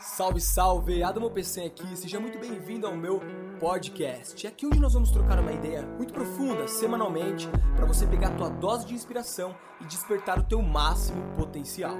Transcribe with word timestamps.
Salve, 0.00 0.40
salve! 0.40 1.02
Adamo 1.02 1.30
PC 1.30 1.62
aqui, 1.62 1.96
seja 1.96 2.18
muito 2.18 2.38
bem-vindo 2.38 2.86
ao 2.86 2.96
meu 2.96 3.20
podcast. 3.60 4.46
É 4.46 4.50
aqui 4.50 4.66
onde 4.66 4.80
nós 4.80 4.92
vamos 4.92 5.10
trocar 5.10 5.38
uma 5.38 5.52
ideia 5.52 5.82
muito 5.82 6.12
profunda, 6.12 6.66
semanalmente, 6.66 7.48
para 7.76 7.86
você 7.86 8.06
pegar 8.06 8.28
a 8.28 8.30
tua 8.32 8.48
dose 8.50 8.86
de 8.86 8.94
inspiração 8.94 9.54
e 9.80 9.84
despertar 9.86 10.38
o 10.38 10.42
teu 10.42 10.60
máximo 10.60 11.22
potencial. 11.36 11.96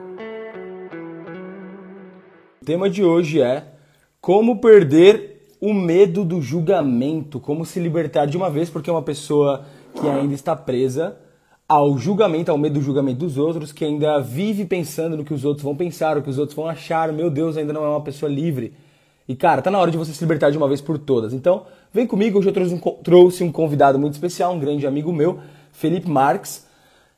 O 2.61 2.65
tema 2.65 2.91
de 2.91 3.05
hoje 3.05 3.41
é 3.41 3.73
como 4.21 4.61
perder 4.61 5.57
o 5.61 5.73
medo 5.73 6.25
do 6.25 6.43
julgamento, 6.43 7.39
como 7.39 7.65
se 7.65 7.79
libertar 7.79 8.27
de 8.27 8.37
uma 8.37 8.51
vez, 8.51 8.69
porque 8.69 8.91
uma 8.91 9.03
pessoa 9.03 9.67
que 9.95 10.07
ainda 10.07 10.35
está 10.35 10.55
presa 10.57 11.19
ao 11.69 11.97
julgamento, 11.99 12.51
ao 12.51 12.59
medo 12.59 12.75
do 12.75 12.83
julgamento 12.83 13.21
dos 13.21 13.39
outros, 13.39 13.73
que 13.73 13.85
ainda 13.85 14.21
vive 14.21 14.65
pensando 14.65 15.17
no 15.17 15.25
que 15.25 15.33
os 15.33 15.45
outros 15.45 15.65
vão 15.65 15.75
pensar, 15.75 16.17
o 16.17 16.23
que 16.23 16.31
os 16.31 16.39
outros 16.39 16.55
vão 16.55 16.67
achar. 16.67 17.13
Meu 17.13 17.31
Deus, 17.31 17.57
ainda 17.57 17.73
não 17.73 17.85
é 17.85 17.89
uma 17.89 18.01
pessoa 18.01 18.31
livre. 18.31 18.75
E 19.27 19.35
cara, 19.35 19.63
tá 19.63 19.71
na 19.71 19.79
hora 19.79 19.91
de 19.91 19.97
você 19.97 20.13
se 20.13 20.23
libertar 20.23 20.51
de 20.51 20.59
uma 20.59 20.69
vez 20.69 20.81
por 20.81 20.99
todas. 20.99 21.33
Então, 21.33 21.65
vem 21.93 22.07
comigo, 22.07 22.39
hoje 22.39 22.49
eu 22.49 22.53
trouxe 22.53 22.75
um, 22.75 22.79
trouxe 22.79 23.45
um 23.45 23.51
convidado 23.51 23.99
muito 23.99 24.13
especial, 24.13 24.53
um 24.53 24.59
grande 24.59 24.87
amigo 24.87 25.13
meu, 25.13 25.39
Felipe 25.73 26.09
Marques. 26.09 26.67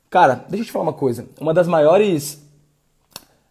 Cara, 0.08 0.44
deixa 0.48 0.62
eu 0.62 0.66
te 0.66 0.72
falar 0.72 0.84
uma 0.84 0.92
coisa. 0.92 1.26
Uma 1.40 1.52
das 1.52 1.66
maiores 1.66 2.46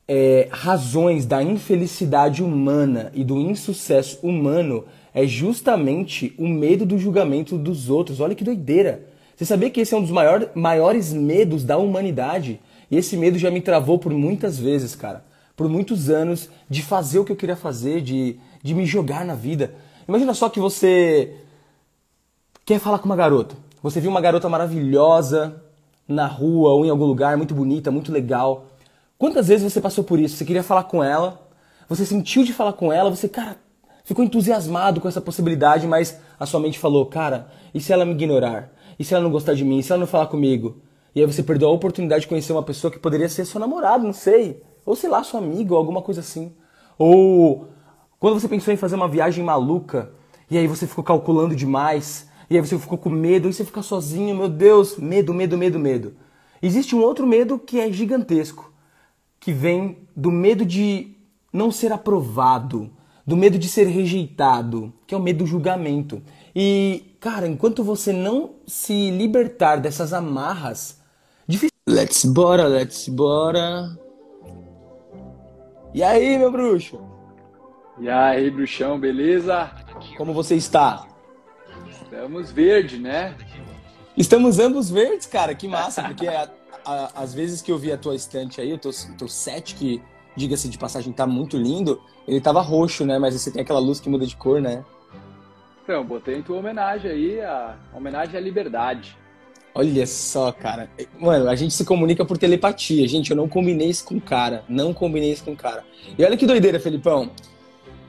é, 0.08 0.48
razões 0.52 1.26
da 1.26 1.44
infelicidade 1.44 2.42
humana 2.42 3.12
e 3.14 3.24
do 3.24 3.38
insucesso 3.38 4.26
humano 4.26 4.86
é 5.14 5.28
justamente 5.28 6.34
o 6.38 6.48
medo 6.48 6.86
do 6.86 6.98
julgamento 6.98 7.58
dos 7.58 7.90
outros. 7.90 8.22
Olha 8.22 8.36
que 8.36 8.44
doideira. 8.44 9.14
Você 9.36 9.46
sabia 9.46 9.70
que 9.70 9.82
esse 9.82 9.94
é 9.94 9.98
um 9.98 10.02
dos 10.02 10.12
maior, 10.12 10.50
maiores 10.56 11.12
medos 11.12 11.64
da 11.64 11.78
humanidade? 11.78 12.60
E 12.90 12.98
esse 12.98 13.18
medo 13.18 13.38
já 13.38 13.52
me 13.52 13.62
travou 13.62 14.00
por 14.00 14.14
muitas 14.14 14.58
vezes, 14.58 14.96
cara. 14.96 15.26
Por 15.56 15.68
muitos 15.68 16.10
anos 16.10 16.50
de 16.70 16.82
fazer 16.82 17.20
o 17.20 17.26
que 17.26 17.32
eu 17.32 17.36
queria 17.36 17.56
fazer, 17.56 18.02
de, 18.02 18.38
de 18.64 18.74
me 18.74 18.86
jogar 18.86 19.26
na 19.26 19.36
vida. 19.36 19.76
Imagina 20.08 20.34
só 20.34 20.50
que 20.50 20.60
você 20.60 21.36
quer 22.66 22.80
falar 22.80 23.00
com 23.00 23.06
uma 23.06 23.16
garota. 23.16 23.56
Você 23.84 24.00
viu 24.00 24.10
uma 24.10 24.22
garota 24.22 24.48
maravilhosa 24.48 25.62
na 26.08 26.28
rua 26.28 26.70
ou 26.72 26.86
em 26.86 26.90
algum 26.90 27.06
lugar, 27.06 27.38
muito 27.38 27.54
bonita, 27.54 27.92
muito 27.92 28.12
legal. 28.12 28.68
Quantas 29.18 29.48
vezes 29.48 29.72
você 29.72 29.82
passou 29.82 30.04
por 30.04 30.20
isso? 30.20 30.38
Você 30.38 30.46
queria 30.46 30.64
falar 30.64 30.84
com 30.86 31.04
ela, 31.04 31.42
você 31.88 32.06
sentiu 32.06 32.44
de 32.44 32.54
falar 32.54 32.74
com 32.74 32.92
ela, 32.92 33.10
você, 33.10 33.28
cara, 33.28 33.58
ficou 34.06 34.24
entusiasmado 34.24 35.02
com 35.02 35.10
essa 35.10 35.20
possibilidade, 35.20 35.86
mas 35.86 36.18
a 36.40 36.46
sua 36.46 36.62
mente 36.62 36.80
falou, 36.80 37.06
cara, 37.08 37.50
e 37.74 37.82
se 37.82 37.92
ela 37.92 38.06
me 38.06 38.14
ignorar? 38.14 38.72
E 38.98 39.04
se 39.04 39.14
ela 39.14 39.24
não 39.24 39.32
gostar 39.32 39.56
de 39.56 39.66
mim? 39.66 39.80
E 39.80 39.84
se 39.84 39.92
ela 39.92 40.00
não 40.00 40.08
falar 40.08 40.28
comigo? 40.28 40.78
E 41.14 41.20
aí 41.20 41.26
você 41.26 41.42
perdeu 41.42 41.68
a 41.68 41.72
oportunidade 41.72 42.22
de 42.22 42.28
conhecer 42.28 42.54
uma 42.54 42.64
pessoa 42.64 42.92
que 42.92 43.00
poderia 43.00 43.28
ser 43.28 43.46
seu 43.46 43.60
namorado, 43.60 44.06
não 44.06 44.14
sei. 44.14 44.62
Ou 44.86 44.96
sei 44.96 45.10
lá, 45.10 45.24
seu 45.24 45.40
amigo, 45.40 45.74
ou 45.74 45.78
alguma 45.80 46.02
coisa 46.02 46.22
assim. 46.22 46.54
Ou 46.98 47.68
quando 48.20 48.40
você 48.40 48.48
pensou 48.48 48.74
em 48.74 48.78
fazer 48.78 48.96
uma 48.96 49.08
viagem 49.08 49.44
maluca, 49.44 50.12
e 50.50 50.58
aí 50.58 50.68
você 50.68 50.86
ficou 50.86 51.04
calculando 51.04 51.56
demais, 51.56 52.30
e 52.50 52.56
aí 52.56 52.62
você 52.62 52.78
ficou 52.78 52.98
com 52.98 53.10
medo, 53.10 53.50
e 53.50 53.54
você 53.54 53.66
fica 53.66 53.82
sozinho, 53.82 54.36
meu 54.36 54.48
Deus, 54.48 54.98
medo, 54.98 55.34
medo, 55.34 55.58
medo, 55.58 55.80
medo. 55.80 56.16
Existe 56.62 56.96
um 56.96 57.02
outro 57.02 57.26
medo 57.26 57.58
que 57.58 57.80
é 57.80 57.92
gigantesco, 57.92 58.72
que 59.40 59.52
vem 59.52 59.98
do 60.16 60.32
medo 60.32 60.64
de 60.64 61.16
não 61.52 61.72
ser 61.72 61.92
aprovado, 61.92 62.92
do 63.26 63.36
medo 63.36 63.58
de 63.58 63.68
ser 63.68 63.88
rejeitado, 63.88 64.94
que 65.08 65.16
é 65.16 65.18
o 65.18 65.22
medo 65.22 65.40
do 65.40 65.48
julgamento. 65.48 66.22
E, 66.56 67.16
cara, 67.20 67.48
enquanto 67.48 67.84
você 67.84 68.14
não 68.14 68.56
se 68.68 69.10
libertar 69.12 69.78
dessas 69.78 70.14
amarras, 70.14 71.02
difícil. 71.48 71.72
Let's 71.88 72.26
bora, 72.26 72.68
let's 72.68 73.08
bora. 73.08 73.98
E 75.94 76.04
aí, 76.04 76.38
meu 76.38 76.52
bruxo? 76.52 77.00
E 78.00 78.10
aí, 78.10 78.50
bruxão, 78.50 79.00
beleza? 79.00 79.72
Como 80.18 80.34
você 80.34 80.56
está? 80.56 81.08
Estamos 81.90 82.52
verde, 82.52 83.00
né? 83.00 83.36
Estamos 84.18 84.60
ambos 84.60 84.90
verdes, 84.90 85.26
cara, 85.26 85.54
que 85.54 85.68
massa, 85.68 86.04
porque 86.04 86.28
a, 86.28 86.50
a, 86.86 87.22
às 87.22 87.34
vezes 87.34 87.62
que 87.62 87.72
eu 87.72 87.78
vi 87.78 87.92
a 87.92 87.98
tua 87.98 88.16
estante 88.16 88.62
aí, 88.62 88.74
o 88.74 88.78
teu, 88.78 88.92
teu 89.18 89.28
set, 89.28 89.76
que, 89.76 90.02
diga-se 90.36 90.70
de 90.70 90.78
passagem, 90.78 91.14
tá 91.14 91.26
muito 91.26 91.58
lindo, 91.58 92.02
ele 92.28 92.42
tava 92.42 92.62
roxo, 92.62 93.06
né? 93.06 93.18
Mas 93.18 93.34
você 93.34 93.52
tem 93.52 93.62
aquela 93.62 93.80
luz 93.80 94.00
que 94.00 94.10
muda 94.10 94.26
de 94.26 94.36
cor, 94.36 94.62
né? 94.62 94.84
Então, 95.84 96.04
botei 96.04 96.36
em 96.36 96.42
tua 96.42 96.58
homenagem 96.58 97.12
aí, 97.12 97.42
a 97.42 97.76
homenagem 97.94 98.36
à 98.36 98.40
liberdade. 98.42 99.16
Olha 99.78 100.08
só, 100.08 100.54
cara. 100.54 100.90
Mano, 101.20 101.50
a 101.50 101.56
gente 101.56 101.74
se 101.74 101.84
comunica 101.84 102.24
por 102.24 102.38
telepatia. 102.38 103.06
Gente, 103.08 103.32
eu 103.32 103.38
não 103.38 103.48
combinei 103.48 103.90
isso 103.90 104.06
com 104.06 104.16
o 104.16 104.22
cara. 104.22 104.64
Não 104.70 104.94
combinei 104.94 105.34
isso 105.34 105.44
com 105.44 105.52
o 105.52 105.56
cara. 105.56 105.84
E 106.18 106.24
olha 106.24 106.38
que 106.38 106.46
doideira, 106.46 106.80
Felipão. 106.80 107.30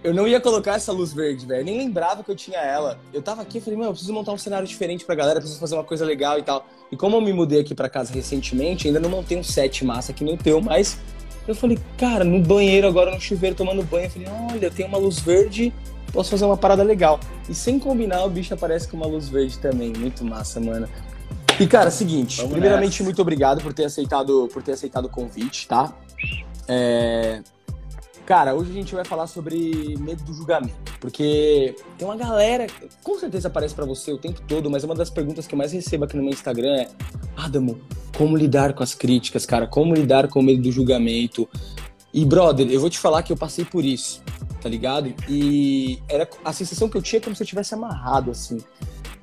Eu 0.05 0.15
não 0.15 0.29
ia 0.29 0.41
colocar 0.41 0.77
essa 0.77 0.93
luz 0.93 1.13
verde, 1.13 1.45
velho. 1.45 1.65
Nem 1.65 1.77
lembrava 1.77 2.23
que 2.23 2.31
eu 2.31 2.37
tinha 2.37 2.61
ela. 2.61 3.01
Eu 3.13 3.21
tava 3.21 3.43
aqui 3.43 3.59
e 3.59 3.61
falei, 3.61 3.77
mano, 3.77 3.89
eu 3.89 3.93
preciso 3.95 4.13
montar 4.13 4.31
um 4.31 4.39
cenário 4.39 4.67
diferente 4.67 5.05
pra 5.05 5.17
galera, 5.17 5.41
preciso 5.41 5.59
fazer 5.59 5.75
uma 5.75 5.83
coisa 5.83 6.05
legal 6.05 6.39
e 6.39 6.43
tal. 6.43 6.65
E 6.93 6.97
como 6.97 7.17
eu 7.17 7.21
me 7.21 7.33
mudei 7.33 7.61
aqui 7.61 7.75
pra 7.75 7.89
casa 7.89 8.15
recentemente, 8.15 8.87
ainda 8.87 9.01
não 9.01 9.11
montei 9.11 9.37
um 9.37 9.43
set 9.43 9.85
massa 9.85 10.13
aqui 10.13 10.23
no 10.23 10.37
teu, 10.37 10.61
mas 10.61 11.01
eu 11.47 11.55
falei, 11.55 11.79
cara, 11.97 12.25
no 12.25 12.41
banheiro 12.41 12.87
agora, 12.87 13.15
no 13.15 13.21
chuveiro, 13.21 13.55
tomando 13.55 13.83
banho, 13.83 14.07
eu 14.07 14.11
falei, 14.11 14.29
olha, 14.53 14.71
tem 14.71 14.87
uma 14.87 14.99
luz 14.99 15.21
verde 15.21 15.73
posso 16.17 16.31
fazer 16.31 16.47
uma 16.47 16.57
parada 16.57 16.83
legal. 16.83 17.21
E 17.49 17.55
sem 17.55 17.79
combinar, 17.79 18.25
o 18.25 18.31
bicho 18.31 18.55
aparece 18.55 18.89
com 18.89 18.97
uma 18.97 19.07
luz 19.07 19.29
verde 19.29 19.59
também. 19.59 19.93
Muito 19.93 20.25
massa, 20.25 20.59
mano. 20.59 20.89
E, 21.61 21.67
cara, 21.67 21.91
seguinte, 21.91 22.39
Vamos 22.39 22.53
primeiramente, 22.53 22.93
nessa. 22.93 23.05
muito 23.05 23.21
obrigado 23.21 23.63
por 23.63 23.73
ter 23.73 23.85
aceitado, 23.85 24.49
por 24.53 24.63
ter 24.63 24.73
aceitado 24.73 25.05
o 25.05 25.09
convite, 25.09 25.69
tá? 25.69 25.93
É... 26.67 27.43
Cara, 28.27 28.55
hoje 28.55 28.73
a 28.73 28.75
gente 28.75 28.95
vai 28.95 29.05
falar 29.05 29.29
sobre 29.29 29.97
medo 30.01 30.23
do 30.25 30.35
julgamento, 30.35 30.93
porque 31.01 31.77
tem 31.97 32.07
uma 32.07 32.17
galera, 32.17 32.67
com 33.03 33.19
certeza 33.19 33.47
aparece 33.47 33.75
para 33.75 33.87
você 33.87 34.13
o 34.13 34.19
tempo 34.19 34.43
todo, 34.49 34.69
mas 34.69 34.83
uma 34.83 34.97
das 34.97 35.09
perguntas 35.09 35.47
que 35.47 35.55
eu 35.55 35.59
mais 35.59 35.73
recebo 35.73 36.05
aqui 36.05 36.17
no 36.17 36.25
meu 36.25 36.33
Instagram 36.33 36.75
é: 36.75 36.89
Adamo, 37.37 37.81
como 38.19 38.37
lidar 38.37 38.75
com 38.75 38.83
as 38.83 38.95
críticas, 38.95 39.47
cara? 39.47 39.67
Como 39.67 39.95
lidar 39.95 40.27
com 40.27 40.41
o 40.41 40.43
medo 40.43 40.61
do 40.61 40.73
julgamento? 40.73 41.49
E, 42.13 42.25
brother, 42.25 42.69
eu 42.69 42.81
vou 42.81 42.91
te 42.91 42.99
falar 42.99 43.23
que 43.23 43.33
eu 43.33 43.37
passei 43.37 43.65
por 43.65 43.85
isso 43.85 44.23
tá 44.67 44.69
ligado? 44.69 45.15
E 45.29 46.01
era 46.09 46.29
a 46.45 46.53
sensação 46.53 46.89
que 46.89 46.97
eu 46.97 47.03
tinha 47.03 47.21
como 47.21 47.37
se 47.37 47.43
eu 47.43 47.47
tivesse 47.47 47.73
amarrado, 47.73 48.33
assim. 48.33 48.59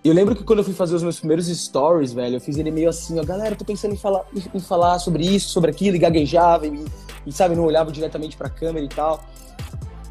Eu 0.01 0.13
lembro 0.13 0.35
que 0.35 0.43
quando 0.43 0.59
eu 0.59 0.65
fui 0.65 0.73
fazer 0.73 0.95
os 0.95 1.03
meus 1.03 1.19
primeiros 1.19 1.47
stories, 1.47 2.13
velho, 2.13 2.37
eu 2.37 2.39
fiz 2.39 2.57
ele 2.57 2.71
meio 2.71 2.89
assim, 2.89 3.19
ó, 3.19 3.23
galera, 3.25 3.53
tô 3.53 3.65
pensando 3.65 3.93
em 3.93 3.97
falar, 3.97 4.25
em 4.53 4.59
falar 4.59 4.99
sobre 4.99 5.25
isso, 5.25 5.49
sobre 5.49 5.69
aquilo, 5.69 5.97
e 5.97 5.99
gaguejava, 5.99 6.65
e, 6.65 6.85
e 7.25 7.31
sabe, 7.31 7.55
não 7.55 7.65
olhava 7.65 7.91
diretamente 7.91 8.37
pra 8.37 8.49
câmera 8.49 8.85
e 8.85 8.89
tal. 8.89 9.23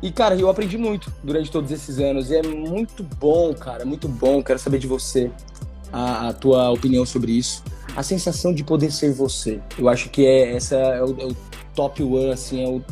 E, 0.03 0.11
cara, 0.11 0.34
eu 0.34 0.49
aprendi 0.50 0.77
muito 0.77 1.12
durante 1.23 1.50
todos 1.50 1.71
esses 1.71 1.99
anos, 1.99 2.31
e 2.31 2.37
é 2.37 2.43
muito 2.43 3.03
bom, 3.03 3.55
cara, 3.55 3.84
muito 3.84 4.09
bom, 4.09 4.43
quero 4.43 4.59
saber 4.59 4.78
de 4.78 4.87
você, 4.87 5.31
a, 5.93 6.28
a 6.28 6.33
tua 6.33 6.71
opinião 6.71 7.06
sobre 7.06 7.33
isso. 7.33 7.62
A 7.95 8.03
sensação 8.03 8.53
de 8.53 8.65
poder 8.65 8.91
ser 8.91 9.12
você. 9.12 9.61
Eu 9.78 9.89
acho 9.89 10.09
que 10.09 10.27
é 10.27 10.56
essa 10.56 10.77
é 10.77 11.03
o, 11.05 11.21
é 11.21 11.27
o 11.27 11.37
top 11.75 12.03
one, 12.03 12.33
assim, 12.33 12.65
é 12.65 12.69
o 12.69 12.83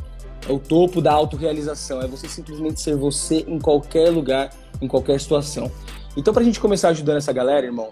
é 0.48 0.52
o 0.52 0.58
topo 0.58 1.00
da 1.00 1.12
autorrealização, 1.12 2.00
é 2.00 2.06
você 2.06 2.28
simplesmente 2.28 2.80
ser 2.80 2.96
você 2.96 3.44
em 3.46 3.58
qualquer 3.58 4.10
lugar, 4.10 4.50
em 4.80 4.88
qualquer 4.88 5.20
situação. 5.20 5.70
Então, 6.16 6.32
pra 6.32 6.42
gente 6.42 6.58
começar 6.58 6.88
ajudando 6.88 7.18
essa 7.18 7.32
galera, 7.32 7.66
irmão, 7.66 7.90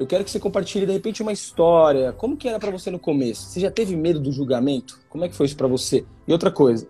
eu 0.00 0.06
quero 0.06 0.24
que 0.24 0.30
você 0.30 0.40
compartilhe 0.40 0.86
de 0.86 0.92
repente 0.92 1.20
uma 1.20 1.30
história. 1.30 2.10
Como 2.10 2.34
que 2.34 2.48
era 2.48 2.58
para 2.58 2.70
você 2.70 2.90
no 2.90 2.98
começo? 2.98 3.42
Você 3.42 3.60
já 3.60 3.70
teve 3.70 3.94
medo 3.94 4.18
do 4.18 4.32
julgamento? 4.32 4.98
Como 5.10 5.26
é 5.26 5.28
que 5.28 5.34
foi 5.34 5.44
isso 5.44 5.56
para 5.58 5.68
você? 5.68 6.06
E 6.26 6.32
outra 6.32 6.50
coisa, 6.50 6.88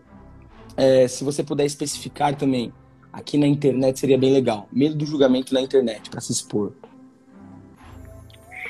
é, 0.76 1.09
se 1.09 1.25
você 1.25 1.43
puder 1.43 1.65
especificar 1.65 2.37
também, 2.37 2.72
aqui 3.12 3.37
na 3.37 3.48
internet 3.48 3.98
seria 3.98 4.16
bem 4.16 4.32
legal. 4.32 4.69
Medo 4.71 4.94
do 4.94 5.04
julgamento 5.04 5.53
na 5.53 5.60
internet, 5.60 6.09
para 6.09 6.21
se 6.21 6.31
expor. 6.31 6.72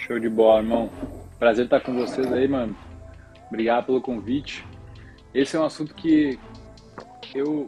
Show 0.06 0.18
de 0.18 0.30
bola, 0.30 0.62
irmão. 0.62 0.90
Prazer 1.38 1.66
estar 1.66 1.80
com 1.80 1.92
vocês 1.92 2.32
aí, 2.32 2.48
mano. 2.48 2.74
Obrigado 3.48 3.84
pelo 3.84 4.00
convite. 4.00 4.64
Esse 5.34 5.54
é 5.54 5.60
um 5.60 5.64
assunto 5.64 5.94
que 5.94 6.38
eu, 7.34 7.66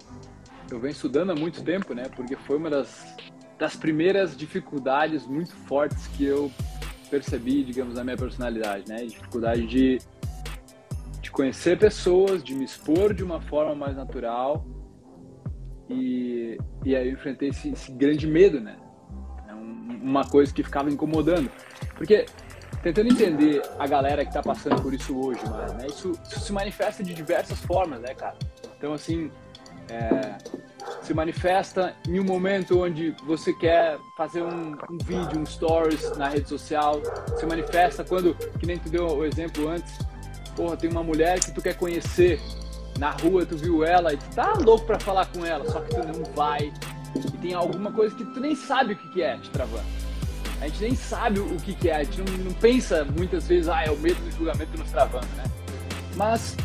eu 0.71 0.81
venho 0.81 0.93
estudando 0.93 1.33
há 1.33 1.35
muito 1.35 1.63
tempo, 1.63 1.93
né? 1.93 2.05
Porque 2.17 2.35
foi 2.35 2.57
uma 2.57 2.71
das, 2.71 3.15
das 3.59 3.77
primeiras 3.77 4.37
dificuldades 4.37 5.27
muito 5.27 5.55
fortes 5.55 6.07
que 6.09 6.25
eu 6.25 6.51
percebi, 7.11 7.63
digamos, 7.63 7.95
na 7.95 8.05
minha 8.05 8.17
personalidade, 8.17 8.89
né? 8.89 9.05
Dificuldade 9.05 9.67
de, 9.67 9.99
de 11.21 11.31
conhecer 11.31 11.79
pessoas, 11.79 12.43
de 12.43 12.55
me 12.55 12.65
expor 12.65 13.13
de 13.13 13.23
uma 13.23 13.41
forma 13.41 13.75
mais 13.75 13.95
natural. 13.95 14.65
E, 15.89 16.57
e 16.85 16.97
aí 16.97 17.09
eu 17.09 17.13
enfrentei 17.13 17.51
esse, 17.51 17.71
esse 17.71 17.93
grande 17.93 18.27
medo, 18.27 18.61
né? 18.61 18.77
É 19.47 19.55
um, 19.55 20.01
uma 20.03 20.25
coisa 20.25 20.53
que 20.53 20.63
ficava 20.63 20.91
incomodando. 20.91 21.51
Porque 21.97 22.25
tentando 22.83 23.09
entender 23.09 23.63
a 23.79 23.87
galera 23.87 24.25
que 24.25 24.33
tá 24.33 24.43
passando 24.43 24.81
por 24.83 24.93
isso 24.95 25.17
hoje, 25.17 25.45
mano, 25.45 25.75
né? 25.75 25.87
Isso, 25.87 26.13
isso 26.27 26.41
se 26.41 26.53
manifesta 26.53 27.03
de 27.03 27.13
diversas 27.13 27.61
formas, 27.61 28.01
né, 28.01 28.15
cara? 28.15 28.37
Então, 28.77 28.95
assim, 28.95 29.31
é, 29.89 30.39
se 31.03 31.13
manifesta 31.15 31.95
em 32.09 32.19
um 32.21 32.25
momento 32.25 32.83
onde 32.83 33.15
você 33.25 33.53
quer 33.53 33.99
fazer 34.17 34.43
um, 34.43 34.73
um, 34.73 34.99
vídeo, 35.05 35.39
um 35.39 35.47
stories 35.47 36.17
na 36.17 36.29
rede 36.29 36.49
social, 36.49 37.01
se 37.37 37.47
manifesta 37.47 38.05
quando, 38.05 38.35
que 38.59 38.67
nem 38.67 38.79
tu 38.79 38.89
deu 38.89 39.07
o 39.07 39.25
exemplo 39.25 39.69
antes, 39.69 39.99
porra, 40.55 40.77
tem 40.77 40.91
uma 40.91 41.03
mulher 41.03 41.41
que 41.41 41.53
tu 41.53 41.61
quer 41.61 41.75
conhecer 41.75 42.41
na 42.99 43.11
rua 43.11 43.47
tu 43.47 43.57
viu 43.57 43.85
ela 43.85 44.13
e 44.13 44.17
tu 44.17 44.35
tá 44.35 44.53
louco 44.55 44.87
pra 44.87 44.99
falar 44.99 45.27
com 45.27 45.45
ela, 45.45 45.69
só 45.71 45.81
que 45.81 45.95
tu 45.95 46.07
não 46.07 46.25
vai. 46.35 46.73
E 47.17 47.39
tem 47.39 47.55
alguma 47.55 47.93
coisa 47.93 48.15
que 48.15 48.25
tu 48.25 48.41
nem 48.41 48.55
sabe 48.55 48.95
o 48.95 48.97
que, 48.97 49.09
que 49.11 49.23
é 49.23 49.37
te 49.39 49.51
travando. 49.51 49.85
A 50.61 50.69
gente 50.69 50.83
nem 50.83 50.95
sabe 50.95 51.41
o 51.41 51.57
que, 51.57 51.75
que 51.75 51.89
é, 51.89 51.97
a 51.97 52.05
gente 52.05 52.23
não, 52.23 52.45
não 52.45 52.53
pensa 52.53 53.05
muitas 53.05 53.49
vezes, 53.49 53.69
ah, 53.69 53.83
é 53.85 53.91
o 53.91 53.99
medo 53.99 54.21
do 54.23 54.31
julgamento 54.31 54.79
nos 54.79 54.91
travando, 54.91 55.27
né? 55.37 55.45
Mas 56.15 56.57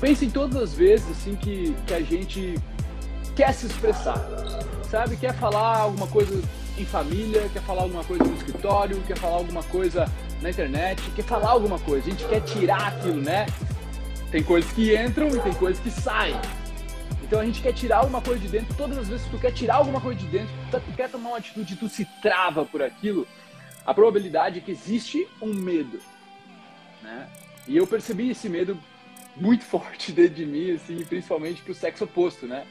pensa 0.00 0.24
em 0.24 0.30
todas 0.30 0.56
as 0.56 0.74
vezes 0.74 1.08
assim 1.10 1.36
que, 1.36 1.74
que 1.86 1.94
a 1.94 2.00
gente 2.00 2.54
quer 3.36 3.52
se 3.52 3.66
expressar, 3.66 4.18
sabe? 4.90 5.16
Quer 5.16 5.34
falar 5.34 5.78
alguma 5.80 6.06
coisa 6.06 6.42
em 6.78 6.86
família, 6.86 7.48
quer 7.52 7.62
falar 7.62 7.82
alguma 7.82 8.02
coisa 8.02 8.24
no 8.24 8.34
escritório, 8.34 9.00
quer 9.02 9.18
falar 9.18 9.36
alguma 9.36 9.62
coisa 9.64 10.10
na 10.40 10.50
internet, 10.50 11.02
quer 11.14 11.22
falar 11.22 11.50
alguma 11.50 11.78
coisa. 11.78 12.06
A 12.06 12.10
gente 12.10 12.24
quer 12.24 12.40
tirar 12.40 12.88
aquilo, 12.88 13.20
né? 13.20 13.46
Tem 14.30 14.42
coisas 14.42 14.72
que 14.72 14.96
entram 14.96 15.28
e 15.28 15.38
tem 15.40 15.52
coisas 15.54 15.80
que 15.80 15.90
saem. 15.90 16.34
Então 17.22 17.40
a 17.40 17.44
gente 17.44 17.60
quer 17.60 17.72
tirar 17.72 17.98
alguma 17.98 18.22
coisa 18.22 18.40
de 18.40 18.48
dentro. 18.48 18.74
Todas 18.74 18.98
as 18.98 19.08
vezes 19.08 19.24
que 19.26 19.30
tu 19.32 19.38
quer 19.38 19.52
tirar 19.52 19.76
alguma 19.76 20.00
coisa 20.00 20.18
de 20.18 20.26
dentro, 20.26 20.54
tu 20.70 20.96
quer 20.96 21.10
tomar 21.10 21.30
uma 21.30 21.38
atitude 21.38 21.74
e 21.74 21.76
tu 21.76 21.88
se 21.88 22.06
trava 22.22 22.64
por 22.64 22.82
aquilo, 22.82 23.26
a 23.84 23.92
probabilidade 23.92 24.58
é 24.58 24.60
que 24.62 24.70
existe 24.70 25.28
um 25.42 25.52
medo. 25.52 26.00
Né? 27.02 27.28
E 27.68 27.76
eu 27.76 27.86
percebi 27.86 28.30
esse 28.30 28.48
medo 28.48 28.78
muito 29.36 29.64
forte 29.66 30.10
dentro 30.10 30.36
de 30.36 30.46
mim, 30.46 30.72
assim, 30.72 31.04
principalmente 31.04 31.60
pro 31.62 31.74
sexo 31.74 32.04
oposto, 32.04 32.46
né? 32.46 32.66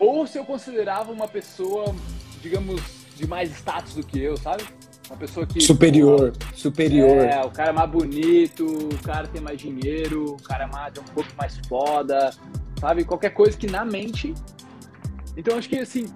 Ou 0.00 0.26
se 0.26 0.38
eu 0.38 0.44
considerava 0.46 1.12
uma 1.12 1.28
pessoa, 1.28 1.94
digamos, 2.40 2.80
de 3.14 3.26
mais 3.26 3.50
status 3.50 3.94
do 3.94 4.02
que 4.02 4.18
eu, 4.18 4.34
sabe? 4.34 4.64
Uma 5.10 5.18
pessoa 5.18 5.46
que. 5.46 5.60
Superior, 5.60 6.32
pô, 6.32 6.56
superior. 6.56 7.18
É, 7.18 7.44
o 7.44 7.50
cara 7.50 7.68
é 7.68 7.72
mais 7.72 7.90
bonito, 7.90 8.64
o 8.64 8.98
cara 9.02 9.28
tem 9.28 9.42
mais 9.42 9.60
dinheiro, 9.60 10.32
o 10.32 10.42
cara 10.42 10.64
é, 10.64 10.66
mais, 10.66 10.96
é 10.96 11.00
um 11.00 11.04
pouco 11.04 11.28
mais 11.36 11.60
foda, 11.68 12.30
sabe? 12.80 13.04
Qualquer 13.04 13.30
coisa 13.30 13.58
que 13.58 13.66
na 13.66 13.84
mente. 13.84 14.32
Então 15.36 15.58
acho 15.58 15.68
que 15.68 15.78
assim, 15.78 16.06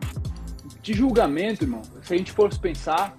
de 0.80 0.94
julgamento, 0.94 1.64
irmão, 1.64 1.82
se 2.02 2.14
a 2.14 2.16
gente 2.16 2.32
for 2.32 2.48
pensar, 2.58 3.14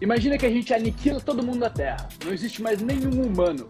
imagina 0.00 0.38
que 0.38 0.46
a 0.46 0.50
gente 0.50 0.72
aniquila 0.72 1.20
todo 1.20 1.42
mundo 1.42 1.58
da 1.58 1.70
Terra. 1.70 2.08
Não 2.24 2.32
existe 2.32 2.62
mais 2.62 2.80
nenhum 2.80 3.22
humano. 3.22 3.68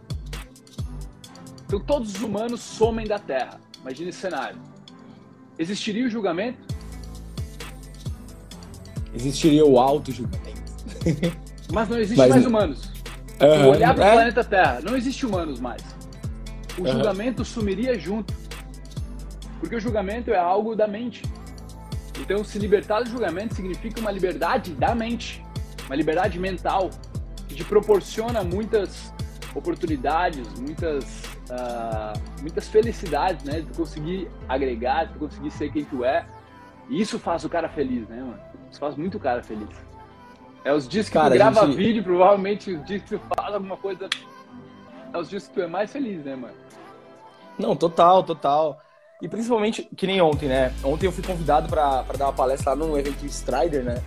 Então 1.66 1.80
todos 1.80 2.14
os 2.14 2.22
humanos 2.22 2.60
somem 2.60 3.08
da 3.08 3.18
Terra. 3.18 3.58
Imagina 3.80 4.10
esse 4.10 4.20
cenário. 4.20 4.73
Existiria 5.58 6.06
o 6.06 6.10
julgamento? 6.10 6.58
Existiria 9.14 9.64
o 9.64 9.78
auto-julgamento. 9.78 10.72
Mas 11.72 11.88
não 11.88 11.98
existe 11.98 12.18
Mas, 12.18 12.30
mais 12.30 12.46
humanos. 12.46 12.92
Uhum, 13.40 13.68
olhar 13.70 13.94
para 13.94 14.04
o 14.04 14.08
é? 14.08 14.12
planeta 14.12 14.44
Terra, 14.44 14.80
não 14.82 14.96
existe 14.96 15.26
humanos 15.26 15.60
mais. 15.60 15.82
O 16.78 16.82
uhum. 16.82 16.92
julgamento 16.92 17.44
sumiria 17.44 17.98
junto. 17.98 18.34
Porque 19.60 19.76
o 19.76 19.80
julgamento 19.80 20.30
é 20.30 20.38
algo 20.38 20.74
da 20.74 20.86
mente. 20.86 21.22
Então, 22.20 22.44
se 22.44 22.58
libertar 22.58 23.02
do 23.02 23.10
julgamento 23.10 23.54
significa 23.54 24.00
uma 24.00 24.10
liberdade 24.10 24.72
da 24.72 24.94
mente, 24.94 25.44
uma 25.86 25.96
liberdade 25.96 26.38
mental, 26.38 26.90
que 27.48 27.54
te 27.54 27.64
proporciona 27.64 28.42
muitas 28.44 29.12
oportunidades, 29.54 30.46
muitas, 30.58 31.04
uh, 31.50 32.41
muitas 32.41 32.69
felicidades, 32.69 33.44
né? 33.44 33.61
De 33.61 33.73
conseguir 33.76 34.31
agregar, 34.49 35.05
de 35.05 35.19
conseguir 35.19 35.50
ser 35.50 35.70
quem 35.73 35.85
tu 35.85 36.05
é. 36.05 36.26
E 36.88 37.00
isso 37.00 37.19
faz 37.19 37.44
o 37.44 37.49
cara 37.49 37.69
feliz, 37.69 38.08
né, 38.08 38.20
mano? 38.20 38.41
Isso 38.70 38.81
faz 38.81 38.96
muito 38.96 39.17
o 39.17 39.20
cara 39.20 39.43
feliz. 39.43 39.69
É 40.64 40.73
os 40.73 40.88
dias 40.88 41.08
que 41.08 41.14
Cara, 41.14 41.31
tu 41.31 41.35
grava 41.35 41.67
gente... 41.67 41.76
vídeo, 41.76 42.02
provavelmente 42.02 42.73
os 42.73 42.85
dias 42.87 43.02
que 43.02 43.17
tu 43.17 43.20
fala 43.37 43.56
alguma 43.56 43.76
coisa. 43.76 44.08
É 45.12 45.19
os 45.19 45.29
dias 45.29 45.46
que 45.46 45.55
tu 45.55 45.61
é 45.61 45.67
mais 45.67 45.93
feliz, 45.93 46.25
né, 46.25 46.35
mano? 46.35 46.55
Não, 47.58 47.76
total, 47.76 48.23
total. 48.23 48.81
E 49.20 49.29
principalmente, 49.29 49.88
que 49.96 50.06
nem 50.06 50.20
ontem, 50.20 50.49
né? 50.49 50.75
Ontem 50.82 51.06
eu 51.06 51.12
fui 51.12 51.23
convidado 51.23 51.69
para 51.69 52.02
dar 52.19 52.26
uma 52.26 52.32
palestra 52.32 52.70
lá 52.70 52.76
num 52.76 52.99
evento 52.99 53.25
Strider, 53.26 53.85
né? 53.85 54.02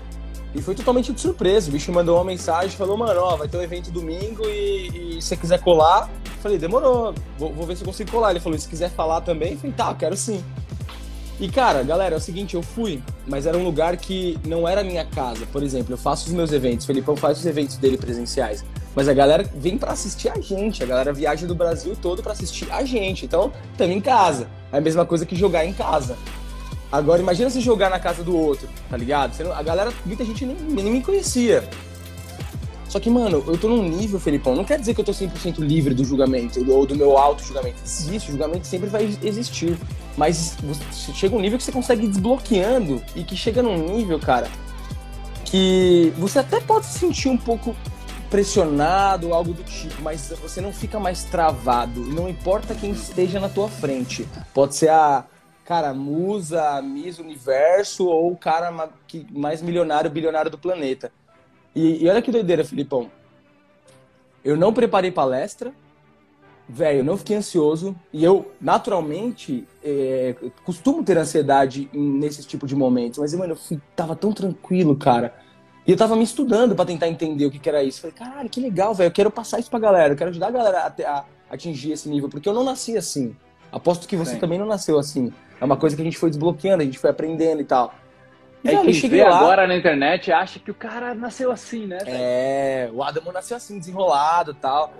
E 0.55 0.61
foi 0.61 0.75
totalmente 0.75 1.11
de 1.11 1.19
surpresa. 1.19 1.69
O 1.69 1.71
bicho 1.71 1.91
mandou 1.91 2.15
uma 2.15 2.23
mensagem 2.23 2.75
falou, 2.77 2.97
mano, 2.97 3.19
ó, 3.21 3.35
vai 3.35 3.47
ter 3.47 3.57
um 3.57 3.61
evento 3.61 3.91
domingo 3.91 4.43
e, 4.45 5.17
e 5.17 5.21
se 5.21 5.29
você 5.29 5.37
quiser 5.37 5.59
colar. 5.61 6.09
Eu 6.25 6.41
falei, 6.41 6.57
demorou, 6.57 7.13
vou, 7.37 7.53
vou, 7.53 7.65
ver 7.65 7.75
se 7.75 7.83
eu 7.83 7.87
consigo 7.87 8.11
colar. 8.11 8.31
Ele 8.31 8.39
falou, 8.39 8.57
se 8.57 8.67
quiser 8.67 8.89
falar 8.89 9.21
também, 9.21 9.53
eu 9.53 9.57
falei, 9.57 9.75
tá, 9.75 9.93
quero 9.93 10.15
sim. 10.15 10.43
E 11.39 11.47
cara, 11.49 11.83
galera, 11.83 12.15
é 12.15 12.17
o 12.17 12.21
seguinte, 12.21 12.55
eu 12.55 12.63
fui, 12.63 12.99
mas 13.27 13.45
era 13.45 13.55
um 13.55 13.63
lugar 13.63 13.95
que 13.97 14.39
não 14.43 14.67
era 14.67 14.83
minha 14.83 15.05
casa. 15.05 15.45
Por 15.51 15.61
exemplo, 15.61 15.93
eu 15.93 15.97
faço 15.97 16.27
os 16.27 16.33
meus 16.33 16.51
eventos, 16.51 16.83
o 16.83 16.87
Felipão 16.87 17.15
faz 17.15 17.37
os 17.37 17.45
eventos 17.45 17.77
dele 17.77 17.95
presenciais. 17.95 18.65
Mas 18.95 19.07
a 19.07 19.13
galera 19.13 19.47
vem 19.55 19.77
para 19.77 19.91
assistir 19.91 20.29
a 20.29 20.41
gente, 20.41 20.81
a 20.81 20.87
galera 20.87 21.13
viaja 21.13 21.45
do 21.45 21.53
Brasil 21.53 21.95
todo 22.01 22.23
para 22.23 22.31
assistir 22.31 22.71
a 22.71 22.83
gente. 22.83 23.25
Então, 23.25 23.53
estamos 23.71 23.95
em 23.95 24.01
casa. 24.01 24.47
É 24.71 24.79
a 24.79 24.81
mesma 24.81 25.05
coisa 25.05 25.23
que 25.27 25.35
jogar 25.35 25.63
em 25.63 25.73
casa. 25.73 26.17
Agora, 26.91 27.21
imagina 27.21 27.49
se 27.49 27.59
jogar 27.59 27.89
na 27.89 27.99
casa 27.99 28.23
do 28.23 28.35
outro, 28.35 28.67
tá 28.89 28.95
ligado? 28.95 29.33
A 29.51 29.61
galera, 29.61 29.91
muita 30.05 30.23
gente 30.23 30.45
nem, 30.45 30.55
nem 30.55 30.91
me 30.91 31.03
conhecia. 31.03 31.67
Só 32.87 32.99
que, 32.99 33.09
mano, 33.09 33.43
eu 33.45 33.57
tô 33.57 33.67
num 33.67 33.83
nível, 33.83 34.19
Felipão, 34.19 34.55
não 34.55 34.63
quer 34.63 34.79
dizer 34.79 34.93
que 34.93 35.01
eu 35.01 35.05
tô 35.05 35.11
100% 35.11 35.59
livre 35.59 35.93
do 35.93 36.05
julgamento 36.05 36.59
ou 36.71 36.85
do 36.85 36.95
meu 36.95 37.17
auto-julgamento. 37.17 37.75
Existe, 37.83 38.29
o 38.29 38.31
julgamento 38.31 38.65
sempre 38.65 38.87
vai 38.89 39.17
existir. 39.21 39.77
Mas 40.15 40.55
chega 41.13 41.35
um 41.35 41.39
nível 41.39 41.57
que 41.57 41.63
você 41.65 41.71
consegue 41.71 42.05
ir 42.05 42.07
desbloqueando 42.07 43.03
e 43.15 43.23
que 43.23 43.35
chega 43.35 43.61
num 43.61 43.95
nível, 43.95 44.19
cara, 44.19 44.47
que 45.43 46.13
você 46.17 46.39
até 46.39 46.61
pode 46.61 46.85
se 46.85 46.99
sentir 46.99 47.27
um 47.27 47.37
pouco 47.37 47.75
pressionado, 48.29 49.33
algo 49.33 49.53
do 49.53 49.63
tipo, 49.63 50.01
mas 50.01 50.33
você 50.41 50.61
não 50.61 50.73
fica 50.73 50.99
mais 50.99 51.23
travado. 51.25 52.01
Não 52.01 52.29
importa 52.29 52.73
quem 52.73 52.91
esteja 52.91 53.39
na 53.39 53.49
tua 53.49 53.67
frente. 53.67 54.27
Pode 54.53 54.75
ser 54.75 54.89
a 54.89 55.25
cara, 55.67 55.93
musa, 55.93 56.81
Miss 56.81 57.19
Universo 57.19 58.07
ou 58.07 58.31
o 58.31 58.37
cara 58.37 58.89
mais 59.29 59.61
milionário, 59.61 60.09
bilionário 60.09 60.49
do 60.49 60.57
planeta. 60.57 61.11
E, 61.75 62.05
e 62.05 62.09
olha 62.09 62.21
que 62.21 62.31
doideira, 62.31 62.63
Filipão. 62.63 63.11
Eu 64.45 64.55
não 64.55 64.73
preparei 64.73 65.11
palestra, 65.11 65.73
velho, 66.69 66.99
eu 66.99 67.03
não 67.03 67.17
fiquei 67.17 67.35
ansioso. 67.35 67.93
E 68.13 68.23
eu, 68.23 68.49
naturalmente, 68.61 69.67
é, 69.83 70.35
costumo 70.63 71.03
ter 71.03 71.17
ansiedade 71.17 71.89
nesse 71.93 72.47
tipo 72.47 72.65
de 72.65 72.73
momentos. 72.73 73.19
Mas, 73.19 73.33
mano, 73.33 73.51
eu 73.51 73.57
fui, 73.57 73.77
tava 73.93 74.15
tão 74.15 74.31
tranquilo, 74.31 74.95
cara. 74.95 75.35
E 75.85 75.91
eu 75.91 75.97
tava 75.97 76.15
me 76.15 76.23
estudando 76.23 76.77
para 76.77 76.85
tentar 76.85 77.09
entender 77.09 77.45
o 77.45 77.51
que, 77.51 77.59
que, 77.59 77.67
era 77.67 77.83
isso. 77.83 77.99
Falei, 77.99 78.15
caralho, 78.15 78.49
que 78.49 78.61
legal, 78.61 78.95
velho. 78.95 79.09
Eu 79.09 79.13
quero 79.13 79.29
passar 79.29 79.59
isso 79.59 79.69
pra 79.69 79.79
galera. 79.79 80.13
Eu 80.13 80.17
quero 80.17 80.29
ajudar 80.29 80.47
a 80.47 80.51
galera 80.51 80.79
a, 80.79 81.11
a, 81.11 81.25
atingir 81.49 81.91
esse 81.91 82.07
nível. 82.07 82.29
Porque 82.29 82.47
eu 82.47 82.53
não 82.53 82.63
nasci 82.63 82.95
assim. 82.95 83.35
Aposto 83.71 84.07
que 84.07 84.15
você 84.15 84.33
Sim. 84.33 84.39
também 84.39 84.57
não 84.57 84.65
nasceu 84.65 84.97
assim. 84.97 85.31
É 85.59 85.65
uma 85.65 85.77
coisa 85.77 85.95
que 85.95 86.01
a 86.01 86.05
gente 86.05 86.17
foi 86.17 86.29
desbloqueando, 86.29 86.81
a 86.83 86.85
gente 86.85 86.99
foi 86.99 87.09
aprendendo 87.09 87.61
e 87.61 87.65
tal. 87.65 87.93
É 88.63 88.75
que 88.77 88.93
cheguei 88.93 89.23
lá, 89.23 89.37
agora 89.37 89.67
na 89.67 89.75
internet 89.75 90.31
acha 90.31 90.59
que 90.59 90.71
o 90.71 90.73
cara 90.73 91.13
nasceu 91.13 91.51
assim, 91.51 91.85
né? 91.85 91.99
É, 92.05 92.89
o 92.91 93.03
Adamo 93.03 93.31
nasceu 93.31 93.55
assim, 93.55 93.79
desenrolado 93.79 94.51
e 94.51 94.55
tal. 94.55 94.91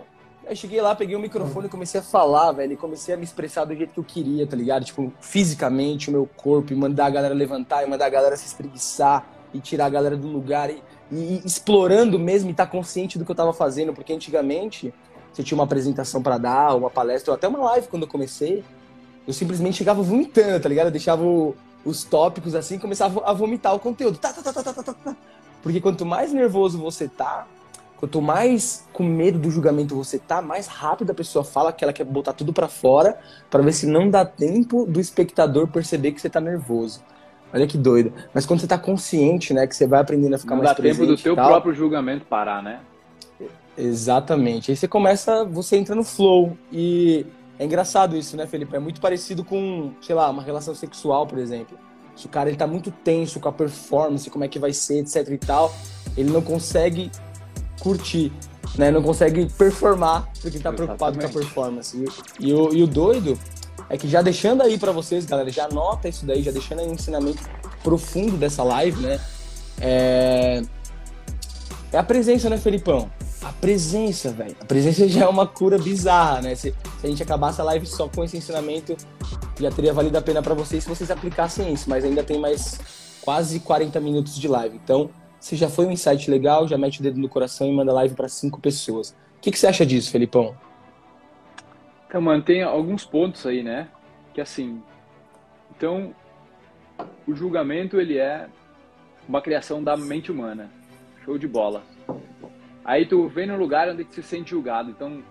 Aí 0.48 0.56
cheguei 0.56 0.80
lá, 0.80 0.96
peguei 0.96 1.16
o 1.16 1.20
microfone 1.20 1.68
e 1.68 1.70
comecei 1.70 2.00
a 2.00 2.04
falar, 2.04 2.54
velho. 2.54 2.72
E 2.72 2.78
comecei 2.78 3.14
a 3.14 3.18
me 3.18 3.24
expressar 3.24 3.66
do 3.66 3.76
jeito 3.76 3.94
que 3.94 4.00
eu 4.00 4.04
queria, 4.04 4.48
tá 4.48 4.56
ligado? 4.56 4.86
Tipo, 4.86 5.12
fisicamente, 5.20 6.10
o 6.10 6.12
meu 6.14 6.30
corpo, 6.38 6.72
e 6.72 6.76
mandar 6.76 7.08
a 7.08 7.10
galera 7.10 7.34
levantar, 7.34 7.84
e 7.84 7.90
mandar 7.90 8.06
a 8.06 8.10
galera 8.10 8.38
se 8.38 8.46
espreguiçar, 8.46 9.28
e 9.54 9.60
tirar 9.60 9.88
a 9.88 9.90
galera 9.90 10.16
do 10.16 10.28
lugar, 10.28 10.70
e, 10.70 10.82
e 11.12 11.42
explorando 11.46 12.18
mesmo, 12.18 12.50
e 12.50 12.52
estar 12.52 12.66
tá 12.66 12.72
consciente 12.72 13.20
do 13.20 13.26
que 13.26 13.32
eu 13.32 13.36
tava 13.36 13.52
fazendo. 13.52 13.94
Porque 13.94 14.14
antigamente, 14.14 14.94
você 15.38 15.44
tinha 15.44 15.56
uma 15.56 15.66
apresentação 15.66 16.22
para 16.22 16.40
dar, 16.40 16.76
uma 16.76 16.90
palestra, 16.90 17.32
ou 17.32 17.36
até 17.36 17.48
uma 17.48 17.60
live 17.60 17.88
quando 17.88 18.04
eu 18.04 18.08
comecei, 18.08 18.64
eu 19.28 19.32
simplesmente 19.32 19.78
chegava 19.78 20.02
vomitando, 20.02 20.60
tá 20.60 20.68
ligado? 20.68 20.88
Eu 20.88 20.92
deixava 20.92 21.24
o, 21.24 21.56
os 21.86 22.04
tópicos 22.04 22.56
assim, 22.56 22.80
começava 22.80 23.24
a 23.24 23.32
vomitar 23.34 23.76
o 23.76 23.80
conteúdo. 23.80 24.18
Tá, 24.18 24.34
tá, 24.34 24.52
tá, 24.52 25.16
Porque 25.62 25.80
quanto 25.80 26.08
mais 26.08 26.34
nervoso 26.34 26.80
você 26.80 27.08
tá, 27.08 27.46
quanto 27.98 28.20
mais 28.20 28.88
com 28.92 29.04
medo 29.04 29.38
do 29.38 29.52
julgamento 29.52 29.96
você 29.96 30.18
tá, 30.18 30.42
mais 30.42 30.66
rápido 30.66 31.12
a 31.12 31.14
pessoa 31.14 31.46
fala 31.46 31.72
que 31.72 31.84
ela 31.84 31.94
quer 31.94 32.04
botar 32.04 32.34
tudo 32.34 32.52
para 32.52 32.68
fora, 32.68 33.20
para 33.48 33.62
ver 33.62 33.74
se 33.74 33.86
não 33.86 34.10
dá 34.10 34.26
tempo 34.26 34.88
do 34.88 35.00
espectador 35.00 35.68
perceber 35.68 36.14
que 36.14 36.20
você 36.20 36.32
tá 36.32 36.42
nervoso. 36.42 37.04
Olha 37.54 37.68
que 37.68 37.78
doido. 37.78 38.12
Mas 38.34 38.44
quando 38.44 38.60
você 38.60 38.68
tá 38.68 38.78
consciente, 38.78 39.54
né, 39.54 39.68
que 39.68 39.76
você 39.76 39.86
vai 39.86 40.02
aprendendo 40.02 40.34
a 40.34 40.40
ficar 40.40 40.56
não 40.56 40.64
mais 40.64 40.76
presente. 40.76 40.98
Não 40.98 41.06
dá 41.06 41.12
tempo 41.12 41.18
do 41.18 41.24
teu 41.24 41.36
tal, 41.36 41.48
próprio 41.48 41.74
julgamento 41.76 42.26
parar, 42.26 42.64
né? 42.64 42.80
Exatamente. 43.78 44.72
Aí 44.72 44.78
você 44.78 44.88
começa, 44.88 45.46
você 45.46 45.78
entra 45.78 45.94
no 45.94 46.04
flow 46.04 46.58
e 46.72 47.26
é 47.60 47.66
engraçado 47.66 48.18
isso, 48.18 48.36
né, 48.36 48.48
Felipe? 48.48 48.76
É 48.76 48.80
muito 48.80 49.00
parecido 49.00 49.44
com, 49.44 49.92
sei 50.02 50.16
lá, 50.16 50.30
uma 50.30 50.42
relação 50.42 50.74
sexual, 50.74 51.28
por 51.28 51.38
exemplo. 51.38 51.78
Se 52.16 52.26
o 52.26 52.30
cara 52.30 52.50
ele 52.50 52.58
tá 52.58 52.66
muito 52.66 52.90
tenso 52.90 53.40
com 53.40 53.48
a 53.48 53.52
performance, 53.52 54.30
como 54.30 54.44
é 54.44 54.48
que 54.48 54.58
vai 54.58 54.74
ser, 54.74 55.00
etc 55.00 55.28
e 55.30 55.38
tal, 55.38 55.74
ele 56.18 56.32
não 56.32 56.42
consegue 56.42 57.12
curtir, 57.80 58.34
né? 58.76 58.90
Não 58.90 59.04
consegue 59.04 59.46
performar 59.54 60.28
porque 60.42 60.58
ele 60.58 60.64
tá 60.64 60.74
preocupado 60.74 61.20
com 61.20 61.26
a 61.26 61.30
performance. 61.30 61.96
E, 62.40 62.48
e, 62.48 62.54
o, 62.54 62.74
e 62.74 62.82
o 62.82 62.88
doido 62.88 63.38
é 63.90 63.98
que 63.98 64.08
já 64.08 64.24
deixando 64.24 64.64
aí 64.64 64.80
para 64.80 64.92
vocês, 64.92 65.26
galera, 65.26 65.52
já 65.52 65.66
anota 65.66 66.10
isso 66.10 66.26
daí, 66.26 66.42
já 66.42 66.52
deixando 66.52 66.80
aí 66.80 66.88
um 66.88 66.94
ensinamento 66.94 67.44
profundo 67.84 68.36
dessa 68.36 68.64
live, 68.64 69.00
né? 69.02 69.20
É, 69.80 70.62
é 71.92 71.98
a 71.98 72.04
presença, 72.04 72.50
né, 72.50 72.58
Felipão? 72.58 73.10
A 73.42 73.52
presença, 73.54 74.32
velho. 74.32 74.56
A 74.60 74.66
presença 74.66 75.08
já 75.08 75.26
é 75.26 75.28
uma 75.28 75.48
cura 75.48 75.78
bizarra, 75.78 76.42
né? 76.42 76.56
Se, 76.56 76.72
se, 76.72 77.06
a 77.06 77.10
gente 77.10 77.22
acabasse 77.22 77.62
a 77.62 77.64
live 77.64 77.86
só 77.86 78.08
com 78.08 78.24
esse 78.24 78.38
ensinamento, 78.38 78.96
já 79.60 79.72
teria 79.72 79.94
valido 79.94 80.18
a 80.18 80.22
pena 80.22 80.42
para 80.42 80.54
vocês 80.54 80.84
se 80.84 80.90
vocês 80.90 81.12
aplicassem 81.12 81.72
isso, 81.72 81.90
mas 81.90 82.04
ainda 82.04 82.24
tem 82.24 82.40
mais 82.40 82.80
quase 83.22 83.60
40 83.60 84.00
minutos 84.00 84.38
de 84.38 84.48
live. 84.48 84.80
Então, 84.84 85.10
se 85.40 85.56
já 85.56 85.70
foi 85.70 85.86
um 85.86 85.92
insight 85.92 86.30
legal, 86.30 86.68
já 86.68 86.78
mete 86.78 87.00
o 87.00 87.04
dedo 87.04 87.20
no 87.20 87.30
coração 87.30 87.68
e 87.68 87.74
manda 87.74 87.94
live 87.94 88.16
para 88.16 88.28
cinco 88.28 88.60
pessoas. 88.60 89.12
O 89.38 89.42
que, 89.42 89.52
que 89.52 89.60
você 89.60 89.68
acha 89.68 89.86
disso, 89.86 90.12
Felipão? 90.12 90.56
Então, 92.08 92.22
mano, 92.22 92.42
tem 92.42 92.64
alguns 92.64 93.06
pontos 93.06 93.46
aí, 93.46 93.62
né? 93.62 93.90
Que 94.34 94.42
assim, 94.42 94.82
então, 95.76 96.14
o 97.28 97.36
julgamento 97.36 98.00
ele 98.00 98.18
é 98.18 98.48
uma 99.28 99.42
criação 99.42 99.84
da 99.84 99.96
mente 99.96 100.32
humana. 100.32 100.72
Show 101.24 101.38
de 101.38 101.48
bola. 101.48 101.84
Aí 102.88 103.06
tu 103.06 103.28
vem 103.28 103.46
num 103.46 103.58
lugar 103.58 103.90
onde 103.90 104.06
tu 104.06 104.16
se 104.16 104.24
sente 104.24 104.52
julgado. 104.52 104.90
Então, 104.90 105.22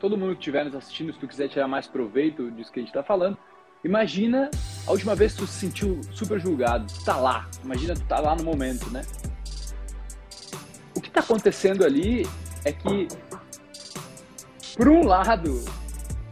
todo 0.00 0.16
mundo 0.16 0.32
que 0.32 0.38
estiver 0.38 0.64
nos 0.64 0.74
assistindo, 0.74 1.12
se 1.12 1.18
tu 1.18 1.28
quiser 1.28 1.46
tirar 1.46 1.68
mais 1.68 1.86
proveito 1.86 2.50
disso 2.50 2.72
que 2.72 2.80
a 2.80 2.82
gente 2.82 2.88
está 2.88 3.02
falando, 3.02 3.36
imagina 3.84 4.50
a 4.86 4.90
última 4.90 5.14
vez 5.14 5.34
que 5.34 5.40
tu 5.40 5.46
se 5.46 5.60
sentiu 5.60 6.00
super 6.10 6.40
julgado. 6.40 6.86
Tu 6.90 7.04
tá 7.04 7.18
lá. 7.18 7.50
Imagina 7.62 7.92
tu 7.92 8.02
tá 8.04 8.18
lá 8.18 8.34
no 8.34 8.42
momento, 8.42 8.90
né? 8.90 9.02
O 10.96 11.02
que 11.02 11.08
está 11.08 11.20
acontecendo 11.20 11.84
ali 11.84 12.26
é 12.64 12.72
que, 12.72 13.08
por 14.74 14.88
um 14.88 15.06
lado, 15.06 15.62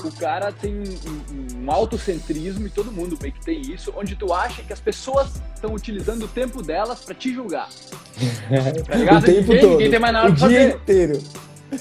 o 0.08 0.12
cara 0.12 0.52
tem 0.52 0.74
um, 0.74 1.64
um 1.64 1.70
autocentrismo 1.70 2.66
e 2.66 2.70
todo 2.70 2.90
mundo 2.90 3.18
meio 3.20 3.32
que 3.32 3.44
tem 3.44 3.60
isso, 3.60 3.92
onde 3.96 4.16
tu 4.16 4.32
acha 4.32 4.62
que 4.62 4.72
as 4.72 4.80
pessoas 4.80 5.40
estão 5.54 5.74
utilizando 5.74 6.24
o 6.24 6.28
tempo 6.28 6.62
delas 6.62 7.00
para 7.00 7.14
te 7.14 7.32
julgar. 7.32 7.68
Tá 8.86 8.96
ligado? 8.96 9.22
o 9.22 9.26
tempo 9.26 9.40
ninguém, 9.40 9.60
todo. 9.60 9.70
Ninguém 9.72 9.90
tem 9.90 9.98
mais 9.98 10.12
nada 10.12 10.28
o 10.28 10.36
pra 10.36 10.48
dia 10.48 10.60
fazer. 10.60 10.76
inteiro. 10.76 11.22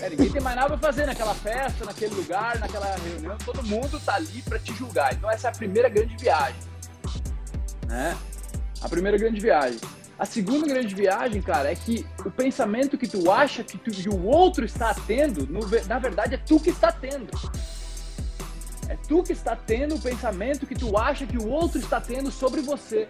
É, 0.01 0.09
ninguém 0.09 0.29
tem 0.29 0.41
mais 0.41 0.55
nada 0.55 0.77
pra 0.77 0.77
fazer 0.77 1.05
naquela 1.05 1.33
festa, 1.33 1.83
naquele 1.83 2.13
lugar, 2.13 2.59
naquela 2.59 2.95
reunião. 2.95 3.38
Todo 3.43 3.63
mundo 3.63 3.99
tá 3.99 4.15
ali 4.15 4.41
para 4.43 4.59
te 4.59 4.73
julgar. 4.73 5.13
Então 5.13 5.29
essa 5.29 5.47
é 5.47 5.49
a 5.49 5.53
primeira 5.53 5.89
grande 5.89 6.15
viagem. 6.15 6.61
Né? 7.88 8.15
A 8.81 8.88
primeira 8.88 9.17
grande 9.17 9.39
viagem. 9.39 9.79
A 10.17 10.25
segunda 10.25 10.67
grande 10.67 10.93
viagem, 10.93 11.41
cara, 11.41 11.71
é 11.71 11.75
que 11.75 12.05
o 12.25 12.29
pensamento 12.29 12.97
que 12.97 13.07
tu 13.07 13.31
acha 13.31 13.63
que, 13.63 13.77
tu, 13.77 13.89
que 13.89 14.09
o 14.09 14.25
outro 14.25 14.65
está 14.65 14.93
tendo, 14.93 15.47
no, 15.47 15.61
na 15.88 15.97
verdade 15.97 16.35
é 16.35 16.38
tu 16.38 16.59
que 16.59 16.69
está 16.69 16.91
tendo. 16.91 17.29
É 18.89 18.98
tu 19.08 19.22
que 19.22 19.31
está 19.31 19.55
tendo 19.55 19.96
o 19.96 20.01
pensamento 20.01 20.65
que 20.65 20.74
tu 20.74 20.98
acha 20.98 21.25
que 21.27 21.38
o 21.38 21.48
outro 21.48 21.79
está 21.79 22.01
tendo 22.01 22.31
sobre 22.31 22.62
você. 22.62 23.08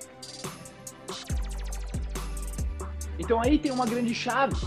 Então 3.17 3.41
aí 3.41 3.57
tem 3.57 3.71
uma 3.71 3.86
grande 3.86 4.13
chave. 4.13 4.57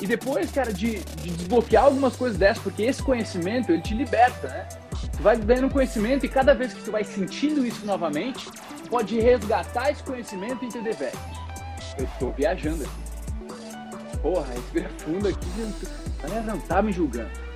E 0.00 0.06
depois, 0.06 0.52
cara, 0.52 0.72
de, 0.72 1.00
de, 1.00 1.30
desbloquear 1.30 1.84
algumas 1.84 2.14
coisas 2.14 2.38
dessas, 2.38 2.62
porque 2.62 2.82
esse 2.84 3.02
conhecimento, 3.02 3.72
ele 3.72 3.82
te 3.82 3.94
liberta, 3.94 4.48
né? 4.48 4.68
Tu 5.16 5.22
vai 5.22 5.36
ganhando 5.36 5.70
conhecimento 5.70 6.24
e 6.24 6.28
cada 6.28 6.54
vez 6.54 6.72
que 6.72 6.82
tu 6.82 6.92
vai 6.92 7.02
sentindo 7.02 7.66
isso 7.66 7.84
novamente, 7.84 8.48
tu 8.82 8.88
pode 8.88 9.18
resgatar 9.18 9.90
esse 9.90 10.02
conhecimento 10.02 10.62
e 10.62 10.66
entender, 10.66 10.94
velho, 10.94 11.18
eu 11.98 12.04
estou 12.04 12.32
viajando 12.32 12.84
aqui. 12.84 14.18
Porra, 14.18 14.46
respira 14.52 14.88
fundo 14.98 15.28
aqui, 15.28 15.46
galera 16.22 16.42
não 16.42 16.60
tá 16.60 16.80
me 16.82 16.92
julgando 16.92 17.53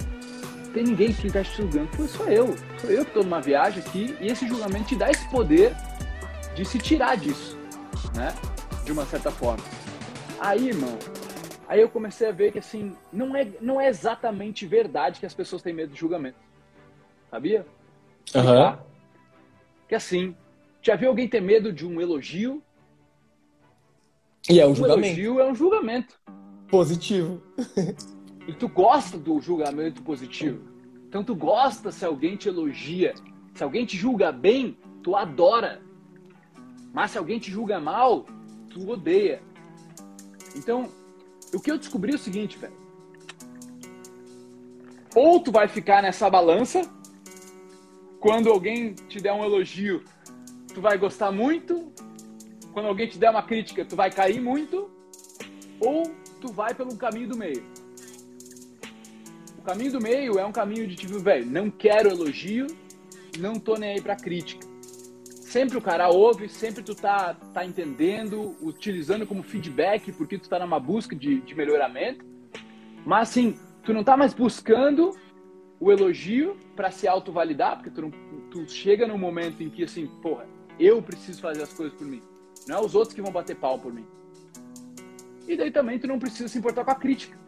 tem 0.72 0.84
ninguém 0.84 1.12
que 1.12 1.26
está 1.26 1.42
te 1.42 1.56
julgando. 1.56 1.88
Pô, 1.96 2.06
sou 2.06 2.26
eu. 2.28 2.56
Sou 2.80 2.90
eu 2.90 3.04
que 3.04 3.10
estou 3.10 3.24
numa 3.24 3.40
viagem 3.40 3.82
aqui 3.82 4.16
e 4.20 4.28
esse 4.28 4.46
julgamento 4.46 4.88
te 4.88 4.96
dá 4.96 5.10
esse 5.10 5.28
poder 5.30 5.74
de 6.54 6.64
se 6.64 6.78
tirar 6.78 7.16
disso, 7.16 7.56
né? 8.14 8.34
De 8.84 8.92
uma 8.92 9.06
certa 9.06 9.30
forma. 9.30 9.62
Aí, 10.40 10.68
irmão, 10.68 10.98
aí 11.66 11.80
eu 11.80 11.88
comecei 11.88 12.28
a 12.28 12.32
ver 12.32 12.52
que 12.52 12.58
assim, 12.58 12.96
não 13.12 13.34
é, 13.34 13.46
não 13.60 13.80
é 13.80 13.88
exatamente 13.88 14.66
verdade 14.66 15.20
que 15.20 15.26
as 15.26 15.34
pessoas 15.34 15.62
têm 15.62 15.72
medo 15.72 15.92
de 15.92 15.98
julgamento. 15.98 16.38
Sabia? 17.30 17.66
Aham. 18.34 18.70
Uhum. 18.70 18.78
Que 19.88 19.94
assim, 19.94 20.36
já 20.82 20.96
viu 20.96 21.08
alguém 21.08 21.28
ter 21.28 21.40
medo 21.40 21.72
de 21.72 21.86
um 21.86 22.00
elogio? 22.00 22.62
E 24.48 24.60
é 24.60 24.66
um, 24.66 24.70
um 24.70 24.74
julgamento. 24.74 25.06
elogio 25.06 25.40
é 25.40 25.50
um 25.50 25.54
julgamento. 25.54 26.14
Positivo. 26.68 27.42
E 28.48 28.52
tu 28.54 28.66
gosta 28.66 29.18
do 29.18 29.38
julgamento 29.42 30.02
positivo. 30.02 30.62
Então 31.06 31.22
tu 31.22 31.36
gosta 31.36 31.92
se 31.92 32.02
alguém 32.02 32.34
te 32.34 32.48
elogia. 32.48 33.14
Se 33.54 33.62
alguém 33.62 33.84
te 33.84 33.94
julga 33.94 34.32
bem, 34.32 34.78
tu 35.02 35.14
adora. 35.14 35.82
Mas 36.90 37.10
se 37.10 37.18
alguém 37.18 37.38
te 37.38 37.50
julga 37.50 37.78
mal, 37.78 38.24
tu 38.70 38.88
odeia. 38.90 39.42
Então, 40.56 40.88
o 41.52 41.60
que 41.60 41.70
eu 41.70 41.76
descobri 41.76 42.12
é 42.12 42.14
o 42.14 42.18
seguinte, 42.18 42.56
velho. 42.56 42.72
Ou 45.14 45.40
tu 45.40 45.52
vai 45.52 45.68
ficar 45.68 46.02
nessa 46.02 46.30
balança, 46.30 46.90
quando 48.18 48.48
alguém 48.48 48.94
te 48.94 49.20
der 49.20 49.34
um 49.34 49.44
elogio, 49.44 50.02
tu 50.72 50.80
vai 50.80 50.96
gostar 50.96 51.30
muito, 51.30 51.92
quando 52.72 52.86
alguém 52.86 53.08
te 53.08 53.18
der 53.18 53.28
uma 53.28 53.42
crítica, 53.42 53.84
tu 53.84 53.94
vai 53.94 54.10
cair 54.10 54.40
muito, 54.40 54.90
ou 55.80 56.02
tu 56.40 56.50
vai 56.50 56.72
pelo 56.74 56.96
caminho 56.96 57.28
do 57.28 57.36
meio 57.36 57.77
caminho 59.68 59.92
do 59.92 60.00
meio 60.00 60.38
é 60.38 60.46
um 60.46 60.52
caminho 60.52 60.86
de 60.86 60.96
tipo, 60.96 61.18
velho, 61.18 61.44
não 61.44 61.70
quero 61.70 62.08
elogio, 62.08 62.66
não 63.38 63.60
tô 63.60 63.76
nem 63.76 63.90
aí 63.90 64.00
pra 64.00 64.16
crítica. 64.16 64.66
Sempre 65.24 65.76
o 65.76 65.82
cara 65.82 66.08
ouve, 66.08 66.48
sempre 66.48 66.82
tu 66.82 66.94
tá, 66.94 67.34
tá 67.52 67.66
entendendo, 67.66 68.56
utilizando 68.62 69.26
como 69.26 69.42
feedback, 69.42 70.10
porque 70.12 70.38
tu 70.38 70.48
tá 70.48 70.58
numa 70.58 70.80
busca 70.80 71.14
de, 71.14 71.40
de 71.40 71.54
melhoramento. 71.54 72.24
Mas 73.04 73.28
assim, 73.28 73.58
tu 73.82 73.92
não 73.92 74.02
tá 74.02 74.16
mais 74.16 74.32
buscando 74.32 75.14
o 75.78 75.92
elogio 75.92 76.56
para 76.74 76.90
se 76.90 77.06
autovalidar, 77.06 77.76
porque 77.76 77.90
tu, 77.90 78.00
não, 78.00 78.10
tu 78.50 78.66
chega 78.70 79.06
num 79.06 79.18
momento 79.18 79.62
em 79.62 79.68
que 79.68 79.84
assim, 79.84 80.06
porra, 80.22 80.46
eu 80.80 81.02
preciso 81.02 81.42
fazer 81.42 81.62
as 81.62 81.72
coisas 81.74 81.94
por 81.94 82.06
mim. 82.06 82.22
Não 82.66 82.76
é 82.76 82.80
os 82.80 82.94
outros 82.94 83.14
que 83.14 83.20
vão 83.20 83.30
bater 83.30 83.56
pau 83.56 83.78
por 83.78 83.92
mim. 83.92 84.06
E 85.46 85.56
daí 85.56 85.70
também 85.70 85.98
tu 85.98 86.06
não 86.06 86.18
precisa 86.18 86.48
se 86.48 86.56
importar 86.56 86.84
com 86.84 86.90
a 86.90 86.94
crítica. 86.94 87.38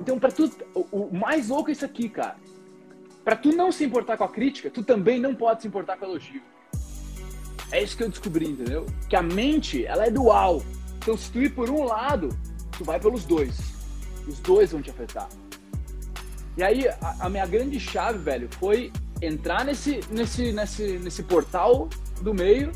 Então, 0.00 0.18
para 0.18 0.30
tu, 0.30 0.50
o, 0.74 1.14
mais 1.16 1.48
louco 1.48 1.70
é 1.70 1.72
isso 1.72 1.84
aqui, 1.84 2.08
cara. 2.08 2.36
Para 3.24 3.36
tu 3.36 3.50
não 3.52 3.70
se 3.70 3.84
importar 3.84 4.16
com 4.16 4.24
a 4.24 4.28
crítica, 4.28 4.70
tu 4.70 4.82
também 4.82 5.20
não 5.20 5.34
pode 5.34 5.62
se 5.62 5.68
importar 5.68 5.96
com 5.96 6.06
o 6.06 6.10
elogio. 6.10 6.42
É 7.70 7.82
isso 7.82 7.96
que 7.96 8.02
eu 8.02 8.08
descobri, 8.08 8.48
entendeu? 8.48 8.86
Que 9.08 9.16
a 9.16 9.22
mente, 9.22 9.84
ela 9.84 10.06
é 10.06 10.10
dual. 10.10 10.62
Então, 10.96 11.16
se 11.16 11.30
tu 11.30 11.40
ir 11.40 11.54
por 11.54 11.68
um 11.68 11.84
lado, 11.84 12.30
tu 12.76 12.84
vai 12.84 12.98
pelos 12.98 13.24
dois. 13.24 13.56
Os 14.26 14.38
dois 14.40 14.72
vão 14.72 14.80
te 14.80 14.90
afetar. 14.90 15.28
E 16.56 16.62
aí, 16.62 16.88
a, 16.88 17.16
a 17.20 17.28
minha 17.28 17.46
grande 17.46 17.78
chave, 17.78 18.18
velho, 18.18 18.48
foi 18.58 18.90
entrar 19.20 19.64
nesse, 19.64 20.00
nesse, 20.10 20.52
nesse, 20.52 20.98
nesse 20.98 21.22
portal 21.22 21.88
do 22.22 22.32
meio 22.32 22.72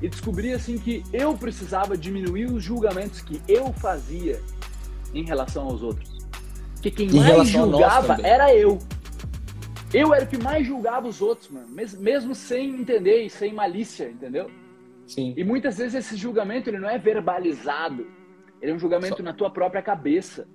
e 0.00 0.08
descobrir 0.08 0.52
assim 0.52 0.78
que 0.78 1.02
eu 1.12 1.36
precisava 1.36 1.96
diminuir 1.96 2.46
os 2.46 2.62
julgamentos 2.62 3.20
que 3.20 3.40
eu 3.48 3.72
fazia 3.72 4.40
em 5.12 5.24
relação 5.24 5.64
aos 5.64 5.82
outros. 5.82 6.23
Porque 6.84 6.90
quem 6.90 7.08
em 7.08 7.20
mais 7.20 7.48
julgava 7.48 8.18
era 8.22 8.54
eu. 8.54 8.78
Eu 9.92 10.12
era 10.12 10.24
o 10.24 10.28
que 10.28 10.36
mais 10.36 10.66
julgava 10.66 11.08
os 11.08 11.22
outros, 11.22 11.48
mano. 11.48 11.66
Mesmo 11.68 12.34
sem 12.34 12.68
entender 12.78 13.22
e 13.22 13.30
sem 13.30 13.54
malícia, 13.54 14.10
entendeu? 14.10 14.50
Sim. 15.06 15.32
E 15.34 15.42
muitas 15.42 15.78
vezes 15.78 15.94
esse 15.94 16.14
julgamento 16.14 16.68
ele 16.68 16.78
não 16.78 16.90
é 16.90 16.98
verbalizado. 16.98 18.06
Ele 18.60 18.72
é 18.72 18.74
um 18.74 18.78
julgamento 18.78 19.16
Só... 19.16 19.22
na 19.22 19.32
tua 19.32 19.48
própria 19.48 19.80
cabeça. 19.80 20.46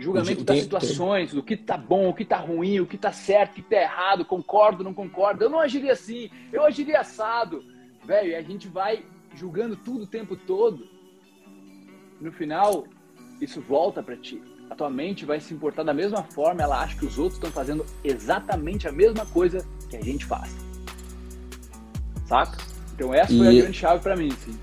Julgamento 0.00 0.42
das 0.42 0.60
situações, 0.60 1.32
do 1.32 1.42
que 1.42 1.56
tá 1.56 1.76
bom, 1.76 2.08
o 2.08 2.14
que 2.14 2.24
tá 2.24 2.38
ruim, 2.38 2.80
o 2.80 2.86
que 2.86 2.98
tá 2.98 3.12
certo, 3.12 3.52
o 3.52 3.54
que 3.56 3.62
tá 3.62 3.76
errado, 3.76 4.24
concordo, 4.24 4.82
não 4.82 4.94
concordo. 4.94 5.44
Eu 5.44 5.50
não 5.50 5.60
agiria 5.60 5.92
assim, 5.92 6.30
eu 6.52 6.64
agiria 6.64 7.00
assado. 7.00 7.62
Velho, 8.04 8.30
e 8.30 8.34
a 8.34 8.42
gente 8.42 8.66
vai 8.66 9.04
julgando 9.36 9.76
tudo 9.76 10.02
o 10.02 10.06
tempo 10.06 10.34
todo. 10.36 10.88
No 12.20 12.32
final, 12.32 12.86
isso 13.40 13.60
volta 13.60 14.02
para 14.02 14.16
ti 14.16 14.42
a 14.70 14.74
tua 14.74 14.90
mente 14.90 15.24
vai 15.24 15.40
se 15.40 15.54
importar 15.54 15.82
da 15.82 15.94
mesma 15.94 16.22
forma, 16.22 16.62
ela 16.62 16.82
acha 16.82 16.96
que 16.96 17.06
os 17.06 17.18
outros 17.18 17.34
estão 17.34 17.50
fazendo 17.50 17.84
exatamente 18.04 18.86
a 18.86 18.92
mesma 18.92 19.24
coisa 19.26 19.64
que 19.88 19.96
a 19.96 20.02
gente 20.02 20.24
faz. 20.24 20.54
Saca? 22.26 22.58
Então 22.94 23.14
essa 23.14 23.28
foi 23.28 23.46
e... 23.46 23.58
a 23.58 23.62
grande 23.62 23.78
chave 23.78 24.02
para 24.02 24.16
mim, 24.16 24.30
sim. 24.44 24.54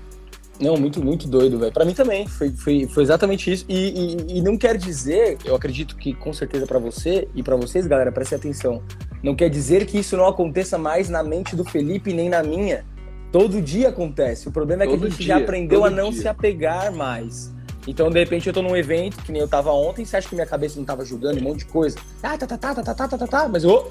Não, 0.60 0.76
muito, 0.76 1.04
muito 1.04 1.28
doido, 1.28 1.58
velho. 1.58 1.72
Para 1.72 1.84
mim 1.84 1.92
também, 1.92 2.26
foi, 2.26 2.50
foi, 2.50 2.86
foi 2.86 3.02
exatamente 3.02 3.52
isso. 3.52 3.66
E, 3.68 3.74
e, 3.74 4.38
e, 4.38 4.42
não 4.42 4.56
quer 4.56 4.78
dizer, 4.78 5.36
eu 5.44 5.54
acredito 5.54 5.96
que 5.96 6.14
com 6.14 6.32
certeza 6.32 6.66
para 6.66 6.78
você 6.78 7.28
e 7.34 7.42
para 7.42 7.56
vocês, 7.56 7.86
galera, 7.86 8.10
prestem 8.10 8.38
atenção. 8.38 8.82
Não 9.22 9.34
quer 9.34 9.50
dizer 9.50 9.84
que 9.84 9.98
isso 9.98 10.16
não 10.16 10.26
aconteça 10.26 10.78
mais 10.78 11.10
na 11.10 11.22
mente 11.22 11.54
do 11.54 11.62
Felipe 11.62 12.12
nem 12.14 12.30
na 12.30 12.42
minha. 12.42 12.86
Todo 13.30 13.60
dia 13.60 13.90
acontece. 13.90 14.48
O 14.48 14.52
problema 14.52 14.84
é 14.84 14.86
que 14.86 14.94
a 14.94 14.98
gente 14.98 15.16
dia, 15.18 15.26
já 15.26 15.36
aprendeu 15.36 15.84
a 15.84 15.90
não 15.90 16.10
dia. 16.10 16.22
se 16.22 16.28
apegar 16.28 16.90
mais. 16.90 17.54
Então, 17.86 18.10
de 18.10 18.18
repente, 18.18 18.48
eu 18.48 18.52
tô 18.52 18.62
num 18.62 18.76
evento, 18.76 19.22
que 19.22 19.30
nem 19.30 19.40
eu 19.40 19.48
tava 19.48 19.70
ontem, 19.72 20.04
você 20.04 20.16
acha 20.16 20.28
que 20.28 20.34
minha 20.34 20.46
cabeça 20.46 20.76
não 20.78 20.84
tava 20.84 21.04
julgando 21.04 21.38
um 21.38 21.42
monte 21.42 21.58
de 21.58 21.66
coisa? 21.66 21.96
Ah, 22.22 22.36
tá, 22.36 22.46
tá, 22.46 22.58
tá, 22.58 22.74
tá, 22.74 22.82
tá, 22.82 22.94
tá, 22.94 23.08
tá, 23.08 23.18
tá, 23.18 23.26
tá, 23.26 23.48
mas 23.48 23.64
eu... 23.64 23.88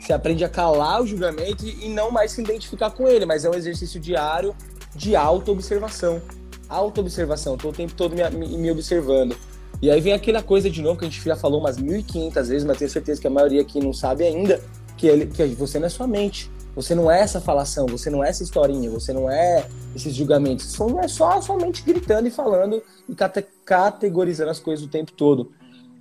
Você 0.00 0.14
aprende 0.14 0.42
a 0.42 0.48
calar 0.48 1.02
o 1.02 1.06
julgamento 1.06 1.64
e 1.64 1.88
não 1.88 2.10
mais 2.10 2.32
se 2.32 2.40
identificar 2.40 2.90
com 2.90 3.06
ele, 3.06 3.26
mas 3.26 3.44
é 3.44 3.50
um 3.50 3.54
exercício 3.54 4.00
diário 4.00 4.56
de 4.96 5.14
auto-observação. 5.14 6.22
Auto-observação, 6.68 7.56
tô 7.56 7.68
o 7.68 7.72
tempo 7.72 7.92
todo 7.94 8.16
me, 8.16 8.48
me 8.56 8.70
observando. 8.70 9.36
E 9.82 9.90
aí 9.90 10.00
vem 10.00 10.12
aquela 10.12 10.42
coisa 10.42 10.70
de 10.70 10.82
novo 10.82 10.98
que 10.98 11.04
a 11.04 11.08
gente 11.08 11.22
já 11.22 11.36
falou 11.36 11.60
umas 11.60 11.78
1.500 11.78 12.32
vezes, 12.34 12.64
mas 12.64 12.78
tenho 12.78 12.90
certeza 12.90 13.20
que 13.20 13.26
a 13.26 13.30
maioria 13.30 13.60
aqui 13.60 13.78
não 13.78 13.92
sabe 13.92 14.24
ainda, 14.24 14.60
que, 14.96 15.06
ele, 15.06 15.26
que 15.26 15.44
você 15.54 15.78
não 15.78 15.86
é 15.86 15.90
sua 15.90 16.06
mente. 16.06 16.50
Você 16.74 16.94
não 16.94 17.10
é 17.10 17.20
essa 17.20 17.40
falação, 17.40 17.86
você 17.86 18.08
não 18.08 18.22
é 18.22 18.28
essa 18.28 18.42
historinha, 18.42 18.88
você 18.90 19.12
não 19.12 19.28
é 19.28 19.66
esses 19.94 20.14
julgamentos. 20.14 20.66
Isso 20.66 20.98
é 21.00 21.08
só 21.08 21.32
a 21.32 21.42
sua 21.42 21.56
mente 21.56 21.82
gritando 21.82 22.28
e 22.28 22.30
falando 22.30 22.82
e 23.08 23.14
cate 23.14 23.44
categorizando 23.64 24.50
as 24.50 24.60
coisas 24.60 24.84
o 24.84 24.88
tempo 24.88 25.12
todo. 25.12 25.52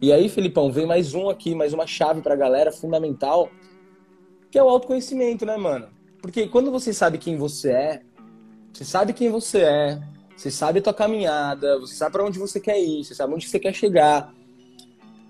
E 0.01 0.13
aí, 0.13 0.29
Felipão, 0.29 0.71
vem 0.71 0.85
mais 0.85 1.13
um 1.13 1.29
aqui, 1.29 1.53
mais 1.53 1.73
uma 1.73 1.85
chave 1.85 2.21
pra 2.21 2.35
galera 2.35 2.71
fundamental, 2.71 3.49
que 4.49 4.57
é 4.57 4.63
o 4.63 4.69
autoconhecimento, 4.69 5.45
né, 5.45 5.57
mano? 5.57 5.88
Porque 6.21 6.47
quando 6.47 6.71
você 6.71 6.93
sabe 6.93 7.17
quem 7.17 7.35
você 7.35 7.71
é, 7.71 8.01
você 8.71 8.85
sabe 8.85 9.11
quem 9.13 9.29
você 9.29 9.59
é, 9.59 9.99
você 10.38 10.49
sabe 10.49 10.79
a 10.79 10.81
tua 10.81 10.93
caminhada, 10.93 11.79
você 11.79 11.95
sabe 11.95 12.13
para 12.13 12.23
onde 12.23 12.39
você 12.39 12.59
quer 12.59 12.79
ir, 12.79 13.03
você 13.03 13.13
sabe 13.13 13.33
onde 13.33 13.47
você 13.47 13.59
quer 13.59 13.73
chegar. 13.73 14.33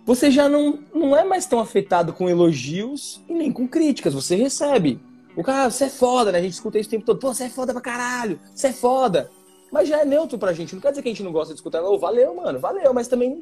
Você 0.05 0.29
já 0.29 0.47
não, 0.47 0.79
não 0.93 1.15
é 1.15 1.23
mais 1.23 1.45
tão 1.45 1.59
afetado 1.59 2.13
com 2.13 2.29
elogios 2.29 3.21
e 3.27 3.33
nem 3.33 3.51
com 3.51 3.67
críticas, 3.67 4.13
você 4.13 4.35
recebe. 4.35 4.99
O 5.39 5.43
cara, 5.43 5.71
você 5.71 5.85
é 5.85 5.89
foda, 5.89 6.33
né? 6.33 6.39
A 6.39 6.41
gente 6.41 6.51
escuta 6.51 6.77
isso 6.77 6.89
o 6.89 6.91
tempo 6.91 7.05
todo. 7.05 7.17
Pô, 7.17 7.33
você 7.33 7.45
é 7.45 7.49
foda 7.49 7.71
pra 7.71 7.81
caralho, 7.81 8.37
você 8.53 8.67
é 8.67 8.73
foda. 8.73 9.31
Mas 9.71 9.87
já 9.87 10.01
é 10.01 10.03
neutro 10.03 10.37
pra 10.37 10.51
gente. 10.51 10.75
Não 10.75 10.81
quer 10.81 10.89
dizer 10.89 11.01
que 11.01 11.07
a 11.07 11.11
gente 11.13 11.23
não 11.23 11.31
gosta 11.31 11.53
de 11.53 11.59
escutar. 11.59 11.81
Oh, 11.81 11.97
valeu, 11.97 12.35
mano, 12.35 12.59
valeu. 12.59 12.93
Mas 12.93 13.07
também 13.07 13.41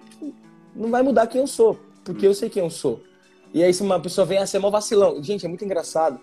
não 0.76 0.92
vai 0.92 1.02
mudar 1.02 1.26
quem 1.26 1.42
eu 1.42 1.48
sou. 1.48 1.76
Porque 2.04 2.28
eu 2.28 2.36
sei 2.36 2.52
quem 2.52 2.62
eu 2.62 2.70
sou. 2.70 3.02
E 3.52 3.64
aí, 3.64 3.74
se 3.74 3.82
uma 3.82 4.00
pessoa 4.00 4.28
vem 4.28 4.38
a 4.38 4.46
ser 4.46 4.60
mó 4.60 4.70
vacilão. 4.70 5.24
Gente, 5.24 5.44
é 5.44 5.50
muito 5.50 5.66
engraçado. 5.66 6.20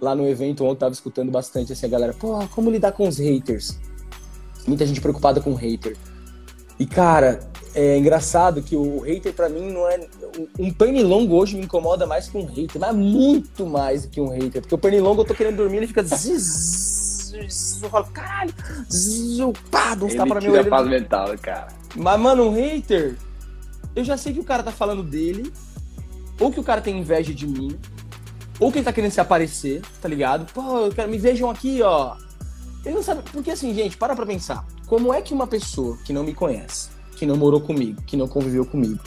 Lá 0.00 0.14
no 0.14 0.28
evento 0.28 0.62
ontem 0.62 0.74
eu 0.74 0.76
tava 0.76 0.92
escutando 0.92 1.32
bastante 1.32 1.72
assim, 1.72 1.86
a 1.86 1.88
galera, 1.88 2.14
pô, 2.14 2.38
como 2.54 2.70
lidar 2.70 2.92
com 2.92 3.08
os 3.08 3.18
haters? 3.18 3.76
Muita 4.64 4.86
gente 4.86 5.00
preocupada 5.00 5.40
com 5.40 5.54
hater. 5.54 5.96
E 6.78 6.86
cara, 6.86 7.40
é 7.74 7.98
engraçado 7.98 8.62
que 8.62 8.76
o 8.76 9.00
hater 9.00 9.32
para 9.32 9.48
mim 9.48 9.72
não 9.72 9.88
é. 9.88 10.06
Um 10.58 10.72
pernilongo 10.72 11.34
hoje 11.34 11.56
me 11.56 11.64
incomoda 11.64 12.06
mais 12.06 12.28
que 12.28 12.38
um 12.38 12.46
hater, 12.46 12.80
mas 12.80 12.94
muito 12.94 13.66
mais 13.66 14.02
do 14.02 14.08
que 14.08 14.20
um 14.20 14.28
hater. 14.28 14.62
Porque 14.62 14.74
o 14.74 14.78
pernilongo 14.78 15.22
eu 15.22 15.24
tô 15.24 15.34
querendo 15.34 15.56
dormir, 15.56 15.78
ele 15.78 15.86
fica. 15.88 16.02
eu 16.02 17.90
falo, 17.90 18.06
caralho, 18.12 18.54
pá, 19.70 19.94
dá 19.96 20.06
uns 20.06 20.14
tapas 20.14 20.44
na 20.44 20.50
minha 20.50 20.64
paz 20.64 20.88
mental, 20.88 21.36
cara. 21.40 21.68
Mas, 21.96 22.20
mano, 22.20 22.44
um 22.44 22.52
hater, 22.52 23.16
eu 23.96 24.04
já 24.04 24.16
sei 24.16 24.32
que 24.32 24.40
o 24.40 24.44
cara 24.44 24.62
tá 24.62 24.70
falando 24.70 25.02
dele, 25.02 25.52
ou 26.38 26.52
que 26.52 26.60
o 26.60 26.64
cara 26.64 26.80
tem 26.80 26.98
inveja 26.98 27.34
de 27.34 27.46
mim, 27.46 27.76
ou 28.60 28.70
que 28.70 28.78
ele 28.78 28.84
tá 28.84 28.92
querendo 28.92 29.10
se 29.10 29.20
aparecer, 29.20 29.82
tá 30.00 30.08
ligado? 30.08 30.50
Pô, 30.52 30.78
eu 30.78 30.92
quero, 30.92 31.10
me 31.10 31.18
vejam 31.18 31.50
aqui, 31.50 31.82
ó. 31.82 32.16
Ele 32.84 32.94
não 32.94 33.02
sabe. 33.02 33.22
Porque 33.32 33.50
assim, 33.50 33.74
gente, 33.74 33.96
para 33.96 34.14
pra 34.14 34.26
pensar. 34.26 34.64
Como 34.86 35.12
é 35.12 35.20
que 35.22 35.32
uma 35.32 35.46
pessoa 35.46 35.98
que 36.04 36.12
não 36.12 36.22
me 36.22 36.34
conhece, 36.34 36.90
que 37.14 37.26
não 37.26 37.36
morou 37.36 37.60
comigo, 37.60 38.02
que 38.02 38.16
não 38.16 38.28
conviveu 38.28 38.64
comigo, 38.64 39.00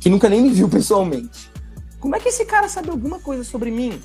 que 0.00 0.08
nunca 0.08 0.28
nem 0.28 0.40
me 0.40 0.50
viu 0.50 0.68
pessoalmente, 0.68 1.50
como 2.00 2.16
é 2.16 2.18
que 2.18 2.30
esse 2.30 2.46
cara 2.46 2.68
sabe 2.68 2.88
alguma 2.90 3.20
coisa 3.20 3.44
sobre 3.44 3.70
mim? 3.70 4.00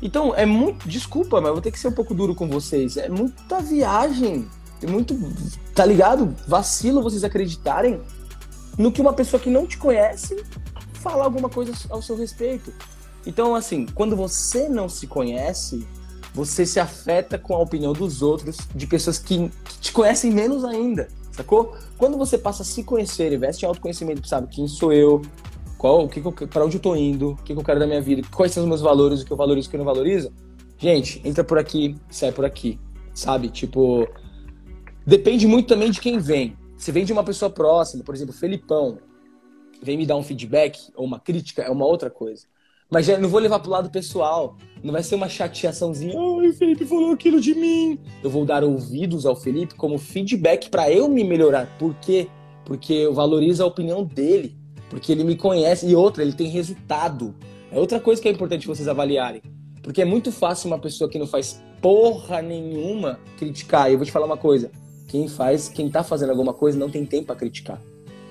Então, 0.00 0.32
é 0.34 0.46
muito. 0.46 0.88
Desculpa, 0.88 1.40
mas 1.40 1.50
vou 1.50 1.60
ter 1.60 1.72
que 1.72 1.78
ser 1.78 1.88
um 1.88 1.92
pouco 1.92 2.14
duro 2.14 2.34
com 2.34 2.48
vocês. 2.48 2.96
É 2.96 3.08
muita 3.08 3.60
viagem. 3.60 4.48
É 4.80 4.86
muito. 4.86 5.18
Tá 5.74 5.84
ligado? 5.84 6.34
Vacilo 6.46 7.02
vocês 7.02 7.24
acreditarem 7.24 8.00
no 8.78 8.92
que 8.92 9.00
uma 9.00 9.12
pessoa 9.12 9.40
que 9.40 9.50
não 9.50 9.66
te 9.66 9.76
conhece 9.76 10.44
fala 10.94 11.24
alguma 11.24 11.48
coisa 11.48 11.72
ao 11.90 12.00
seu 12.00 12.16
respeito. 12.16 12.72
Então, 13.26 13.54
assim, 13.54 13.86
quando 13.86 14.14
você 14.14 14.68
não 14.68 14.88
se 14.88 15.08
conhece, 15.08 15.84
você 16.32 16.64
se 16.64 16.78
afeta 16.78 17.36
com 17.36 17.54
a 17.54 17.58
opinião 17.58 17.92
dos 17.92 18.22
outros, 18.22 18.58
de 18.72 18.86
pessoas 18.86 19.18
que, 19.18 19.48
que 19.64 19.78
te 19.80 19.92
conhecem 19.92 20.30
menos 20.30 20.64
ainda, 20.64 21.08
sacou? 21.38 21.74
Quando 21.96 22.16
você 22.18 22.36
passa 22.36 22.62
a 22.62 22.66
se 22.66 22.84
conhecer, 22.84 23.32
investe 23.32 23.64
em 23.64 23.68
autoconhecimento, 23.68 24.26
sabe 24.26 24.48
quem 24.48 24.66
sou 24.68 24.92
eu, 24.92 25.22
qual, 25.76 26.08
que, 26.08 26.20
que 26.20 26.46
para 26.46 26.64
onde 26.64 26.76
eu 26.76 26.80
tô 26.80 26.94
indo, 26.96 27.30
o 27.30 27.36
que, 27.36 27.54
que 27.54 27.58
eu 27.58 27.64
quero 27.64 27.78
da 27.78 27.86
minha 27.86 28.00
vida, 28.00 28.26
quais 28.34 28.52
são 28.52 28.64
os 28.64 28.68
meus 28.68 28.80
valores, 28.80 29.22
o 29.22 29.26
que 29.26 29.32
eu 29.32 29.36
valorizo, 29.36 29.68
o 29.68 29.70
que 29.70 29.76
eu 29.76 29.78
não 29.78 29.86
valorizo. 29.86 30.32
Gente, 30.76 31.20
entra 31.24 31.42
por 31.42 31.58
aqui, 31.58 31.96
sai 32.10 32.32
por 32.32 32.44
aqui, 32.44 32.78
sabe? 33.14 33.48
Tipo, 33.48 34.06
depende 35.06 35.46
muito 35.46 35.68
também 35.68 35.90
de 35.90 36.00
quem 36.00 36.18
vem. 36.18 36.56
Se 36.76 36.92
vem 36.92 37.04
de 37.04 37.12
uma 37.12 37.24
pessoa 37.24 37.50
próxima, 37.50 38.04
por 38.04 38.14
exemplo, 38.14 38.32
Felipão, 38.32 38.98
vem 39.82 39.96
me 39.96 40.06
dar 40.06 40.16
um 40.16 40.22
feedback 40.22 40.78
ou 40.94 41.04
uma 41.04 41.18
crítica, 41.18 41.62
é 41.62 41.70
uma 41.70 41.86
outra 41.86 42.10
coisa. 42.10 42.46
Mas 42.90 43.04
já 43.04 43.18
não 43.18 43.28
vou 43.28 43.38
levar 43.38 43.58
pro 43.58 43.70
lado 43.70 43.90
pessoal. 43.90 44.56
Não 44.82 44.92
vai 44.92 45.02
ser 45.02 45.14
uma 45.14 45.28
chateaçãozinha. 45.28 46.14
Ai, 46.18 46.48
o 46.48 46.54
Felipe 46.54 46.86
falou 46.86 47.12
aquilo 47.12 47.40
de 47.40 47.54
mim. 47.54 47.98
Eu 48.22 48.30
vou 48.30 48.46
dar 48.46 48.64
ouvidos 48.64 49.26
ao 49.26 49.36
Felipe 49.36 49.74
como 49.74 49.98
feedback 49.98 50.70
para 50.70 50.90
eu 50.90 51.08
me 51.08 51.22
melhorar. 51.22 51.76
Por 51.78 51.94
quê? 51.96 52.28
Porque 52.64 52.94
eu 52.94 53.12
valorizo 53.12 53.62
a 53.62 53.66
opinião 53.66 54.04
dele. 54.04 54.56
Porque 54.88 55.12
ele 55.12 55.22
me 55.22 55.36
conhece. 55.36 55.86
E 55.86 55.94
outra, 55.94 56.22
ele 56.22 56.32
tem 56.32 56.48
resultado. 56.48 57.34
É 57.70 57.78
outra 57.78 58.00
coisa 58.00 58.22
que 58.22 58.28
é 58.28 58.30
importante 58.30 58.66
vocês 58.66 58.88
avaliarem. 58.88 59.42
Porque 59.82 60.00
é 60.00 60.04
muito 60.06 60.32
fácil 60.32 60.68
uma 60.68 60.78
pessoa 60.78 61.10
que 61.10 61.18
não 61.18 61.26
faz 61.26 61.62
porra 61.82 62.40
nenhuma 62.40 63.18
criticar. 63.36 63.90
E 63.90 63.92
eu 63.92 63.98
vou 63.98 64.06
te 64.06 64.12
falar 64.12 64.24
uma 64.24 64.38
coisa. 64.38 64.70
Quem 65.08 65.28
faz, 65.28 65.68
quem 65.68 65.90
tá 65.90 66.02
fazendo 66.02 66.30
alguma 66.30 66.54
coisa 66.54 66.78
não 66.78 66.88
tem 66.88 67.04
tempo 67.04 67.26
para 67.26 67.36
criticar. 67.36 67.82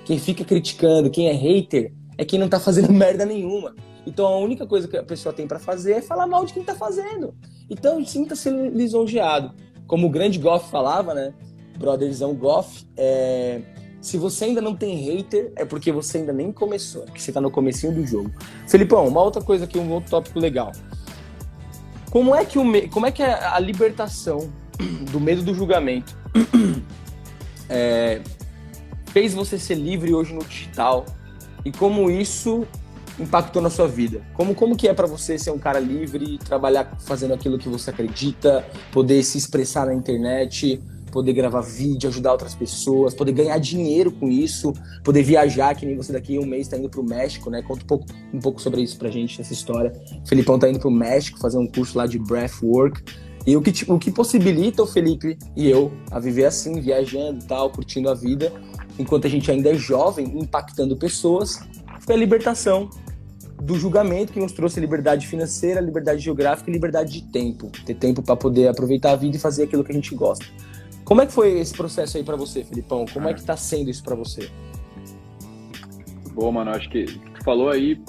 Quem 0.03 0.17
fica 0.17 0.43
criticando, 0.43 1.11
quem 1.11 1.27
é 1.27 1.33
hater, 1.33 1.93
é 2.17 2.25
quem 2.25 2.39
não 2.39 2.49
tá 2.49 2.59
fazendo 2.59 2.89
merda 2.93 3.23
nenhuma. 3.23 3.75
Então 4.07 4.25
a 4.25 4.37
única 4.37 4.65
coisa 4.65 4.87
que 4.87 4.95
a 4.95 5.03
pessoa 5.03 5.33
tem 5.33 5.45
para 5.45 5.59
fazer 5.59 5.91
é 5.91 6.01
falar 6.01 6.25
mal 6.25 6.45
de 6.45 6.53
quem 6.53 6.63
tá 6.63 6.73
fazendo. 6.73 7.35
Então 7.69 8.03
sinta-se 8.05 8.49
lisonjeado. 8.49 9.53
Como 9.85 10.07
o 10.07 10.09
grande 10.09 10.39
Goff 10.39 10.71
falava, 10.71 11.13
né? 11.13 11.33
Brotherzão 11.77 12.33
Goff, 12.33 12.87
é... 12.95 13.61
se 13.99 14.17
você 14.17 14.45
ainda 14.45 14.61
não 14.61 14.73
tem 14.73 14.95
hater, 14.95 15.51
é 15.57 15.65
porque 15.65 15.91
você 15.91 16.19
ainda 16.19 16.31
nem 16.31 16.53
começou, 16.53 17.03
que 17.03 17.21
você 17.21 17.33
tá 17.33 17.41
no 17.41 17.51
comecinho 17.51 17.93
do 17.93 18.05
jogo. 18.05 18.31
Felipão, 18.65 19.05
uma 19.05 19.21
outra 19.21 19.41
coisa 19.41 19.65
aqui, 19.65 19.77
um 19.77 19.91
outro 19.91 20.09
tópico 20.09 20.39
legal. 20.39 20.71
Como 22.09 22.33
é 22.33 22.45
que, 22.45 22.57
o 22.57 22.63
me... 22.63 22.87
Como 22.87 23.05
é, 23.05 23.11
que 23.11 23.21
é 23.21 23.33
a 23.33 23.59
libertação 23.59 24.49
do 25.11 25.19
medo 25.19 25.43
do 25.43 25.53
julgamento 25.53 26.17
é... 27.69 28.21
fez 29.07 29.33
você 29.33 29.59
ser 29.59 29.75
livre 29.75 30.13
hoje 30.13 30.33
no 30.33 30.43
digital? 30.45 31.05
E 31.65 31.71
como 31.71 32.09
isso 32.09 32.65
impactou 33.19 33.61
na 33.61 33.69
sua 33.69 33.87
vida? 33.87 34.21
Como, 34.33 34.53
como 34.53 34.75
que 34.75 34.87
é 34.87 34.93
para 34.93 35.07
você 35.07 35.37
ser 35.37 35.51
um 35.51 35.59
cara 35.59 35.79
livre, 35.79 36.37
trabalhar 36.37 36.97
fazendo 36.99 37.33
aquilo 37.33 37.57
que 37.57 37.69
você 37.69 37.89
acredita, 37.89 38.65
poder 38.91 39.23
se 39.23 39.37
expressar 39.37 39.87
na 39.87 39.93
internet, 39.93 40.81
poder 41.11 41.33
gravar 41.33 41.61
vídeo, 41.61 42.09
ajudar 42.09 42.31
outras 42.31 42.53
pessoas, 42.53 43.13
poder 43.13 43.31
ganhar 43.31 43.57
dinheiro 43.57 44.11
com 44.11 44.29
isso, 44.29 44.73
poder 45.03 45.23
viajar, 45.23 45.73
que 45.75 45.85
nem 45.85 45.95
você 45.95 46.13
daqui 46.13 46.37
a 46.37 46.39
um 46.39 46.45
mês 46.45 46.67
está 46.67 46.77
indo 46.77 46.89
para 46.89 47.01
o 47.01 47.03
México, 47.03 47.49
né? 47.49 47.61
Conta 47.61 47.83
um 47.83 47.87
pouco, 47.87 48.05
um 48.33 48.39
pouco 48.39 48.61
sobre 48.61 48.81
isso 48.81 48.97
pra 48.97 49.09
gente, 49.09 49.41
essa 49.41 49.53
história. 49.53 49.93
O 50.23 50.27
Felipão 50.27 50.59
tá 50.59 50.69
indo 50.69 50.79
para 50.79 50.87
o 50.87 50.91
México 50.91 51.39
fazer 51.39 51.57
um 51.57 51.67
curso 51.67 51.97
lá 51.97 52.05
de 52.05 52.19
breathwork. 52.19 53.01
E 53.45 53.55
o 53.55 53.61
que, 53.61 53.89
o 53.89 53.97
que 53.97 54.11
possibilita 54.11 54.83
o 54.83 54.85
Felipe 54.85 55.37
e 55.55 55.69
eu 55.69 55.91
a 56.11 56.19
viver 56.19 56.45
assim, 56.45 56.81
viajando 56.81 57.39
e 57.43 57.47
tal, 57.47 57.69
curtindo 57.69 58.09
a 58.09 58.13
vida, 58.13 58.51
enquanto 58.99 59.25
a 59.25 59.29
gente 59.29 59.49
ainda 59.49 59.69
é 59.69 59.75
jovem, 59.75 60.37
impactando 60.37 60.97
pessoas, 60.97 61.61
foi 62.01 62.15
a 62.15 62.17
libertação 62.17 62.89
do 63.61 63.75
julgamento 63.75 64.33
que 64.33 64.39
nos 64.39 64.51
trouxe 64.51 64.79
liberdade 64.79 65.27
financeira, 65.27 65.81
liberdade 65.81 66.19
geográfica 66.19 66.69
e 66.69 66.73
liberdade 66.73 67.11
de 67.11 67.23
tempo. 67.23 67.71
Ter 67.85 67.95
tempo 67.95 68.21
para 68.21 68.35
poder 68.35 68.67
aproveitar 68.67 69.11
a 69.11 69.15
vida 69.15 69.37
e 69.37 69.39
fazer 69.39 69.63
aquilo 69.63 69.83
que 69.83 69.91
a 69.91 69.95
gente 69.95 70.13
gosta. 70.15 70.45
Como 71.03 71.21
é 71.21 71.25
que 71.25 71.31
foi 71.31 71.59
esse 71.59 71.73
processo 71.73 72.17
aí 72.17 72.23
para 72.23 72.35
você, 72.35 72.63
Filipão? 72.63 73.05
Como 73.11 73.27
é 73.27 73.33
que 73.33 73.43
tá 73.43 73.55
sendo 73.55 73.89
isso 73.89 74.03
para 74.03 74.15
você? 74.15 74.49
Boa, 76.33 76.51
mano. 76.51 76.71
Acho 76.71 76.89
que 76.89 77.05
tu 77.05 77.43
falou 77.43 77.69
aí 77.69 77.99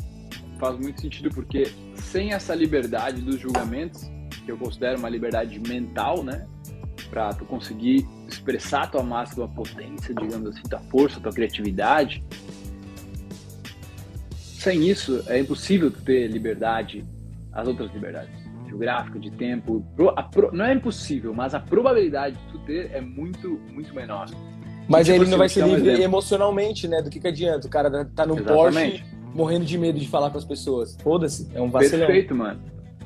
faz 0.59 0.77
muito 0.79 1.01
sentido 1.01 1.31
porque 1.31 1.73
sem 1.95 2.33
essa 2.33 2.55
liberdade 2.55 3.23
dos 3.23 3.41
julgamentos, 3.41 4.11
que 4.45 4.51
eu 4.51 4.59
considero 4.59 4.99
uma 4.99 5.09
liberdade 5.09 5.61
mental, 5.61 6.23
né? 6.23 6.47
Para 7.11 7.33
tu 7.33 7.45
conseguir 7.45 8.07
expressar 8.29 8.91
tua 8.91 9.03
máxima 9.03 9.49
potência, 9.49 10.15
digamos 10.15 10.49
assim, 10.49 10.63
tua 10.69 10.81
força, 10.91 11.21
tua 11.21 11.33
criatividade, 11.33 12.23
sem 14.59 14.89
isso, 14.89 15.23
é 15.29 15.39
impossível 15.39 15.91
ter 15.91 16.27
liberdade, 16.27 17.05
as 17.53 17.67
outras 17.67 17.93
liberdades, 17.93 18.31
geográfica, 18.67 19.19
de 19.19 19.31
tempo. 19.31 19.87
Pro, 19.97 20.53
não 20.53 20.65
é 20.65 20.75
impossível, 20.75 21.33
mas 21.33 21.55
a 21.55 21.61
probabilidade 21.61 22.37
de 22.37 22.53
tu 22.53 22.59
ter 22.61 22.91
é 22.93 23.01
muito, 23.01 23.61
muito 23.73 23.95
menor. 23.95 24.27
Mas 24.89 25.07
tipo, 25.07 25.17
ele 25.17 25.31
não 25.31 25.41
assim, 25.43 25.61
vai 25.61 25.71
ser 25.71 25.77
livre 25.85 26.03
emocionalmente, 26.03 26.89
né? 26.89 27.01
Do 27.01 27.09
que, 27.09 27.21
que 27.21 27.29
adianta? 27.29 27.67
O 27.67 27.71
cara 27.71 28.05
tá 28.07 28.27
no 28.27 28.39
Exatamente. 28.39 29.03
Porsche 29.03 29.19
morrendo 29.35 29.65
de 29.65 29.79
medo 29.79 29.99
de 29.99 30.09
falar 30.09 30.31
com 30.31 30.39
as 30.39 30.45
pessoas. 30.45 30.97
Foda-se, 31.01 31.49
é 31.55 31.61
um 31.61 31.71
vacilão. 31.71 32.07
Perfeito, 32.07 32.35
mano. 32.35 32.61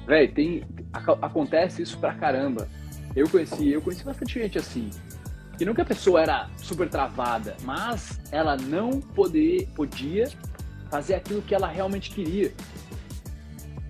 Véi, 0.06 0.28
tem. 0.28 0.64
Acontece 0.92 1.82
isso 1.82 1.98
pra 1.98 2.14
caramba. 2.14 2.68
Eu 3.14 3.28
conheci, 3.28 3.68
eu 3.70 3.82
conheci 3.82 4.04
bastante 4.04 4.40
gente 4.40 4.58
assim. 4.58 4.88
E 5.60 5.64
nunca 5.64 5.82
a 5.82 5.84
pessoa 5.84 6.22
era 6.22 6.48
super 6.56 6.88
travada, 6.88 7.56
mas 7.62 8.18
ela 8.32 8.56
não 8.56 9.00
poder, 9.00 9.68
podia 9.74 10.28
fazer 10.92 11.14
aquilo 11.14 11.40
que 11.40 11.54
ela 11.54 11.66
realmente 11.66 12.10
queria. 12.10 12.52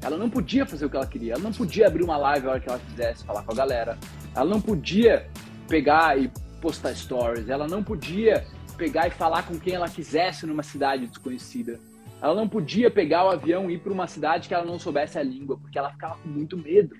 Ela 0.00 0.16
não 0.16 0.30
podia 0.30 0.64
fazer 0.64 0.86
o 0.86 0.90
que 0.90 0.94
ela 0.94 1.06
queria. 1.06 1.32
Ela 1.32 1.42
não 1.42 1.52
podia 1.52 1.88
abrir 1.88 2.04
uma 2.04 2.16
live 2.16 2.46
a 2.46 2.50
hora 2.50 2.60
que 2.60 2.68
ela 2.68 2.78
quisesse, 2.78 3.24
falar 3.24 3.42
com 3.42 3.50
a 3.50 3.56
galera. 3.56 3.98
Ela 4.36 4.48
não 4.48 4.60
podia 4.60 5.28
pegar 5.66 6.16
e 6.16 6.30
postar 6.60 6.94
stories. 6.94 7.48
Ela 7.48 7.66
não 7.66 7.82
podia 7.82 8.46
pegar 8.76 9.08
e 9.08 9.10
falar 9.10 9.42
com 9.48 9.58
quem 9.58 9.74
ela 9.74 9.88
quisesse 9.88 10.46
numa 10.46 10.62
cidade 10.62 11.08
desconhecida. 11.08 11.80
Ela 12.22 12.36
não 12.36 12.48
podia 12.48 12.88
pegar 12.88 13.24
o 13.24 13.30
avião 13.30 13.68
e 13.68 13.74
ir 13.74 13.78
para 13.80 13.92
uma 13.92 14.06
cidade 14.06 14.46
que 14.46 14.54
ela 14.54 14.64
não 14.64 14.78
soubesse 14.78 15.18
a 15.18 15.24
língua, 15.24 15.58
porque 15.58 15.76
ela 15.76 15.90
ficava 15.90 16.16
com 16.18 16.28
muito 16.28 16.56
medo. 16.56 16.94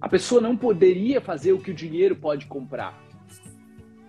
A 0.00 0.08
pessoa 0.08 0.40
não 0.40 0.56
poderia 0.56 1.20
fazer 1.20 1.52
o 1.52 1.58
que 1.58 1.70
o 1.70 1.74
dinheiro 1.74 2.16
pode 2.16 2.46
comprar. 2.46 2.98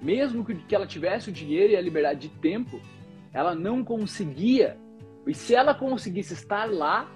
Mesmo 0.01 0.45
que 0.45 0.73
ela 0.73 0.87
tivesse 0.87 1.29
o 1.29 1.33
dinheiro 1.33 1.73
e 1.73 1.75
a 1.75 1.81
liberdade 1.81 2.29
de 2.29 2.29
tempo, 2.39 2.79
ela 3.33 3.55
não 3.55 3.83
conseguia. 3.83 4.77
E 5.25 5.33
se 5.33 5.55
ela 5.55 5.73
conseguisse 5.73 6.33
estar 6.33 6.69
lá, 6.69 7.09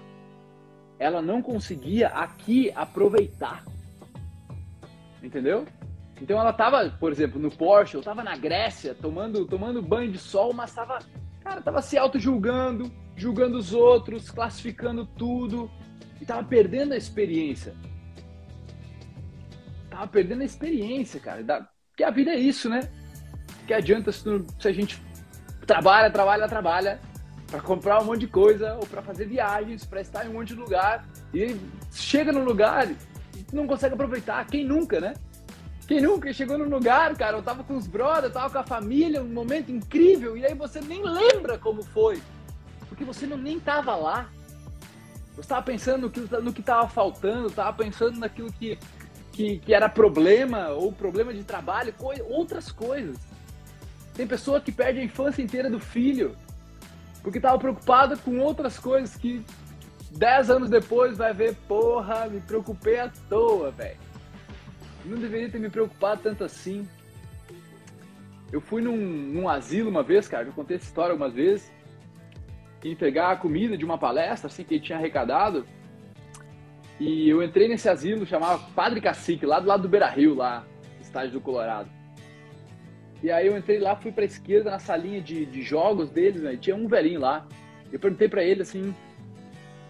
ela 1.00 1.22
não 1.22 1.42
conseguia 1.42 2.08
aqui 2.10 2.72
aproveitar. 2.76 3.64
Entendeu? 5.22 5.66
Então 6.22 6.40
ela 6.40 6.52
estava, 6.52 6.90
por 6.90 7.12
exemplo, 7.12 7.40
no 7.40 7.52
Porsche, 7.52 7.96
eu 7.96 8.00
estava 8.00 8.24
na 8.24 8.38
Grécia, 8.38 8.96
tomando, 8.96 9.46
tomando 9.46 9.82
banho 9.82 10.12
de 10.12 10.18
sol, 10.18 10.54
mas 10.54 10.70
estava, 10.70 11.00
cara, 11.42 11.62
tava 11.62 11.82
se 11.82 11.98
auto-julgando, 11.98 12.90
julgando 13.16 13.58
os 13.58 13.74
outros, 13.74 14.32
classificando 14.32 15.06
tudo, 15.06 15.70
e 16.20 16.24
estava 16.24 16.44
perdendo 16.44 16.94
a 16.94 16.98
experiência 16.98 17.76
tava 19.96 20.08
perdendo 20.08 20.42
a 20.42 20.46
experiência, 20.46 21.20
cara. 21.20 21.70
Porque 21.90 22.04
a 22.04 22.12
vida 22.12 22.32
é 22.32 22.38
isso, 22.38 22.70
né? 22.70 22.82
Que 23.66 23.74
adianta 23.74 24.12
se, 24.12 24.24
tu, 24.24 24.46
se 24.60 24.68
a 24.68 24.74
gente 24.74 25.02
trabalha, 25.66 26.10
trabalha, 26.10 26.48
trabalha 26.48 27.00
para 27.48 27.62
comprar 27.62 28.02
um 28.02 28.06
monte 28.06 28.22
de 28.22 28.28
coisa 28.28 28.76
ou 28.76 28.86
para 28.86 29.02
fazer 29.02 29.26
viagens, 29.26 29.86
para 29.86 30.02
estar 30.02 30.26
em 30.26 30.30
um 30.30 30.34
monte 30.34 30.50
de 30.50 30.56
lugar 30.56 31.06
e 31.34 31.56
chega 31.92 32.32
no 32.32 32.44
lugar 32.44 32.88
não 33.54 33.68
consegue 33.68 33.94
aproveitar. 33.94 34.46
Quem 34.48 34.66
nunca, 34.66 35.00
né? 35.00 35.14
Quem 35.88 36.02
nunca 36.02 36.34
chegou 36.34 36.58
no 36.58 36.66
lugar, 36.66 37.16
cara, 37.16 37.38
eu 37.38 37.44
tava 37.44 37.64
com 37.64 37.78
os 37.78 37.86
brothers, 37.86 38.34
tava 38.34 38.50
com 38.50 38.58
a 38.58 38.64
família, 38.64 39.22
um 39.22 39.28
momento 39.28 39.72
incrível, 39.72 40.36
e 40.36 40.44
aí 40.44 40.56
você 40.56 40.82
nem 40.82 41.04
lembra 41.04 41.60
como 41.60 41.84
foi, 41.84 42.20
porque 42.90 43.04
você 43.04 43.28
não, 43.28 43.38
nem 43.38 43.60
tava 43.60 43.96
lá. 43.96 44.28
Você 45.36 45.42
estava 45.42 45.62
pensando 45.62 46.02
no 46.04 46.10
que, 46.10 46.20
no 46.20 46.54
que 46.54 46.64
tava 46.64 46.88
faltando, 46.88 47.48
estava 47.48 47.72
pensando 47.72 48.18
naquilo 48.20 48.52
que 48.52 48.80
que, 49.36 49.60
que 49.60 49.74
era 49.74 49.90
problema 49.90 50.70
ou 50.70 50.94
problema 50.94 51.34
de 51.34 51.44
trabalho, 51.44 51.94
outras 52.30 52.72
coisas. 52.72 53.18
Tem 54.16 54.26
pessoa 54.26 54.62
que 54.62 54.72
perde 54.72 55.00
a 55.00 55.04
infância 55.04 55.42
inteira 55.42 55.70
do 55.70 55.80
filho 55.80 56.36
porque 57.26 57.40
estava 57.40 57.58
preocupada 57.58 58.16
com 58.16 58.38
outras 58.38 58.78
coisas 58.78 59.16
que 59.16 59.44
dez 60.12 60.48
anos 60.52 60.70
depois 60.70 61.18
vai 61.18 61.34
ver, 61.34 61.56
porra, 61.68 62.28
me 62.28 62.40
preocupei 62.40 63.00
à 63.00 63.12
toa, 63.28 63.72
velho. 63.72 63.98
Não 65.04 65.18
deveria 65.18 65.50
ter 65.50 65.58
me 65.58 65.68
preocupado 65.68 66.22
tanto 66.22 66.44
assim. 66.44 66.88
Eu 68.52 68.62
fui 68.62 68.80
num, 68.80 68.96
num 68.96 69.50
asilo 69.50 69.90
uma 69.90 70.04
vez, 70.04 70.28
cara, 70.28 70.46
eu 70.46 70.54
contei 70.54 70.78
essa 70.78 70.86
história 70.86 71.14
algumas 71.14 71.34
vezes, 71.34 71.72
e 72.84 72.96
pegar 72.96 73.32
a 73.32 73.36
comida 73.36 73.76
de 73.76 73.84
uma 73.84 73.98
palestra, 73.98 74.46
assim, 74.46 74.64
que 74.64 74.76
ele 74.76 74.84
tinha 74.84 75.00
arrecadado, 75.00 75.66
e 77.00 77.28
eu 77.28 77.42
entrei 77.42 77.68
nesse 77.68 77.90
asilo, 77.90 78.24
chamava 78.24 78.64
Padre 78.76 79.02
Cacique, 79.02 79.48
lá 79.48 79.60
do 79.60 79.68
lado 79.68 79.82
do 79.82 79.90
Beira 79.90 80.08
Rio, 80.08 80.36
lá, 80.36 80.64
estádio 81.02 81.32
do 81.32 81.42
Colorado. 81.42 81.90
E 83.24 83.32
aí 83.32 83.48
eu 83.48 83.58
entrei 83.58 83.80
lá, 83.80 83.96
fui 83.96 84.12
pra 84.12 84.26
esquerda, 84.26 84.72
na 84.72 84.80
salinha 84.80 85.22
de, 85.22 85.46
de 85.46 85.62
jogos 85.62 86.10
deles, 86.10 86.42
né? 86.44 86.58
Tinha 86.58 86.76
um 86.76 86.88
velhinho 86.88 87.20
lá. 87.20 87.48
Eu 87.92 88.00
perguntei 88.00 88.28
para 88.28 88.44
ele 88.44 88.62
assim: 88.62 88.94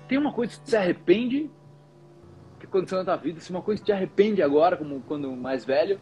tem 0.07 0.17
uma 0.17 0.31
coisa 0.31 0.59
que 0.59 0.69
se 0.69 0.77
arrepende 0.77 1.49
que 2.59 2.65
aconteceu 2.65 2.99
na 2.99 3.05
tua 3.05 3.17
vida? 3.17 3.39
Se 3.39 3.49
uma 3.49 3.61
coisa 3.61 3.83
te 3.83 3.91
arrepende 3.91 4.41
agora, 4.41 4.77
como 4.77 5.01
quando 5.01 5.31
mais 5.31 5.65
velho? 5.65 5.99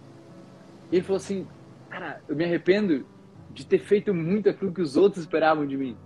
E 0.91 0.95
ele 0.97 1.03
falou 1.03 1.17
assim: 1.17 1.47
cara, 1.89 2.21
eu 2.27 2.35
me 2.35 2.43
arrependo 2.43 3.05
de 3.51 3.65
ter 3.65 3.79
feito 3.79 4.13
muito 4.13 4.49
aquilo 4.49 4.73
que 4.73 4.81
os 4.81 4.97
outros 4.97 5.23
esperavam 5.23 5.65
de 5.65 5.77
mim. 5.77 5.97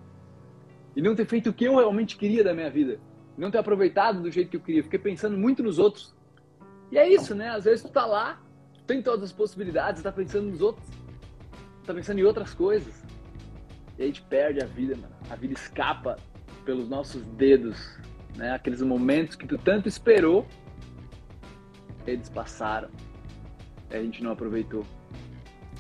E 0.96 1.02
não 1.02 1.16
ter 1.16 1.26
feito 1.26 1.50
o 1.50 1.54
que 1.54 1.66
eu 1.66 1.76
realmente 1.76 2.18
queria 2.18 2.44
da 2.44 2.54
minha 2.54 2.70
vida 2.70 3.00
não 3.38 3.52
ter 3.52 3.60
aproveitado 3.60 4.22
do 4.22 4.32
jeito 4.32 4.50
que 4.50 4.58
eu 4.58 4.62
queria. 4.62 4.84
Fiquei 4.84 4.98
pensando 4.98 5.38
muito 5.38 5.62
nos 5.62 5.78
outros. 5.78 6.14
E 6.92 6.98
é 6.98 7.08
isso, 7.08 7.36
né? 7.36 7.50
Às 7.50 7.66
vezes 7.66 7.84
tu 7.84 7.90
tá 7.90 8.06
lá, 8.06 8.42
tem 8.88 9.02
todas 9.02 9.26
as 9.26 9.32
possibilidades, 9.32 10.02
tá 10.02 10.12
pensando 10.12 10.50
nos 10.50 10.62
outros, 10.62 10.88
tá 11.88 11.94
pensando 11.94 12.20
em 12.20 12.24
outras 12.24 12.54
coisas. 12.54 12.94
E 13.98 14.04
a 14.04 14.06
gente 14.06 14.22
perde 14.24 14.62
a 14.62 14.66
vida, 14.66 14.96
mano. 14.96 15.14
A 15.30 15.36
vida 15.36 15.54
escapa 15.54 16.18
pelos 16.66 16.88
nossos 16.90 17.24
dedos, 17.38 17.78
né? 18.36 18.52
Aqueles 18.52 18.82
momentos 18.82 19.36
que 19.36 19.48
tu 19.48 19.58
tanto 19.58 19.88
esperou, 19.88 20.46
eles 22.06 22.30
passaram. 22.30 22.90
E 23.90 23.96
a 23.96 24.04
gente 24.04 24.22
não 24.22 24.32
aproveitou. 24.32 24.86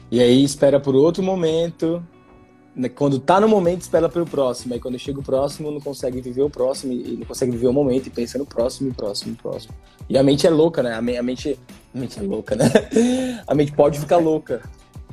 E 0.10 0.22
aí 0.22 0.44
espera 0.44 0.80
por 0.80 0.96
outro 0.96 1.22
momento, 1.22 2.02
né, 2.74 2.88
quando 2.88 3.20
tá 3.20 3.42
no 3.42 3.48
momento, 3.50 3.82
espera 3.82 4.08
pelo 4.08 4.26
próximo. 4.26 4.74
Aí 4.74 4.80
quando 4.80 4.98
chega 4.98 5.20
o 5.20 5.24
próximo, 5.24 5.70
não 5.70 5.82
consegue 5.82 6.22
viver 6.22 6.44
o 6.44 6.50
próximo 6.50 6.94
e 6.94 7.18
não 7.18 7.26
consegue 7.26 7.52
viver 7.52 7.68
o 7.68 7.74
momento 7.74 8.08
e 8.08 8.10
pensa 8.10 8.38
no 8.38 8.46
próximo, 8.46 8.94
próximo, 8.94 9.36
próximo. 9.36 9.74
E 10.10 10.18
a 10.18 10.24
mente 10.24 10.48
é 10.48 10.50
louca, 10.50 10.82
né? 10.82 10.94
A 10.94 11.02
mente, 11.02 11.60
a 11.94 12.00
mente 12.00 12.18
é 12.18 12.22
louca, 12.22 12.56
né? 12.56 12.66
A 13.46 13.54
mente 13.54 13.74
pode 13.74 14.00
ficar 14.00 14.18
louca. 14.18 14.62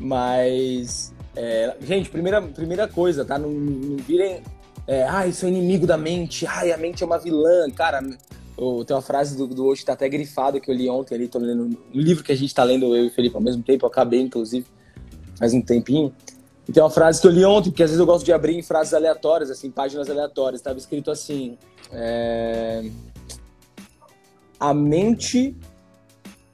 Mas, 0.04 1.14
é, 1.34 1.74
gente, 1.80 2.10
primeira, 2.10 2.42
primeira 2.42 2.86
coisa, 2.86 3.24
tá? 3.24 3.38
Não, 3.38 3.48
não 3.48 3.96
virem. 3.96 4.42
É, 4.86 5.04
ai, 5.04 5.32
sou 5.32 5.48
inimigo 5.48 5.86
da 5.86 5.96
mente. 5.96 6.46
Ai, 6.46 6.72
a 6.72 6.76
mente 6.76 7.02
é 7.02 7.06
uma 7.06 7.18
vilã. 7.18 7.70
Cara, 7.70 8.02
tem 8.02 8.94
uma 8.94 9.00
frase 9.00 9.34
do, 9.34 9.46
do 9.46 9.64
hoje 9.64 9.80
que 9.80 9.86
tá 9.86 9.94
até 9.94 10.06
grifada 10.06 10.60
que 10.60 10.70
eu 10.70 10.74
li 10.74 10.90
ontem 10.90 11.14
ali, 11.14 11.26
tô 11.26 11.38
lendo 11.38 11.64
um 11.64 11.98
livro 11.98 12.22
que 12.22 12.32
a 12.32 12.36
gente 12.36 12.54
tá 12.54 12.62
lendo, 12.62 12.94
eu 12.94 13.04
e 13.04 13.08
o 13.08 13.10
Felipe, 13.10 13.34
ao 13.34 13.40
mesmo 13.40 13.62
tempo, 13.62 13.86
eu 13.86 13.88
acabei, 13.88 14.20
inclusive, 14.20 14.66
faz 15.38 15.54
um 15.54 15.62
tempinho. 15.62 16.14
E 16.68 16.72
tem 16.72 16.82
uma 16.82 16.90
frase 16.90 17.18
que 17.18 17.26
eu 17.26 17.30
li 17.30 17.42
ontem, 17.42 17.70
porque 17.70 17.82
às 17.82 17.88
vezes 17.88 17.98
eu 17.98 18.06
gosto 18.06 18.26
de 18.26 18.32
abrir 18.32 18.58
em 18.58 18.62
frases 18.62 18.92
aleatórias, 18.92 19.50
assim, 19.50 19.70
páginas 19.70 20.10
aleatórias. 20.10 20.60
Estava 20.60 20.78
escrito 20.78 21.10
assim: 21.10 21.56
é... 21.90 22.84
A 24.60 24.74
mente, 24.74 25.56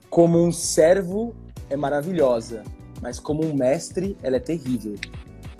como 0.09 0.41
um 0.41 0.53
servo, 0.53 1.35
é 1.69 1.77
maravilhosa, 1.77 2.63
mas 3.01 3.19
como 3.19 3.45
um 3.45 3.55
mestre, 3.55 4.17
ela 4.23 4.37
é 4.37 4.41
terrível. 4.41 4.97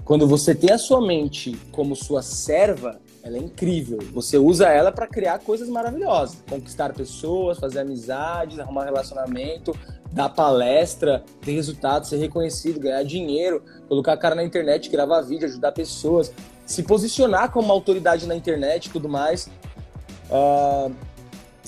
Quando 0.05 0.27
você 0.27 0.55
tem 0.55 0.73
a 0.73 0.79
sua 0.79 1.01
mente 1.01 1.57
como 1.71 1.95
sua 1.95 2.23
serva, 2.23 3.01
ela 3.23 3.37
é 3.37 3.41
incrível. 3.41 3.99
Você 4.13 4.39
usa 4.39 4.69
ela 4.69 4.91
para 4.91 5.07
criar 5.07 5.39
coisas 5.39 5.69
maravilhosas, 5.69 6.43
conquistar 6.49 6.93
pessoas, 6.93 7.59
fazer 7.59 7.81
amizades, 7.81 8.59
arrumar 8.59 8.85
relacionamento, 8.85 9.73
dar 10.11 10.29
palestra, 10.31 11.23
ter 11.41 11.53
resultado, 11.53 12.07
ser 12.07 12.17
reconhecido, 12.17 12.81
ganhar 12.81 13.03
dinheiro, 13.05 13.63
colocar 13.89 14.15
a 14.15 14.17
cara 14.17 14.35
na 14.35 14.43
internet, 14.43 14.91
gravar 14.91 15.21
vídeo, 15.21 15.47
ajudar 15.47 15.73
pessoas, 15.73 16.33
se 16.67 16.83
posicionar 16.83 17.53
como 17.53 17.71
autoridade 17.73 18.27
na 18.27 18.35
internet 18.35 18.87
e 18.87 18.91
tudo 18.91 19.09
mais. 19.09 19.49
Uh, 20.31 20.93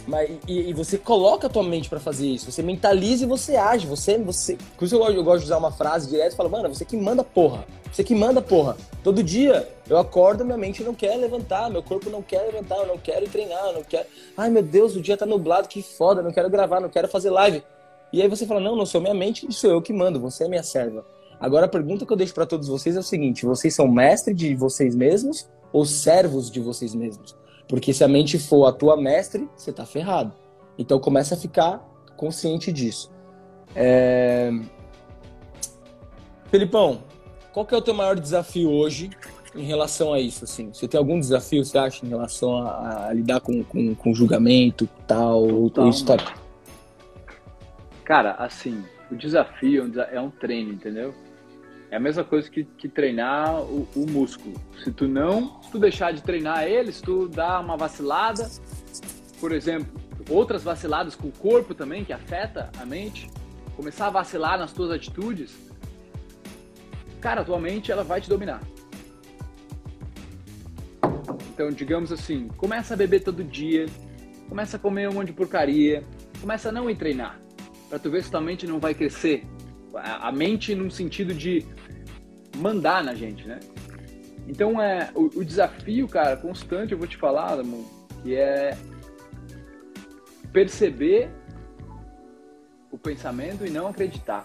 mas, 0.06 0.30
e, 0.48 0.70
e, 0.70 0.72
você 0.72 0.98
coloca 0.98 1.46
a 1.46 1.50
tua 1.50 1.62
mente 1.62 1.88
para 1.88 2.00
fazer 2.00 2.26
isso, 2.26 2.50
você 2.50 2.62
mentaliza 2.62 3.24
e 3.24 3.26
você 3.26 3.56
age, 3.56 3.86
você, 3.86 4.18
você. 4.18 4.58
Por 4.76 4.84
isso 4.84 4.94
eu 4.94 4.98
gosto, 4.98 5.14
eu 5.14 5.24
gosto 5.24 5.38
de 5.40 5.44
usar 5.44 5.58
uma 5.58 5.70
frase 5.70 6.08
direto 6.08 6.32
e 6.32 6.36
falo, 6.36 6.50
mano, 6.50 6.68
você 6.68 6.84
que 6.84 6.96
manda 6.96 7.22
porra. 7.22 7.64
Você 7.92 8.02
que 8.02 8.14
manda 8.14 8.40
porra. 8.40 8.76
Todo 9.04 9.22
dia 9.22 9.68
eu 9.88 9.98
acordo, 9.98 10.44
minha 10.44 10.56
mente 10.56 10.82
não 10.82 10.94
quer 10.94 11.14
levantar, 11.16 11.70
meu 11.70 11.82
corpo 11.82 12.08
não 12.08 12.22
quer 12.22 12.40
levantar, 12.42 12.78
eu 12.78 12.86
não 12.86 12.98
quero 12.98 13.28
treinar, 13.28 13.66
eu 13.66 13.74
não 13.74 13.82
quero. 13.82 14.06
Ai 14.36 14.50
meu 14.50 14.62
Deus, 14.62 14.96
o 14.96 15.00
dia 15.00 15.16
tá 15.16 15.26
nublado, 15.26 15.68
que 15.68 15.82
foda, 15.82 16.22
não 16.22 16.32
quero 16.32 16.48
gravar, 16.48 16.80
não 16.80 16.88
quero 16.88 17.06
fazer 17.06 17.30
live. 17.30 17.62
E 18.12 18.22
aí 18.22 18.28
você 18.28 18.46
fala: 18.46 18.60
não, 18.60 18.74
não 18.74 18.86
sou 18.86 19.00
minha 19.00 19.14
mente, 19.14 19.50
sou 19.52 19.70
eu 19.70 19.82
que 19.82 19.92
mando, 19.92 20.18
você 20.18 20.44
é 20.44 20.48
minha 20.48 20.62
serva. 20.62 21.04
Agora 21.38 21.66
a 21.66 21.68
pergunta 21.68 22.06
que 22.06 22.12
eu 22.12 22.16
deixo 22.16 22.32
para 22.32 22.46
todos 22.46 22.66
vocês 22.66 22.96
é 22.96 23.00
o 23.00 23.02
seguinte: 23.02 23.44
vocês 23.44 23.74
são 23.74 23.86
mestre 23.86 24.32
de 24.32 24.54
vocês 24.54 24.94
mesmos 24.94 25.48
ou 25.72 25.84
servos 25.84 26.50
de 26.50 26.60
vocês 26.60 26.94
mesmos? 26.94 27.36
Porque 27.72 27.94
se 27.94 28.04
a 28.04 28.08
mente 28.08 28.38
for 28.38 28.66
a 28.66 28.72
tua 28.72 28.98
mestre, 28.98 29.48
você 29.56 29.72
tá 29.72 29.86
ferrado. 29.86 30.30
Então 30.76 31.00
começa 31.00 31.34
a 31.34 31.38
ficar 31.38 31.78
consciente 32.18 32.70
disso. 32.70 33.10
É... 33.74 34.52
Felipão, 36.50 37.02
qual 37.50 37.64
que 37.64 37.74
é 37.74 37.78
o 37.78 37.80
teu 37.80 37.94
maior 37.94 38.20
desafio 38.20 38.70
hoje 38.70 39.08
em 39.54 39.62
relação 39.62 40.12
a 40.12 40.20
isso? 40.20 40.44
Assim, 40.44 40.70
você 40.70 40.86
tem 40.86 40.98
algum 40.98 41.18
desafio, 41.18 41.64
você 41.64 41.78
acha, 41.78 42.04
em 42.04 42.10
relação 42.10 42.58
a, 42.58 43.06
a 43.06 43.12
lidar 43.14 43.40
com, 43.40 43.64
com, 43.64 43.94
com 43.94 44.12
julgamento, 44.12 44.86
tal, 45.06 45.46
Total, 45.70 45.88
isso 45.88 46.04
tá... 46.04 46.18
Cara, 48.04 48.32
assim, 48.32 48.84
o 49.10 49.16
desafio 49.16 49.90
é 50.10 50.20
um 50.20 50.28
treino, 50.28 50.74
entendeu? 50.74 51.14
É 51.92 51.96
a 51.96 52.00
mesma 52.00 52.24
coisa 52.24 52.50
que, 52.50 52.64
que 52.64 52.88
treinar 52.88 53.60
o, 53.64 53.86
o, 53.94 54.10
músculo. 54.10 54.58
Se 54.82 54.90
tu 54.90 55.06
não, 55.06 55.60
se 55.60 55.70
tu 55.70 55.78
deixar 55.78 56.10
de 56.14 56.22
treinar 56.22 56.64
ele, 56.64 56.90
se 56.90 57.02
tu 57.02 57.28
dá 57.28 57.60
uma 57.60 57.76
vacilada, 57.76 58.50
por 59.38 59.52
exemplo, 59.52 60.00
outras 60.30 60.62
vaciladas 60.64 61.14
com 61.14 61.28
o 61.28 61.32
corpo 61.32 61.74
também, 61.74 62.02
que 62.02 62.10
afeta 62.10 62.70
a 62.80 62.86
mente, 62.86 63.30
começar 63.76 64.06
a 64.06 64.10
vacilar 64.10 64.58
nas 64.58 64.72
tuas 64.72 64.90
atitudes, 64.90 65.54
cara, 67.20 67.42
a 67.42 67.44
tua 67.44 67.60
mente 67.60 67.92
ela 67.92 68.02
vai 68.02 68.22
te 68.22 68.28
dominar. 68.30 68.62
Então, 71.52 71.70
digamos 71.70 72.10
assim, 72.10 72.48
começa 72.56 72.94
a 72.94 72.96
beber 72.96 73.22
todo 73.22 73.44
dia, 73.44 73.84
começa 74.48 74.78
a 74.78 74.80
comer 74.80 75.10
um 75.10 75.12
monte 75.12 75.26
de 75.26 75.34
porcaria, 75.34 76.02
começa 76.40 76.70
a 76.70 76.72
não 76.72 76.88
ir 76.88 76.96
treinar 76.96 77.38
para 77.90 77.98
tu 77.98 78.10
ver 78.10 78.24
se 78.24 78.30
tua 78.30 78.40
mente 78.40 78.66
não 78.66 78.80
vai 78.80 78.94
crescer. 78.94 79.44
A 79.94 80.32
mente 80.32 80.74
num 80.74 80.88
sentido 80.88 81.34
de 81.34 81.66
mandar 82.56 83.02
na 83.02 83.14
gente, 83.14 83.46
né? 83.46 83.60
Então 84.46 84.80
é 84.80 85.10
o, 85.14 85.38
o 85.38 85.44
desafio, 85.44 86.08
cara, 86.08 86.36
constante, 86.36 86.92
eu 86.92 86.98
vou 86.98 87.06
te 87.06 87.16
falar, 87.16 87.58
amor, 87.58 87.84
que 88.22 88.34
é 88.34 88.76
perceber 90.52 91.30
o 92.90 92.98
pensamento 92.98 93.64
e 93.64 93.70
não 93.70 93.86
acreditar. 93.86 94.42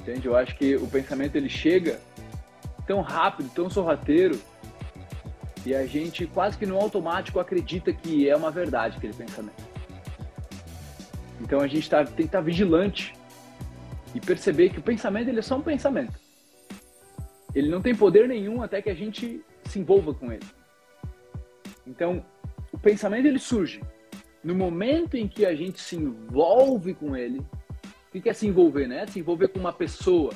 Entende? 0.00 0.26
Eu 0.26 0.36
acho 0.36 0.56
que 0.56 0.76
o 0.76 0.86
pensamento 0.86 1.36
ele 1.36 1.48
chega 1.48 2.00
tão 2.86 3.00
rápido, 3.00 3.50
tão 3.52 3.68
sorrateiro, 3.68 4.40
e 5.66 5.74
a 5.74 5.84
gente 5.84 6.26
quase 6.28 6.56
que 6.56 6.64
no 6.64 6.76
automático 6.76 7.40
acredita 7.40 7.92
que 7.92 8.28
é 8.28 8.36
uma 8.36 8.52
verdade 8.52 8.96
aquele 8.96 9.12
pensamento. 9.12 9.64
Então 11.40 11.60
a 11.60 11.66
gente 11.66 11.90
tá, 11.90 12.04
tem 12.04 12.14
que 12.14 12.22
estar 12.22 12.38
tá 12.38 12.44
vigilante 12.44 13.14
e 14.16 14.20
perceber 14.20 14.70
que 14.70 14.78
o 14.78 14.82
pensamento 14.82 15.28
ele 15.28 15.40
é 15.40 15.42
só 15.42 15.56
um 15.56 15.62
pensamento. 15.62 16.18
Ele 17.54 17.68
não 17.68 17.82
tem 17.82 17.94
poder 17.94 18.26
nenhum 18.26 18.62
até 18.62 18.80
que 18.80 18.88
a 18.88 18.94
gente 18.94 19.44
se 19.64 19.78
envolva 19.78 20.14
com 20.14 20.32
ele. 20.32 20.46
Então, 21.86 22.24
o 22.72 22.78
pensamento 22.78 23.26
ele 23.26 23.38
surge. 23.38 23.82
No 24.42 24.54
momento 24.54 25.16
em 25.16 25.28
que 25.28 25.44
a 25.44 25.54
gente 25.54 25.80
se 25.80 25.96
envolve 25.96 26.94
com 26.94 27.14
ele, 27.14 27.40
o 28.14 28.20
que 28.20 28.28
é 28.28 28.32
se 28.32 28.46
envolver, 28.46 28.86
né? 28.86 29.06
Se 29.06 29.20
envolver 29.20 29.48
com 29.48 29.58
uma 29.58 29.72
pessoa, 29.72 30.32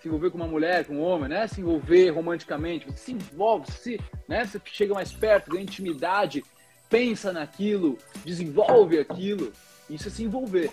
se 0.00 0.06
envolver 0.06 0.30
com 0.30 0.36
uma 0.36 0.46
mulher, 0.46 0.84
com 0.84 0.94
um 0.94 1.02
homem, 1.02 1.28
né? 1.28 1.48
Se 1.48 1.60
envolver 1.60 2.10
romanticamente, 2.10 2.86
você 2.86 2.96
se 2.96 3.12
envolve, 3.12 3.68
se, 3.72 4.00
né? 4.28 4.44
Você 4.44 4.60
chega 4.66 4.94
mais 4.94 5.12
perto, 5.12 5.50
ganha 5.50 5.64
intimidade, 5.64 6.44
pensa 6.88 7.32
naquilo, 7.32 7.98
desenvolve 8.24 9.00
aquilo. 9.00 9.52
Isso 9.90 10.06
é 10.06 10.10
se 10.10 10.22
envolver. 10.22 10.70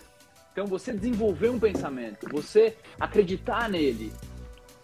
Então, 0.52 0.66
você 0.66 0.92
desenvolver 0.92 1.50
um 1.50 1.60
pensamento, 1.60 2.28
você 2.30 2.76
acreditar 3.00 3.70
nele, 3.70 4.12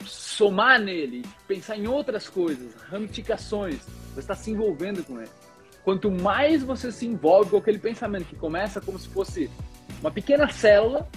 somar 0.06 0.80
nele, 0.80 1.26
pensar 1.48 1.78
em 1.78 1.88
outras 1.88 2.30
coisas, 2.30 2.74
ramificações, 2.90 3.80
você 4.14 4.20
está 4.20 4.36
se 4.36 4.52
envolvendo 4.52 5.04
com 5.04 5.20
ele. 5.20 5.30
Quanto 5.84 6.10
mais 6.10 6.64
você 6.64 6.92
se 6.92 7.06
envolve 7.06 7.52
com 7.52 7.58
aquele 7.58 7.80
pensamento 7.80 8.26
que 8.26 8.36
começa 8.36 8.80
como 8.80 8.98
se 8.98 9.08
fosse 9.10 9.50
uma 10.00 10.12
pequena 10.12 10.50
célula, 10.50 11.08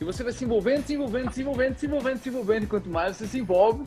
e 0.00 0.04
você 0.04 0.22
vai 0.22 0.32
se 0.32 0.44
envolvendo, 0.44 0.84
se 0.84 0.94
envolvendo, 0.94 1.32
se 1.32 1.40
envolvendo, 1.40 1.78
se 1.78 1.86
envolvendo, 1.86 2.18
se 2.18 2.28
envolvendo, 2.28 2.66
quanto 2.68 2.88
mais 2.88 3.16
você 3.16 3.26
se 3.26 3.38
envolve, 3.38 3.84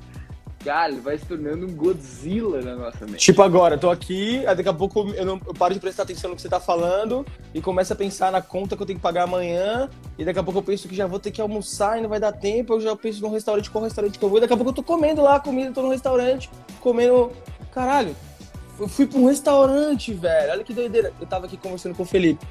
Cara, 0.64 0.92
ele 0.92 1.00
vai 1.00 1.18
se 1.18 1.26
tornando 1.26 1.66
um 1.66 1.74
Godzilla 1.74 2.62
na 2.62 2.76
nossa 2.76 3.06
mente. 3.06 3.20
Tipo 3.20 3.42
agora, 3.42 3.76
eu 3.76 3.80
tô 3.80 3.90
aqui, 3.90 4.46
aí 4.46 4.56
daqui 4.56 4.68
a 4.68 4.74
pouco 4.74 5.10
eu, 5.14 5.26
não, 5.26 5.40
eu 5.48 5.54
paro 5.54 5.74
de 5.74 5.80
prestar 5.80 6.04
atenção 6.04 6.30
no 6.30 6.36
que 6.36 6.42
você 6.42 6.50
tá 6.50 6.60
falando 6.60 7.26
e 7.54 7.62
começo 7.62 7.94
a 7.94 7.96
pensar 7.96 8.30
na 8.30 8.42
conta 8.42 8.76
que 8.76 8.82
eu 8.82 8.86
tenho 8.86 9.00
que 9.00 9.04
pagar 9.04 9.24
amanhã. 9.24 9.90
E 10.18 10.26
daqui 10.26 10.38
a 10.38 10.44
pouco 10.44 10.60
eu 10.60 10.64
penso 10.64 10.88
que 10.90 10.96
já 10.96 11.08
vou 11.08 11.18
ter 11.18 11.32
que 11.32 11.42
almoçar 11.42 11.98
e 11.98 12.02
não 12.02 12.10
vai 12.10 12.20
dar 12.20 12.34
tempo. 12.34 12.74
Eu 12.74 12.82
já 12.82 12.96
penso 12.96 13.22
no 13.22 13.30
restaurante, 13.30 13.72
qual 13.72 13.84
restaurante 13.84 14.20
que 14.20 14.26
eu 14.26 14.30
vou. 14.30 14.38
E 14.38 14.42
daqui 14.42 14.54
a 14.54 14.58
pouco 14.58 14.72
eu 14.72 14.76
tô 14.76 14.84
comendo 14.84 15.22
lá 15.22 15.40
comida, 15.40 15.72
tô 15.72 15.82
no 15.82 15.90
restaurante, 15.92 16.50
comendo. 16.82 17.32
Caralho, 17.72 18.14
eu 18.78 18.88
fui 18.90 19.08
pra 19.08 19.18
um 19.18 19.28
restaurante, 19.28 20.14
velho. 20.14 20.52
Olha 20.52 20.64
que 20.64 20.74
doideira. 20.74 21.14
Eu 21.22 21.28
tava 21.28 21.46
aqui 21.46 21.56
conversando 21.56 21.96
com 21.96 22.04
o 22.04 22.06
Felipe. 22.06 22.46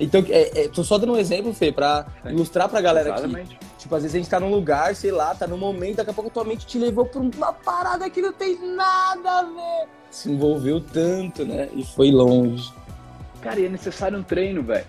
Então, 0.00 0.24
é, 0.28 0.64
é, 0.64 0.68
tô 0.68 0.82
só 0.82 0.98
dando 0.98 1.12
um 1.12 1.16
exemplo, 1.16 1.52
Fê, 1.52 1.70
pra 1.70 2.06
Sim. 2.22 2.30
ilustrar 2.30 2.68
pra 2.68 2.80
galera 2.80 3.10
Exatamente. 3.10 3.54
aqui. 3.54 3.66
Tipo, 3.78 3.94
às 3.94 4.02
vezes 4.02 4.14
a 4.14 4.18
gente 4.18 4.30
tá 4.30 4.40
num 4.40 4.50
lugar, 4.50 4.94
sei 4.94 5.10
lá, 5.10 5.34
tá 5.34 5.46
num 5.46 5.58
momento, 5.58 5.96
daqui 5.96 6.10
a 6.10 6.14
pouco 6.14 6.30
a 6.30 6.32
tua 6.32 6.44
mente 6.44 6.66
te 6.66 6.78
levou 6.78 7.04
pra 7.04 7.20
uma 7.20 7.52
parada 7.52 8.08
que 8.08 8.20
não 8.20 8.32
tem 8.32 8.58
nada 8.74 9.40
a 9.40 9.42
ver. 9.42 9.88
Se 10.10 10.30
envolveu 10.30 10.80
tanto, 10.80 11.44
né? 11.44 11.68
E 11.74 11.84
foi 11.84 12.10
longe. 12.10 12.72
Cara, 13.40 13.58
e 13.60 13.66
é 13.66 13.68
necessário 13.68 14.18
um 14.18 14.22
treino, 14.22 14.62
velho. 14.62 14.86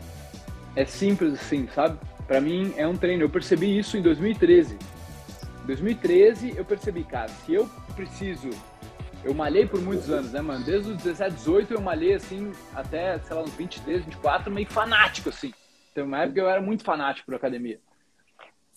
É 0.76 0.86
simples 0.86 1.34
assim, 1.34 1.68
sabe? 1.74 1.98
Pra 2.28 2.40
mim 2.40 2.74
é 2.78 2.88
um 2.88 2.96
treino. 2.96 3.24
Eu 3.24 3.30
percebi 3.30 3.78
isso 3.78 3.98
em 3.98 4.02
2013. 4.02 4.76
Em 5.64 5.68
2013 5.68 6.54
eu 6.56 6.66
percebi, 6.66 7.04
cara, 7.04 7.30
se 7.46 7.54
eu 7.54 7.70
preciso 7.96 8.50
eu 9.24 9.34
malhei 9.34 9.66
por 9.66 9.82
muitos 9.82 10.10
anos, 10.10 10.32
né, 10.32 10.42
mano? 10.42 10.64
Desde 10.66 10.92
os 10.92 10.98
17, 10.98 11.36
18 11.36 11.74
eu 11.74 11.82
malhei, 11.82 12.14
assim, 12.14 12.52
até, 12.76 13.18
sei 13.20 13.36
lá, 13.36 13.44
uns 13.44 13.54
23, 13.54 14.04
24, 14.04 14.52
meio 14.52 14.68
fanático, 14.68 15.30
assim. 15.30 15.54
Tem 15.94 16.04
uma 16.04 16.24
época 16.24 16.40
eu 16.40 16.50
era 16.50 16.62
muito 16.62 16.84
fanático 16.84 17.26
por 17.28 17.36
academia. 17.36 17.80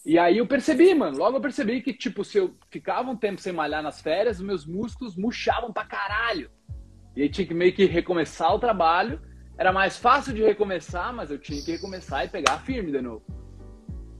E 0.04 0.18
aí 0.18 0.38
eu 0.38 0.46
percebi, 0.46 0.94
mano, 0.94 1.18
logo 1.18 1.38
eu 1.38 1.40
percebi 1.40 1.80
que, 1.80 1.92
tipo, 1.92 2.22
se 2.24 2.38
eu 2.38 2.54
ficava 2.70 3.10
um 3.10 3.16
tempo 3.16 3.40
sem 3.40 3.52
malhar 3.52 3.82
nas 3.82 4.00
férias, 4.00 4.40
meus 4.40 4.64
músculos 4.64 5.16
murchavam 5.16 5.72
pra 5.72 5.84
caralho. 5.84 6.48
E 7.16 7.22
aí 7.22 7.28
tinha 7.28 7.46
que 7.46 7.54
meio 7.54 7.72
que 7.72 7.86
recomeçar 7.86 8.54
o 8.54 8.58
trabalho. 8.58 9.20
Era 9.58 9.72
mais 9.72 9.98
fácil 9.98 10.32
de 10.32 10.44
recomeçar, 10.44 11.12
mas 11.12 11.30
eu 11.30 11.38
tinha 11.38 11.60
que 11.60 11.72
recomeçar 11.72 12.24
e 12.24 12.28
pegar 12.28 12.58
firme 12.58 12.92
de 12.92 13.00
novo. 13.00 13.24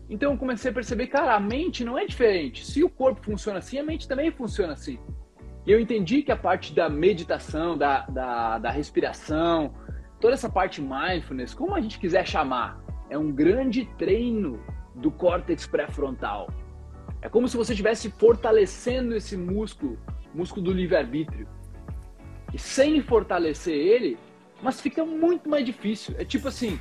Então 0.09 0.33
eu 0.33 0.39
comecei 0.39 0.71
a 0.71 0.75
perceber, 0.75 1.09
cara, 1.09 1.35
a 1.35 1.41
mente 1.41 1.85
não 1.85 1.99
é 1.99 2.05
diferente. 2.05 2.65
Se 2.65 2.83
o 2.83 2.89
corpo 2.89 3.23
funciona 3.23 3.59
assim, 3.59 3.79
a 3.79 3.85
mente 3.85 4.09
também 4.09 4.33
funciona 4.33 4.73
assim. 4.73 4.99
E 5.67 5.73
eu 5.73 5.81
entendi 5.81 6.23
que 6.23 6.31
a 6.31 6.37
parte 6.37 6.73
da 6.73 6.89
meditação, 6.89 7.77
da, 7.77 8.07
da, 8.07 8.59
da 8.59 8.71
respiração, 8.71 9.75
toda 10.21 10.35
essa 10.35 10.49
parte 10.49 10.81
mindfulness, 10.81 11.53
como 11.53 11.75
a 11.75 11.81
gente 11.81 11.99
quiser 11.99 12.27
chamar, 12.27 12.81
é 13.11 13.19
um 13.19 13.33
grande 13.33 13.85
treino 13.99 14.65
do 14.95 15.11
córtex 15.11 15.67
pré-frontal. 15.67 16.49
É 17.21 17.29
como 17.29 17.49
se 17.49 17.57
você 17.57 17.73
estivesse 17.73 18.11
fortalecendo 18.11 19.17
esse 19.17 19.37
músculo, 19.37 19.99
músculo 20.33 20.67
do 20.67 20.73
livre-arbítrio. 20.73 21.49
E 22.55 22.59
sem 22.59 23.03
fortalecer 23.03 23.75
ele, 23.75 24.17
mas 24.63 24.81
fica 24.81 25.05
muito 25.05 25.49
mais 25.49 25.67
difícil. 25.67 26.15
É 26.17 26.25
tipo 26.25 26.47
assim, 26.47 26.79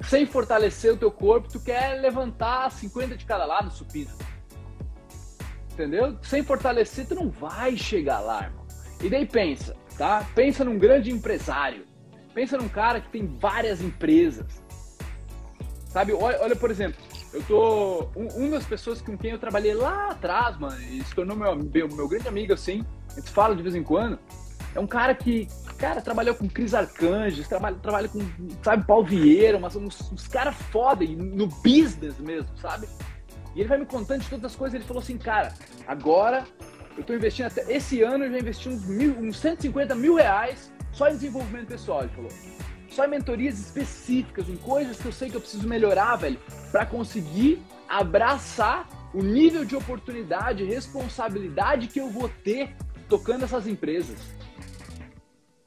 sem 0.00 0.24
fortalecer 0.26 0.92
o 0.92 0.96
teu 0.96 1.10
corpo, 1.10 1.48
tu 1.48 1.58
quer 1.58 2.00
levantar 2.00 2.70
50 2.70 3.16
de 3.16 3.24
cada 3.24 3.44
lado 3.44 3.68
supino 3.72 4.10
entendeu? 5.78 6.18
Sem 6.22 6.42
fortalecer, 6.42 7.06
tu 7.06 7.14
não 7.14 7.30
vai 7.30 7.76
chegar 7.76 8.18
lá, 8.18 8.44
irmão. 8.44 8.66
E 9.00 9.08
daí 9.08 9.24
pensa, 9.24 9.76
tá? 9.96 10.26
Pensa 10.34 10.64
num 10.64 10.76
grande 10.76 11.10
empresário. 11.10 11.84
Pensa 12.34 12.58
num 12.58 12.68
cara 12.68 13.00
que 13.00 13.08
tem 13.08 13.26
várias 13.26 13.80
empresas. 13.80 14.62
Sabe? 15.86 16.12
Olha, 16.12 16.40
olha 16.42 16.56
por 16.56 16.70
exemplo, 16.70 17.00
eu 17.32 17.42
tô. 17.44 18.08
Um, 18.16 18.26
uma 18.36 18.50
das 18.50 18.66
pessoas 18.66 19.00
com 19.00 19.16
quem 19.16 19.30
eu 19.30 19.38
trabalhei 19.38 19.72
lá 19.72 20.10
atrás, 20.10 20.58
mano, 20.58 20.80
e 20.80 21.02
se 21.02 21.14
tornou 21.14 21.36
meu, 21.36 21.54
meu, 21.56 21.88
meu 21.88 22.08
grande 22.08 22.28
amigo, 22.28 22.52
assim, 22.52 22.84
a 23.10 23.20
gente 23.20 23.30
fala 23.30 23.54
de 23.54 23.62
vez 23.62 23.74
em 23.74 23.82
quando. 23.82 24.18
É 24.74 24.80
um 24.80 24.86
cara 24.86 25.14
que, 25.14 25.48
cara, 25.78 26.00
trabalhou 26.00 26.34
com 26.34 26.48
Cris 26.48 26.74
Arcanjos, 26.74 27.48
trabalha, 27.48 27.76
trabalha 27.76 28.08
com, 28.08 28.20
sabe, 28.62 28.84
Paulo 28.84 29.06
Vieira, 29.06 29.58
mas 29.58 29.74
uns, 29.74 30.12
uns 30.12 30.28
caras 30.28 30.54
foda 30.70 31.04
no 31.06 31.46
business 31.46 32.18
mesmo, 32.18 32.50
sabe? 32.58 32.86
E 33.54 33.60
ele 33.60 33.68
vai 33.68 33.78
me 33.78 33.86
contando 33.86 34.22
de 34.22 34.28
todas 34.28 34.46
as 34.46 34.56
coisas. 34.56 34.74
Ele 34.74 34.84
falou 34.84 35.02
assim, 35.02 35.18
cara, 35.18 35.54
agora 35.86 36.44
eu 36.96 37.02
estou 37.02 37.14
investindo 37.14 37.46
até 37.46 37.72
esse 37.72 38.02
ano 38.02 38.24
eu 38.24 38.32
já 38.32 38.38
investi 38.38 38.68
uns, 38.68 38.84
mil, 38.86 39.12
uns 39.18 39.38
150 39.38 39.94
mil 39.94 40.16
reais 40.16 40.72
só 40.92 41.08
em 41.08 41.12
desenvolvimento 41.12 41.68
pessoal. 41.68 42.02
Ele 42.02 42.12
falou, 42.12 42.30
só 42.90 43.04
em 43.04 43.08
mentorias 43.08 43.58
específicas, 43.58 44.48
em 44.48 44.56
coisas 44.56 44.98
que 45.00 45.06
eu 45.06 45.12
sei 45.12 45.30
que 45.30 45.36
eu 45.36 45.40
preciso 45.40 45.68
melhorar, 45.68 46.16
velho, 46.16 46.38
para 46.72 46.84
conseguir 46.84 47.62
abraçar 47.88 48.88
o 49.14 49.22
nível 49.22 49.64
de 49.64 49.76
oportunidade, 49.76 50.64
responsabilidade 50.64 51.86
que 51.86 52.00
eu 52.00 52.10
vou 52.10 52.28
ter 52.28 52.74
tocando 53.08 53.44
essas 53.44 53.66
empresas. 53.66 54.18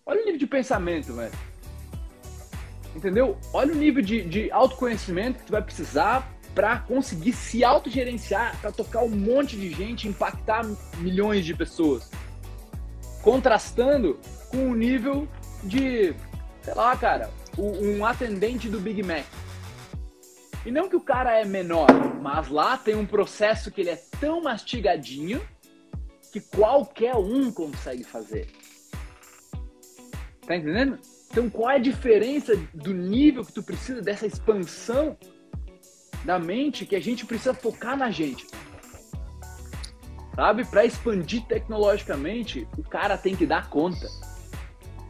Olha 0.05 0.21
o 0.21 0.25
nível 0.25 0.39
de 0.39 0.47
pensamento, 0.47 1.13
velho. 1.13 1.31
Entendeu? 2.95 3.37
Olha 3.53 3.71
o 3.71 3.75
nível 3.75 4.03
de, 4.03 4.21
de 4.23 4.51
autoconhecimento 4.51 5.39
que 5.39 5.45
tu 5.45 5.51
vai 5.51 5.61
precisar 5.61 6.29
para 6.53 6.79
conseguir 6.79 7.33
se 7.33 7.63
autogerenciar, 7.63 8.59
para 8.59 8.71
tocar 8.71 9.03
um 9.03 9.09
monte 9.09 9.55
de 9.55 9.69
gente, 9.71 10.07
impactar 10.07 10.65
milhões 10.97 11.45
de 11.45 11.55
pessoas. 11.55 12.09
Contrastando 13.21 14.19
com 14.49 14.69
o 14.69 14.75
nível 14.75 15.27
de, 15.63 16.13
sei 16.61 16.73
lá, 16.73 16.95
cara, 16.97 17.29
um 17.57 18.05
atendente 18.05 18.67
do 18.67 18.79
Big 18.79 19.01
Mac. 19.03 19.25
E 20.65 20.71
não 20.71 20.89
que 20.89 20.95
o 20.95 21.01
cara 21.01 21.39
é 21.39 21.45
menor, 21.45 21.87
mas 22.21 22.49
lá 22.49 22.77
tem 22.77 22.95
um 22.95 23.05
processo 23.05 23.71
que 23.71 23.81
ele 23.81 23.89
é 23.89 24.01
tão 24.19 24.43
mastigadinho 24.43 25.41
que 26.31 26.39
qualquer 26.39 27.15
um 27.15 27.51
consegue 27.51 28.03
fazer. 28.03 28.47
Tá 30.45 30.55
entendendo? 30.55 30.99
Então 31.29 31.49
qual 31.49 31.71
é 31.71 31.75
a 31.75 31.79
diferença 31.79 32.55
do 32.73 32.93
nível 32.93 33.43
que 33.45 33.53
tu 33.53 33.63
precisa 33.63 34.01
dessa 34.01 34.27
expansão 34.27 35.17
da 36.23 36.37
mente 36.39 36.85
que 36.85 36.95
a 36.95 37.01
gente 37.01 37.25
precisa 37.25 37.53
focar 37.53 37.97
na 37.97 38.11
gente. 38.11 38.47
Sabe? 40.35 40.65
Para 40.65 40.85
expandir 40.85 41.43
tecnologicamente, 41.45 42.67
o 42.77 42.83
cara 42.83 43.17
tem 43.17 43.35
que 43.35 43.45
dar 43.45 43.69
conta. 43.69 44.07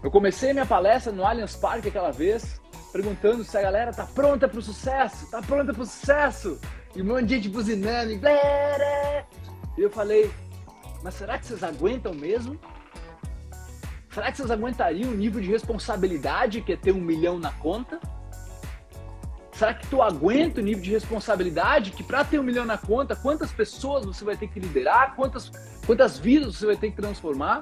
Eu 0.03 0.09
comecei 0.09 0.51
minha 0.51 0.65
palestra 0.65 1.11
no 1.11 1.25
Allianz 1.25 1.55
Parque 1.55 1.89
aquela 1.89 2.11
vez, 2.11 2.59
perguntando 2.91 3.43
se 3.43 3.55
a 3.57 3.61
galera 3.61 3.91
tá 3.91 4.05
pronta 4.05 4.47
para 4.47 4.59
o 4.59 4.61
sucesso, 4.61 5.29
tá 5.29 5.41
pronta 5.41 5.73
para 5.73 5.83
o 5.83 5.85
sucesso. 5.85 6.59
E 6.95 7.01
um 7.01 7.05
monte 7.05 7.25
de 7.25 7.35
gente 7.35 7.49
buzinando, 7.49 8.11
e, 8.11 8.19
e 9.77 9.81
eu 9.81 9.89
falei, 9.89 10.29
mas 11.03 11.13
será 11.13 11.37
que 11.37 11.45
vocês 11.45 11.63
aguentam 11.63 12.13
mesmo? 12.13 12.59
Será 14.11 14.29
que 14.29 14.37
vocês 14.37 14.51
aguentariam 14.51 15.11
o 15.11 15.15
nível 15.15 15.39
de 15.39 15.49
responsabilidade 15.49 16.61
que 16.61 16.73
é 16.73 16.75
ter 16.75 16.91
um 16.91 16.99
milhão 16.99 17.39
na 17.39 17.51
conta? 17.51 17.99
Será 19.61 19.75
que 19.75 19.85
tu 19.85 20.01
aguenta 20.01 20.59
o 20.59 20.63
nível 20.63 20.81
de 20.81 20.89
responsabilidade 20.89 21.91
que 21.91 22.01
para 22.01 22.25
ter 22.25 22.39
um 22.39 22.43
milhão 22.43 22.65
na 22.65 22.79
conta, 22.79 23.15
quantas 23.15 23.51
pessoas 23.51 24.03
você 24.03 24.25
vai 24.25 24.35
ter 24.35 24.47
que 24.47 24.59
liderar, 24.59 25.15
quantas, 25.15 25.51
quantas 25.85 26.17
vidas 26.17 26.55
você 26.55 26.65
vai 26.65 26.75
ter 26.75 26.89
que 26.89 26.95
transformar? 26.95 27.61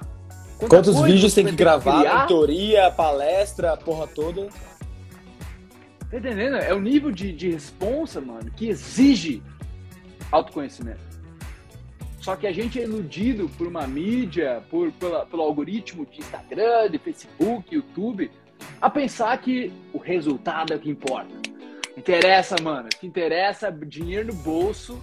Quantos 0.57 1.01
vídeos 1.01 1.33
tem 1.33 1.45
que 1.47 1.51
gravar, 1.51 2.03
que 2.03 2.17
mentoria, 2.19 2.89
palestra, 2.89 3.75
porra 3.75 4.07
toda. 4.07 4.47
Tá 6.09 6.17
entendendo? 6.17 6.55
É 6.55 6.73
o 6.73 6.79
nível 6.79 7.11
de, 7.11 7.33
de 7.33 7.51
responsa, 7.51 8.21
mano, 8.21 8.49
que 8.49 8.69
exige 8.69 9.43
autoconhecimento. 10.31 11.01
Só 12.21 12.37
que 12.37 12.47
a 12.47 12.53
gente 12.53 12.79
é 12.79 12.83
iludido 12.83 13.49
por 13.57 13.67
uma 13.67 13.85
mídia, 13.85 14.63
por, 14.69 14.89
pela, 14.93 15.25
pelo 15.25 15.43
algoritmo 15.43 16.05
de 16.05 16.21
Instagram, 16.21 16.91
de 16.91 16.97
Facebook, 16.97 17.75
YouTube, 17.75 18.31
a 18.79 18.89
pensar 18.89 19.37
que 19.39 19.73
o 19.91 19.97
resultado 19.97 20.71
é 20.71 20.77
o 20.77 20.79
que 20.79 20.89
importa. 20.89 21.38
Interessa, 21.97 22.55
mano. 22.61 22.89
Que 22.89 23.07
interessa 23.07 23.67
é 23.67 23.71
dinheiro 23.71 24.27
no 24.27 24.33
bolso, 24.33 25.01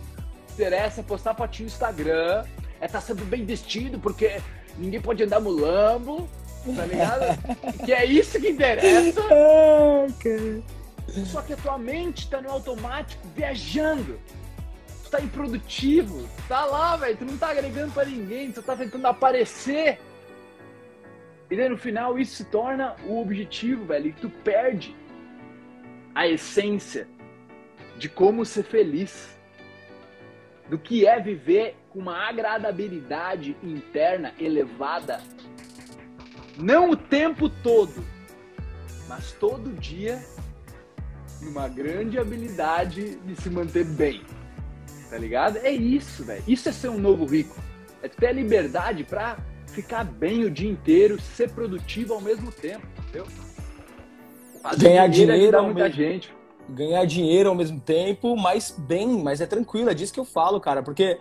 interessa 0.52 1.00
é 1.00 1.04
postar 1.04 1.34
fotinho 1.34 1.68
no 1.68 1.72
Instagram, 1.72 2.44
é 2.80 2.86
estar 2.86 3.00
tá 3.00 3.00
sempre 3.00 3.24
bem 3.24 3.44
vestido, 3.44 3.98
porque 3.98 4.40
ninguém 4.78 5.00
pode 5.00 5.22
andar 5.22 5.40
mulambo, 5.40 6.28
tá 6.74 6.84
ligado? 6.84 7.38
que 7.84 7.92
é 7.92 8.04
isso 8.04 8.40
que 8.40 8.50
interessa. 8.50 9.20
Só 11.26 11.40
que 11.42 11.52
a 11.52 11.56
tua 11.56 11.78
mente 11.78 12.28
tá 12.28 12.40
no 12.40 12.50
automático, 12.50 13.26
viajando. 13.34 14.18
Tu 15.04 15.10
tá 15.10 15.20
improdutivo. 15.20 16.28
Tá 16.48 16.64
lá, 16.64 16.96
velho. 16.96 17.16
Tu 17.16 17.24
não 17.24 17.38
tá 17.38 17.50
agregando 17.50 17.92
pra 17.92 18.04
ninguém. 18.04 18.50
Tu 18.50 18.60
tá 18.60 18.74
tentando 18.74 19.06
aparecer. 19.06 20.00
E 21.48 21.56
daí 21.56 21.68
no 21.68 21.78
final 21.78 22.18
isso 22.18 22.34
se 22.34 22.44
torna 22.46 22.96
o 23.06 23.20
objetivo, 23.22 23.84
velho. 23.84 24.08
E 24.08 24.12
tu 24.12 24.28
perde 24.28 24.96
a 26.16 26.26
essência 26.26 27.06
de 27.98 28.08
como 28.08 28.42
ser 28.46 28.64
feliz. 28.64 29.36
Do 30.66 30.78
que 30.78 31.06
é 31.06 31.20
viver 31.20 31.76
com 31.90 32.00
uma 32.00 32.26
agradabilidade 32.26 33.54
interna 33.62 34.32
elevada. 34.40 35.20
Não 36.56 36.90
o 36.90 36.96
tempo 36.96 37.48
todo, 37.48 38.02
mas 39.06 39.30
todo 39.32 39.78
dia 39.78 40.20
uma 41.42 41.68
grande 41.68 42.18
habilidade 42.18 43.16
de 43.16 43.36
se 43.36 43.50
manter 43.50 43.84
bem. 43.84 44.24
Tá 45.10 45.18
ligado? 45.18 45.58
É 45.58 45.70
isso, 45.70 46.24
velho. 46.24 46.42
Isso 46.48 46.68
é 46.68 46.72
ser 46.72 46.88
um 46.88 46.98
novo 46.98 47.26
rico. 47.26 47.54
É 48.02 48.08
ter 48.08 48.28
a 48.28 48.32
liberdade 48.32 49.04
para 49.04 49.36
ficar 49.68 50.02
bem 50.02 50.44
o 50.44 50.50
dia 50.50 50.70
inteiro, 50.70 51.20
ser 51.20 51.50
produtivo 51.50 52.14
ao 52.14 52.20
mesmo 52.22 52.50
tempo, 52.50 52.86
entendeu? 52.98 53.26
Fazer 54.70 54.88
ganhar 54.88 55.08
dinheiro, 55.08 55.62
muita 55.62 55.84
mesmo, 55.84 55.94
gente. 55.94 56.34
Ganhar 56.68 57.04
dinheiro 57.04 57.48
ao 57.48 57.54
mesmo 57.54 57.80
tempo, 57.80 58.36
mas 58.36 58.74
bem, 58.76 59.08
mas 59.22 59.40
é 59.40 59.46
tranquilo, 59.46 59.90
é 59.90 59.94
disso 59.94 60.12
que 60.12 60.20
eu 60.20 60.24
falo, 60.24 60.60
cara, 60.60 60.82
porque 60.82 61.18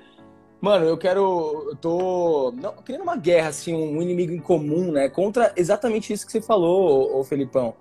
Mano, 0.61 0.85
eu 0.85 0.97
quero. 0.97 1.67
Eu 1.69 1.75
tô. 1.75 2.53
Não, 2.59 2.73
querendo 2.77 3.03
uma 3.03 3.17
guerra, 3.17 3.49
assim, 3.49 3.75
um 3.75 4.01
inimigo 4.01 4.33
em 4.33 4.39
comum, 4.39 4.91
né? 4.91 5.09
Contra 5.09 5.53
exatamente 5.55 6.11
isso 6.11 6.25
que 6.25 6.31
você 6.31 6.41
falou, 6.41 7.13
ô, 7.13 7.19
ô 7.19 7.23
Felipão 7.23 7.75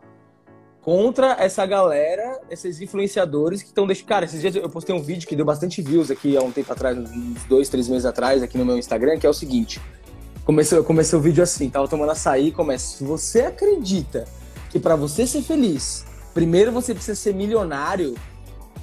contra 0.84 1.32
essa 1.40 1.64
galera, 1.64 2.38
esses 2.50 2.78
influenciadores 2.78 3.62
que 3.62 3.68
estão 3.68 3.86
deixando. 3.86 4.06
Cara, 4.06 4.26
esses 4.26 4.40
dias 4.40 4.54
eu 4.54 4.68
postei 4.68 4.94
um 4.94 5.02
vídeo 5.02 5.26
que 5.26 5.34
deu 5.34 5.44
bastante 5.44 5.80
views 5.80 6.10
aqui 6.10 6.36
há 6.36 6.42
um 6.42 6.52
tempo 6.52 6.70
atrás, 6.70 6.96
uns 6.98 7.42
dois, 7.44 7.70
três 7.70 7.88
meses 7.88 8.04
atrás, 8.04 8.42
aqui 8.42 8.58
no 8.58 8.66
meu 8.66 8.76
Instagram, 8.76 9.18
que 9.18 9.26
é 9.26 9.30
o 9.30 9.32
seguinte. 9.32 9.80
Comecei, 10.44 10.76
eu 10.76 10.84
comecei 10.84 11.18
o 11.18 11.22
vídeo 11.22 11.42
assim, 11.42 11.70
tava 11.70 11.88
tomando 11.88 12.12
açaí 12.12 12.48
e 12.48 12.52
começa. 12.52 12.98
Se 12.98 13.02
você 13.04 13.40
acredita 13.40 14.26
que 14.74 14.80
para 14.80 14.96
você 14.96 15.24
ser 15.24 15.40
feliz, 15.40 16.04
primeiro 16.34 16.72
você 16.72 16.92
precisa 16.92 17.14
ser 17.14 17.32
milionário, 17.32 18.16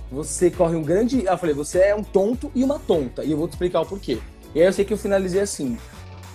você 0.10 0.49
corre 0.49 0.73
um 0.73 0.82
grande. 0.82 1.25
Eu 1.25 1.38
falei, 1.38 1.54
você 1.54 1.80
é 1.80 1.93
um 1.93 2.01
tonto 2.01 2.49
e 2.56 2.63
uma 2.63 2.80
tonta. 2.80 3.25
E 3.25 3.32
eu 3.32 3.38
vou 3.38 3.45
te 3.45 3.51
explicar 3.51 3.82
o 3.82 3.86
porquê. 3.86 4.17
E 4.56 4.62
aí 4.62 4.67
eu 4.67 4.71
sei 4.71 4.86
que 4.86 4.93
eu 4.93 4.97
finalizei 4.97 5.41
assim. 5.41 5.77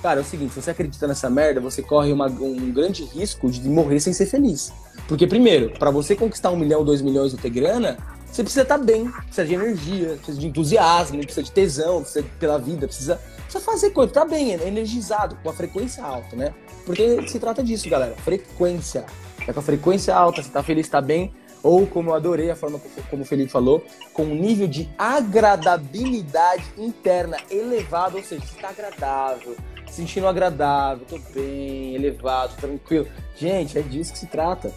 Cara, 0.03 0.21
é 0.21 0.23
o 0.23 0.27
seguinte, 0.27 0.53
se 0.53 0.61
você 0.61 0.73
acredita 0.73 1.09
nessa 1.09 1.31
merda, 1.31 1.59
você 1.59 1.81
corre 1.81 2.13
uma, 2.13 2.27
um 2.27 2.71
grande 2.71 3.05
risco 3.05 3.51
de 3.51 3.67
morrer 3.67 3.99
sem 3.99 4.13
ser 4.13 4.27
feliz. 4.27 4.75
Porque, 5.09 5.27
primeiro, 5.27 5.71
para 5.79 5.91
você 5.91 6.15
conquistar 6.15 6.51
um 6.51 6.57
milhão, 6.57 6.85
dois 6.85 7.01
milhões 7.01 7.33
ou 7.33 7.39
ter 7.39 7.49
grana, 7.49 7.97
você 8.31 8.43
precisa 8.43 8.61
estar 8.61 8.79
tá 8.79 8.85
bem, 8.85 9.11
precisa 9.11 9.47
de 9.47 9.55
energia, 9.55 10.09
precisa 10.17 10.39
de 10.39 10.47
entusiasmo, 10.49 11.19
precisa 11.21 11.43
de 11.43 11.51
tesão, 11.51 12.03
precisa 12.03 12.23
de, 12.23 12.29
pela 12.33 12.59
vida, 12.59 12.87
precisa, 12.87 13.19
precisa 13.45 13.65
fazer 13.65 13.89
coisa, 13.91 14.13
tá 14.13 14.27
bem, 14.27 14.53
energizado, 14.53 15.35
com 15.43 15.49
a 15.49 15.55
frequência 15.55 16.05
alta, 16.05 16.37
né? 16.37 16.53
Porque 16.85 17.27
se 17.27 17.39
trata 17.39 17.65
disso, 17.65 17.89
galera, 17.89 18.15
frequência. 18.17 19.07
Tá 19.45 19.53
com 19.53 19.61
a 19.61 19.63
frequência 19.63 20.15
alta, 20.15 20.43
você 20.43 20.51
tá 20.51 20.63
feliz, 20.63 20.89
tá 20.89 21.01
bem, 21.01 21.33
ou 21.63 21.87
como 21.87 22.11
eu 22.11 22.15
adorei 22.15 22.51
a 22.51 22.57
forma 22.57 22.81
como 23.11 23.23
o 23.23 23.27
Felipe 23.27 23.51
falou, 23.51 23.85
com 24.13 24.25
um 24.25 24.35
nível 24.35 24.67
de 24.67 24.89
agradabilidade 24.97 26.65
interna 26.77 27.37
elevado, 27.51 28.17
ou 28.17 28.23
seja, 28.23 28.43
você 28.45 28.61
tá 28.61 28.69
agradável, 28.69 29.57
sentindo 29.91 30.27
agradável, 30.27 31.05
tô 31.09 31.19
bem, 31.35 31.95
elevado, 31.95 32.57
tranquilo. 32.57 33.07
Gente, 33.37 33.79
é 33.79 33.83
disso 33.83 34.13
que 34.13 34.19
se 34.19 34.27
trata. 34.27 34.73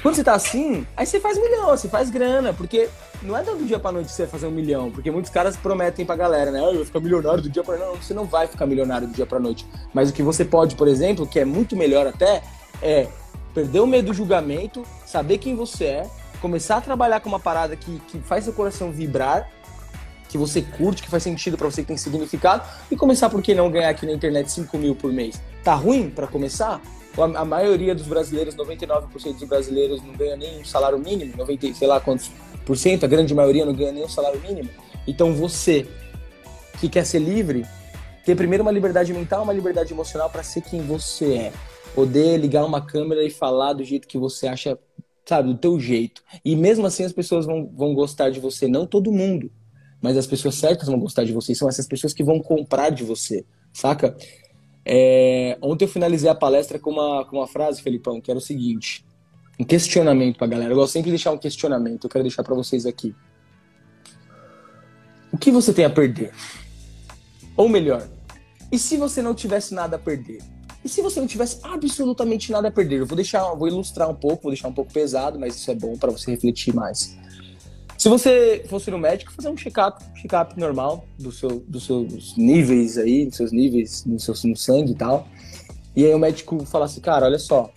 Quando 0.00 0.16
você 0.16 0.24
tá 0.24 0.34
assim, 0.34 0.84
aí 0.96 1.06
você 1.06 1.20
faz 1.20 1.38
milhão, 1.38 1.66
você 1.66 1.88
faz 1.88 2.10
grana, 2.10 2.52
porque 2.52 2.88
não 3.22 3.36
é 3.36 3.42
do 3.42 3.64
dia 3.64 3.78
pra 3.78 3.92
noite 3.92 4.10
você 4.10 4.26
fazer 4.26 4.46
um 4.48 4.50
milhão, 4.50 4.90
porque 4.90 5.12
muitos 5.12 5.30
caras 5.30 5.56
prometem 5.56 6.04
pra 6.04 6.16
galera, 6.16 6.50
né? 6.50 6.58
Eu 6.58 6.74
vou 6.74 6.84
ficar 6.84 6.98
milionário 6.98 7.40
do 7.40 7.48
dia 7.48 7.62
pra 7.62 7.76
noite. 7.76 7.92
Não, 7.92 8.02
você 8.02 8.14
não 8.14 8.24
vai 8.24 8.48
ficar 8.48 8.66
milionário 8.66 9.06
do 9.06 9.14
dia 9.14 9.26
pra 9.26 9.38
noite. 9.38 9.64
Mas 9.94 10.10
o 10.10 10.12
que 10.12 10.22
você 10.22 10.44
pode, 10.44 10.74
por 10.74 10.88
exemplo, 10.88 11.24
que 11.24 11.38
é 11.38 11.44
muito 11.44 11.76
melhor 11.76 12.06
até, 12.08 12.42
é 12.82 13.06
perder 13.54 13.80
o 13.80 13.86
medo 13.86 14.06
do 14.06 14.14
julgamento, 14.14 14.84
saber 15.06 15.38
quem 15.38 15.54
você 15.54 15.84
é, 15.84 16.10
começar 16.40 16.78
a 16.78 16.80
trabalhar 16.80 17.20
com 17.20 17.28
uma 17.28 17.40
parada 17.40 17.76
que, 17.76 18.00
que 18.08 18.18
faz 18.18 18.44
seu 18.44 18.52
coração 18.52 18.90
vibrar 18.90 19.48
que 20.32 20.38
você 20.38 20.62
curte, 20.62 21.02
que 21.02 21.10
faz 21.10 21.22
sentido 21.22 21.58
para 21.58 21.70
você, 21.70 21.82
que 21.82 21.88
tem 21.88 21.96
significado, 21.98 22.66
e 22.90 22.96
começar, 22.96 23.28
por 23.28 23.42
que 23.42 23.54
não, 23.54 23.70
ganhar 23.70 23.90
aqui 23.90 24.06
na 24.06 24.12
internet 24.12 24.50
5 24.50 24.78
mil 24.78 24.94
por 24.94 25.12
mês? 25.12 25.38
Tá 25.62 25.74
ruim 25.74 26.08
para 26.08 26.26
começar? 26.26 26.80
A 27.36 27.44
maioria 27.44 27.94
dos 27.94 28.06
brasileiros, 28.06 28.56
99% 28.56 29.10
dos 29.34 29.46
brasileiros 29.46 30.02
não 30.02 30.14
ganha 30.14 30.34
nem 30.34 30.62
um 30.62 30.64
salário 30.64 30.98
mínimo, 30.98 31.36
90, 31.36 31.74
sei 31.74 31.86
lá 31.86 32.00
quantos 32.00 32.30
por 32.64 32.78
cento, 32.78 33.04
a 33.04 33.08
grande 33.08 33.34
maioria 33.34 33.66
não 33.66 33.74
ganha 33.74 33.92
nem 33.92 34.04
um 34.04 34.08
salário 34.08 34.40
mínimo. 34.40 34.70
Então 35.06 35.34
você 35.34 35.86
que 36.80 36.88
quer 36.88 37.04
ser 37.04 37.18
livre, 37.18 37.66
ter 38.24 38.34
primeiro 38.34 38.62
uma 38.62 38.70
liberdade 38.70 39.12
mental, 39.12 39.42
uma 39.42 39.52
liberdade 39.52 39.92
emocional 39.92 40.30
para 40.30 40.42
ser 40.42 40.62
quem 40.62 40.80
você 40.80 41.34
é. 41.34 41.52
Poder 41.94 42.38
ligar 42.38 42.64
uma 42.64 42.80
câmera 42.80 43.22
e 43.22 43.30
falar 43.30 43.74
do 43.74 43.84
jeito 43.84 44.08
que 44.08 44.18
você 44.18 44.46
acha, 44.46 44.78
sabe, 45.26 45.52
do 45.52 45.58
teu 45.58 45.78
jeito. 45.78 46.22
E 46.44 46.56
mesmo 46.56 46.86
assim 46.86 47.04
as 47.04 47.12
pessoas 47.12 47.46
vão, 47.46 47.70
vão 47.74 47.94
gostar 47.94 48.30
de 48.30 48.40
você, 48.40 48.66
não 48.66 48.86
todo 48.86 49.12
mundo 49.12 49.50
mas 50.02 50.16
as 50.16 50.26
pessoas 50.26 50.56
certas 50.56 50.88
vão 50.88 50.98
gostar 50.98 51.22
de 51.22 51.32
você. 51.32 51.54
São 51.54 51.68
essas 51.68 51.86
pessoas 51.86 52.12
que 52.12 52.24
vão 52.24 52.40
comprar 52.40 52.90
de 52.90 53.04
você, 53.04 53.46
saca? 53.72 54.16
É... 54.84 55.56
Ontem 55.62 55.84
eu 55.84 55.88
finalizei 55.88 56.28
a 56.28 56.34
palestra 56.34 56.76
com 56.76 56.90
uma, 56.90 57.24
com 57.24 57.36
uma 57.36 57.46
frase, 57.46 57.80
Felipão, 57.80 58.20
que 58.20 58.28
era 58.28 58.36
o 58.36 58.42
seguinte: 58.42 59.06
um 59.58 59.64
questionamento 59.64 60.38
pra 60.38 60.48
galera. 60.48 60.72
Eu 60.72 60.76
gosto 60.76 60.94
sempre 60.94 61.06
de 61.06 61.12
deixar 61.12 61.30
um 61.30 61.38
questionamento. 61.38 62.04
Eu 62.04 62.10
quero 62.10 62.24
deixar 62.24 62.42
para 62.42 62.56
vocês 62.56 62.84
aqui. 62.84 63.14
O 65.32 65.38
que 65.38 65.52
você 65.52 65.72
tem 65.72 65.84
a 65.84 65.90
perder? 65.90 66.32
Ou 67.56 67.68
melhor, 67.68 68.06
e 68.72 68.78
se 68.78 68.96
você 68.96 69.22
não 69.22 69.34
tivesse 69.34 69.72
nada 69.72 69.96
a 69.96 69.98
perder? 69.98 70.42
E 70.84 70.88
se 70.88 71.00
você 71.00 71.20
não 71.20 71.26
tivesse 71.26 71.58
absolutamente 71.62 72.50
nada 72.50 72.68
a 72.68 72.70
perder? 72.70 73.00
Eu 73.00 73.06
vou 73.06 73.16
deixar, 73.16 73.54
vou 73.54 73.68
ilustrar 73.68 74.10
um 74.10 74.14
pouco, 74.14 74.44
vou 74.44 74.52
deixar 74.52 74.68
um 74.68 74.72
pouco 74.72 74.92
pesado, 74.92 75.38
mas 75.38 75.54
isso 75.54 75.70
é 75.70 75.74
bom 75.74 75.96
para 75.96 76.10
você 76.10 76.30
refletir 76.30 76.74
mais. 76.74 77.16
Se 77.96 78.08
você 78.08 78.64
fosse 78.68 78.90
no 78.90 78.98
médico, 78.98 79.32
fazer 79.32 79.48
um 79.48 79.56
check-up, 79.56 80.04
check-up 80.20 80.58
normal 80.58 81.04
do 81.16 81.30
seu, 81.30 81.60
dos 81.60 81.86
seus 81.86 82.36
níveis 82.36 82.98
aí, 82.98 83.26
dos 83.26 83.36
seus 83.36 83.52
níveis 83.52 84.04
no 84.04 84.18
seu 84.18 84.34
no 84.44 84.56
sangue 84.56 84.90
e 84.90 84.94
tal. 84.96 85.28
E 85.94 86.04
aí 86.04 86.12
o 86.12 86.18
médico 86.18 86.64
falasse, 86.66 87.00
cara, 87.00 87.26
olha 87.26 87.38
só, 87.38 87.70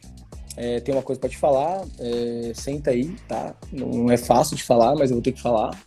é, 0.57 0.79
tem 0.79 0.95
uma 0.95 1.03
coisa 1.03 1.19
para 1.19 1.29
te 1.29 1.37
falar, 1.37 1.85
é, 1.99 2.53
senta 2.55 2.89
aí, 2.89 3.15
tá? 3.27 3.55
Não 3.71 4.09
é 4.09 4.17
fácil 4.17 4.55
de 4.55 4.63
falar, 4.63 4.95
mas 4.95 5.11
eu 5.11 5.17
vou 5.17 5.21
ter 5.21 5.31
que 5.31 5.41
falar. 5.41 5.79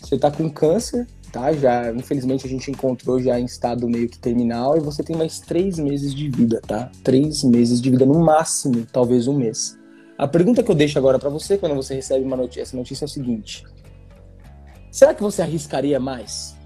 Você 0.00 0.16
tá 0.16 0.30
com 0.30 0.48
câncer, 0.48 1.04
tá? 1.36 1.52
Já, 1.52 1.92
infelizmente 1.92 2.46
a 2.46 2.48
gente 2.48 2.70
encontrou 2.70 3.20
já 3.20 3.38
em 3.38 3.44
estado 3.44 3.86
meio 3.86 4.08
que 4.08 4.18
terminal 4.18 4.74
e 4.74 4.80
você 4.80 5.02
tem 5.02 5.14
mais 5.14 5.38
três 5.38 5.78
meses 5.78 6.14
de 6.14 6.30
vida, 6.30 6.62
tá? 6.66 6.90
Três 7.04 7.44
meses 7.44 7.80
de 7.80 7.90
vida 7.90 8.06
no 8.06 8.18
máximo, 8.20 8.86
talvez 8.90 9.28
um 9.28 9.36
mês. 9.36 9.78
A 10.16 10.26
pergunta 10.26 10.62
que 10.62 10.70
eu 10.70 10.74
deixo 10.74 10.98
agora 10.98 11.18
para 11.18 11.28
você 11.28 11.58
quando 11.58 11.74
você 11.74 11.94
recebe 11.94 12.24
uma 12.24 12.36
notícia, 12.36 12.62
essa 12.62 12.76
notícia 12.76 13.04
é 13.04 13.06
o 13.06 13.08
seguinte: 13.08 13.64
será 14.90 15.12
que 15.12 15.22
você 15.22 15.42
arriscaria 15.42 16.00
mais? 16.00 16.56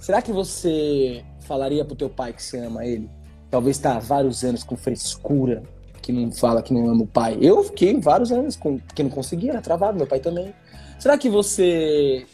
Será 0.00 0.20
que 0.20 0.32
você 0.32 1.24
falaria 1.42 1.84
pro 1.84 1.94
teu 1.94 2.10
pai 2.10 2.32
que 2.32 2.42
você 2.42 2.58
ama 2.58 2.84
ele? 2.84 3.08
Talvez 3.48 3.76
está 3.76 3.96
há 3.96 4.00
vários 4.00 4.42
anos 4.42 4.64
com 4.64 4.76
frescura, 4.76 5.62
que 6.02 6.10
não 6.10 6.32
fala 6.32 6.60
que 6.60 6.74
não 6.74 6.88
ama 6.90 7.04
o 7.04 7.06
pai. 7.06 7.38
Eu 7.40 7.62
fiquei 7.62 8.00
vários 8.00 8.32
anos 8.32 8.56
com 8.56 8.80
que 8.80 9.02
não 9.04 9.10
conseguia, 9.10 9.52
era 9.52 9.62
travado, 9.62 9.96
meu 9.96 10.08
pai 10.08 10.18
também. 10.18 10.52
Será 10.98 11.16
que 11.16 11.28
você 11.28 12.26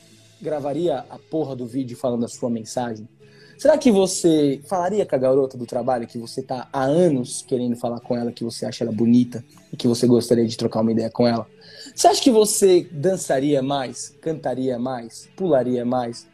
gravaria 0.43 1.05
a 1.09 1.19
porra 1.19 1.55
do 1.55 1.67
vídeo 1.67 1.97
falando 1.97 2.25
a 2.25 2.29
sua 2.29 2.51
mensagem? 2.51 3.09
Será 3.57 3.79
que 3.79 3.93
você 3.93 4.61
falaria 4.67 5.07
com 5.07 5.15
a 5.15 5.19
garota 5.19 5.57
do 5.57 5.65
trabalho 5.65 6.07
que 6.07 6.19
você 6.19 6.43
tá 6.43 6.69
há 6.73 6.83
anos 6.83 7.45
querendo 7.47 7.77
falar 7.77 8.01
com 8.01 8.17
ela, 8.17 8.33
que 8.33 8.43
você 8.43 8.67
acha 8.67 8.83
ela 8.83 8.93
bonita 8.93 9.45
e 9.73 9.77
que 9.77 9.87
você 9.87 10.05
gostaria 10.05 10.45
de 10.45 10.57
trocar 10.57 10.81
uma 10.81 10.91
ideia 10.91 11.09
com 11.09 11.29
ela? 11.29 11.47
Você 11.95 12.09
acha 12.09 12.21
que 12.21 12.31
você 12.31 12.89
dançaria 12.91 13.63
mais, 13.63 14.09
cantaria 14.21 14.79
mais, 14.81 15.29
pularia 15.37 15.85
mais? 15.85 16.27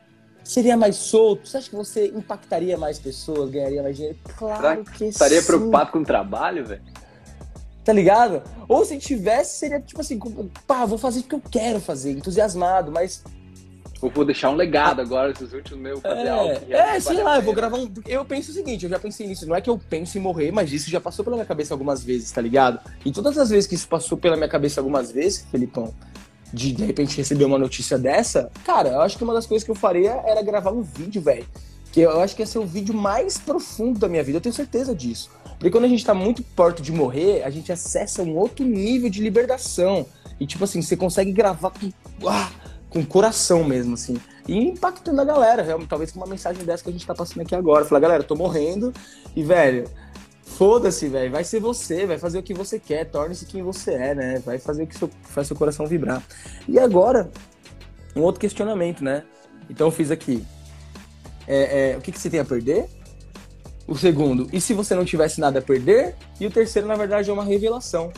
Seria 0.42 0.74
mais 0.74 0.96
solto? 0.96 1.46
Você 1.46 1.58
acha 1.58 1.68
que 1.68 1.76
você 1.76 2.06
impactaria 2.06 2.78
mais 2.78 2.98
pessoas, 2.98 3.50
ganharia 3.50 3.82
mais 3.82 3.96
dinheiro? 3.96 4.18
Claro 4.38 4.82
que 4.84 5.04
Estaria 5.04 5.42
sim. 5.42 5.46
preocupado 5.46 5.92
com 5.92 5.98
o 5.98 6.04
trabalho, 6.04 6.64
velho? 6.64 6.82
Tá 7.84 7.92
ligado? 7.92 8.42
Ou 8.66 8.86
se 8.86 8.96
tivesse, 8.96 9.58
seria 9.58 9.80
tipo 9.80 10.00
assim, 10.00 10.18
pá, 10.66 10.86
vou 10.86 10.96
fazer 10.96 11.20
porque 11.20 11.34
eu 11.34 11.42
quero 11.50 11.80
fazer, 11.80 12.12
entusiasmado, 12.12 12.90
mas 12.90 13.22
Ou 14.00 14.10
vou 14.10 14.24
deixar 14.24 14.50
um 14.50 14.54
legado 14.54 15.00
agora, 15.00 15.32
esses 15.32 15.52
últimos 15.52 15.80
meus, 15.80 16.00
fazer 16.00 16.28
algo 16.28 16.60
que 16.60 16.72
É, 16.72 16.76
é 16.76 16.82
realmente 16.82 17.02
sei 17.02 17.22
lá, 17.22 17.36
eu 17.36 17.42
vou 17.42 17.54
gravar 17.54 17.78
um. 17.78 17.92
Eu 18.06 18.24
penso 18.24 18.50
o 18.50 18.54
seguinte, 18.54 18.84
eu 18.84 18.90
já 18.90 18.98
pensei 18.98 19.26
nisso. 19.26 19.46
Não 19.46 19.56
é 19.56 19.60
que 19.60 19.68
eu 19.68 19.78
penso 19.78 20.16
em 20.16 20.20
morrer, 20.20 20.52
mas 20.52 20.72
isso 20.72 20.88
já 20.88 21.00
passou 21.00 21.24
pela 21.24 21.36
minha 21.36 21.46
cabeça 21.46 21.74
algumas 21.74 22.04
vezes, 22.04 22.30
tá 22.30 22.40
ligado? 22.40 22.78
E 23.04 23.10
todas 23.10 23.36
as 23.36 23.50
vezes 23.50 23.66
que 23.66 23.74
isso 23.74 23.88
passou 23.88 24.16
pela 24.16 24.36
minha 24.36 24.48
cabeça 24.48 24.80
algumas 24.80 25.10
vezes, 25.10 25.44
Felipão, 25.50 25.92
de 26.52 26.72
de 26.72 26.84
repente 26.84 27.16
receber 27.16 27.44
uma 27.44 27.58
notícia 27.58 27.98
dessa, 27.98 28.50
cara, 28.64 28.90
eu 28.90 29.00
acho 29.00 29.18
que 29.18 29.24
uma 29.24 29.34
das 29.34 29.46
coisas 29.46 29.64
que 29.64 29.70
eu 29.70 29.74
faria 29.74 30.12
era 30.24 30.42
gravar 30.42 30.70
um 30.70 30.82
vídeo, 30.82 31.20
velho. 31.20 31.46
Que 31.90 32.02
eu 32.02 32.20
acho 32.20 32.36
que 32.36 32.42
ia 32.42 32.46
ser 32.46 32.58
o 32.58 32.66
vídeo 32.66 32.94
mais 32.94 33.38
profundo 33.38 33.98
da 33.98 34.08
minha 34.08 34.22
vida, 34.22 34.38
eu 34.38 34.42
tenho 34.42 34.54
certeza 34.54 34.94
disso. 34.94 35.30
Porque 35.58 35.70
quando 35.70 35.84
a 35.84 35.88
gente 35.88 36.04
tá 36.04 36.14
muito 36.14 36.42
perto 36.42 36.80
de 36.80 36.92
morrer, 36.92 37.42
a 37.42 37.50
gente 37.50 37.72
acessa 37.72 38.22
um 38.22 38.36
outro 38.36 38.64
nível 38.64 39.10
de 39.10 39.20
libertação. 39.20 40.06
E 40.38 40.46
tipo 40.46 40.62
assim, 40.62 40.80
você 40.80 40.96
consegue 40.96 41.32
gravar 41.32 41.70
com, 41.70 41.90
ah, 42.28 42.48
com 42.90 43.04
coração 43.04 43.64
mesmo, 43.64 43.94
assim. 43.94 44.16
E 44.46 44.56
impactando 44.56 45.20
a 45.20 45.24
galera, 45.24 45.62
realmente, 45.62 45.88
talvez 45.88 46.10
com 46.10 46.20
uma 46.20 46.26
mensagem 46.26 46.64
dessa 46.64 46.82
que 46.82 46.88
a 46.88 46.92
gente 46.92 47.06
tá 47.06 47.14
passando 47.14 47.42
aqui 47.42 47.54
agora. 47.54 47.84
Falar, 47.84 48.00
galera, 48.00 48.22
tô 48.22 48.34
morrendo 48.34 48.94
e, 49.36 49.42
velho, 49.42 49.84
foda-se, 50.42 51.06
velho. 51.08 51.30
Vai 51.30 51.44
ser 51.44 51.60
você, 51.60 52.06
vai 52.06 52.18
fazer 52.18 52.38
o 52.38 52.42
que 52.42 52.54
você 52.54 52.78
quer, 52.78 53.04
torne-se 53.04 53.44
quem 53.44 53.62
você 53.62 53.92
é, 53.92 54.14
né? 54.14 54.42
Vai 54.44 54.58
fazer 54.58 54.84
o 54.84 54.86
que 54.86 54.96
seu, 54.96 55.10
faz 55.22 55.46
seu 55.46 55.56
coração 55.56 55.86
vibrar. 55.86 56.22
E 56.66 56.78
agora, 56.78 57.30
um 58.16 58.22
outro 58.22 58.40
questionamento, 58.40 59.04
né? 59.04 59.24
Então 59.68 59.88
eu 59.88 59.90
fiz 59.90 60.10
aqui. 60.10 60.44
É, 61.46 61.92
é, 61.92 61.96
o 61.96 62.00
que, 62.00 62.12
que 62.12 62.18
você 62.18 62.30
tem 62.30 62.40
a 62.40 62.44
perder? 62.44 62.86
O 63.86 63.96
segundo, 63.96 64.48
e 64.52 64.60
se 64.60 64.74
você 64.74 64.94
não 64.94 65.04
tivesse 65.04 65.40
nada 65.40 65.60
a 65.60 65.62
perder? 65.62 66.14
E 66.38 66.46
o 66.46 66.50
terceiro, 66.50 66.86
na 66.86 66.94
verdade, 66.94 67.30
é 67.30 67.32
uma 67.32 67.44
revelação. 67.44 68.12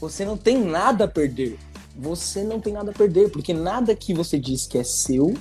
Você 0.00 0.24
não 0.24 0.36
tem 0.36 0.62
nada 0.62 1.04
a 1.04 1.08
perder. 1.08 1.58
Você 1.98 2.44
não 2.44 2.60
tem 2.60 2.72
nada 2.72 2.92
a 2.92 2.94
perder, 2.94 3.30
porque 3.30 3.52
nada 3.52 3.94
que 3.94 4.14
você 4.14 4.38
diz 4.38 4.66
que 4.66 4.78
é 4.78 4.84
seu 4.84 5.34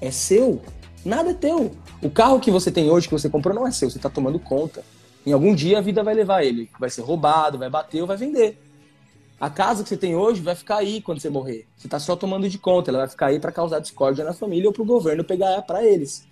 é 0.00 0.10
seu. 0.10 0.60
Nada 1.04 1.30
é 1.30 1.34
teu. 1.34 1.72
O 2.02 2.10
carro 2.10 2.38
que 2.40 2.50
você 2.50 2.70
tem 2.70 2.90
hoje, 2.90 3.06
que 3.08 3.12
você 3.12 3.28
comprou, 3.28 3.54
não 3.54 3.66
é 3.66 3.70
seu. 3.70 3.88
Você 3.90 3.98
tá 3.98 4.10
tomando 4.10 4.38
conta. 4.38 4.82
Em 5.26 5.32
algum 5.32 5.54
dia 5.54 5.78
a 5.78 5.80
vida 5.80 6.02
vai 6.02 6.14
levar 6.14 6.42
ele. 6.44 6.70
Vai 6.78 6.90
ser 6.90 7.02
roubado, 7.02 7.58
vai 7.58 7.68
bater 7.70 8.00
ou 8.00 8.06
vai 8.06 8.16
vender. 8.16 8.58
A 9.40 9.48
casa 9.48 9.82
que 9.82 9.88
você 9.88 9.96
tem 9.96 10.14
hoje 10.14 10.42
vai 10.42 10.54
ficar 10.54 10.76
aí 10.76 11.00
quando 11.00 11.18
você 11.20 11.30
morrer. 11.30 11.66
Você 11.76 11.88
tá 11.88 11.98
só 11.98 12.14
tomando 12.14 12.46
de 12.48 12.58
conta. 12.58 12.90
Ela 12.90 12.98
vai 13.00 13.08
ficar 13.08 13.26
aí 13.26 13.40
para 13.40 13.50
causar 13.52 13.78
discórdia 13.80 14.22
na 14.24 14.34
família 14.34 14.68
ou 14.68 14.72
pro 14.72 14.84
governo 14.84 15.24
pegar 15.24 15.62
para 15.62 15.82
eles. 15.84 16.26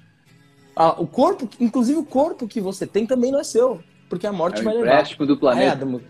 Ah, 0.76 1.01
o 1.01 1.07
corpo, 1.07 1.49
inclusive 1.59 1.99
o 1.99 2.05
corpo 2.05 2.46
que 2.46 2.61
você 2.61 2.86
tem 2.86 3.07
também 3.07 3.32
não 3.32 3.40
é 3.40 3.44
seu. 3.44 3.80
Porque 4.11 4.26
a 4.26 4.32
morte 4.32 4.59
É 4.59 4.61
o 4.61 4.64
vai 4.64 4.74
levar. 4.74 4.86
empréstimo 4.86 5.26
do 5.26 5.34
É, 5.34 5.36
planeta. 5.36 5.72
Adamo. 5.72 6.03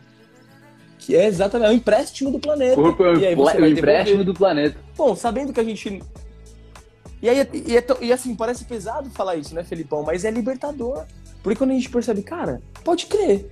Que 0.99 1.17
é 1.17 1.27
exatamente, 1.27 1.69
é 1.69 1.71
um 1.73 1.77
empréstimo 1.77 2.31
do 2.31 2.39
planeta. 2.39 2.79
O 2.79 2.83
corpo 2.83 3.05
é 3.05 3.13
o 3.13 3.19
E 3.21 3.27
aí 3.27 3.35
você 3.35 3.57
o 3.61 3.67
empréstimo 3.67 4.19
devolver. 4.19 4.25
do 4.25 4.35
planeta. 4.35 4.77
Bom, 4.97 5.15
sabendo 5.17 5.53
que 5.53 5.61
a 5.61 5.65
gente. 5.65 6.03
E, 7.23 7.29
aí, 7.29 7.49
e, 7.67 7.77
é 7.77 7.85
e 8.01 8.13
assim, 8.13 8.35
parece 8.35 8.65
pesado 8.65 9.09
falar 9.11 9.37
isso, 9.37 9.55
né, 9.55 9.65
Felipão? 9.65 10.03
Mas 10.03 10.25
é 10.25 10.31
libertador. 10.31 11.05
Porque 11.43 11.57
quando 11.57 11.71
a 11.71 11.75
gente 11.75 11.89
percebe, 11.89 12.23
cara, 12.23 12.61
pode 12.85 13.07
crer. 13.07 13.51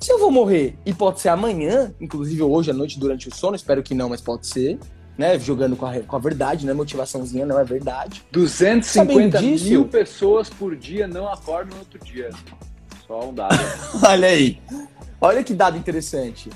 Se 0.00 0.12
eu 0.12 0.18
vou 0.18 0.30
morrer, 0.30 0.76
e 0.84 0.92
pode 0.92 1.20
ser 1.20 1.30
amanhã, 1.30 1.94
inclusive 2.00 2.42
hoje 2.42 2.70
à 2.70 2.74
noite 2.74 2.98
durante 2.98 3.28
o 3.28 3.34
sono, 3.34 3.56
espero 3.56 3.82
que 3.82 3.94
não, 3.94 4.08
mas 4.10 4.20
pode 4.20 4.46
ser, 4.46 4.78
né? 5.16 5.38
Jogando 5.38 5.76
com 5.76 5.86
a, 5.86 6.00
com 6.00 6.16
a 6.16 6.18
verdade, 6.18 6.66
não 6.66 6.72
é 6.72 6.74
motivaçãozinha, 6.74 7.46
não 7.46 7.58
é 7.58 7.64
verdade. 7.64 8.22
250 8.30 9.38
Sabendo 9.38 9.38
disso- 9.52 9.68
mil 9.70 9.86
pessoas 9.86 10.50
por 10.50 10.76
dia 10.76 11.06
não 11.08 11.26
acordam 11.28 11.74
no 11.74 11.80
outro 11.80 11.98
dia. 12.04 12.30
Só 13.06 13.28
um 13.28 13.34
dado. 13.34 13.58
Olha 14.06 14.28
aí. 14.28 14.60
Olha 15.20 15.42
que 15.42 15.54
dado 15.54 15.76
interessante. 15.76 16.50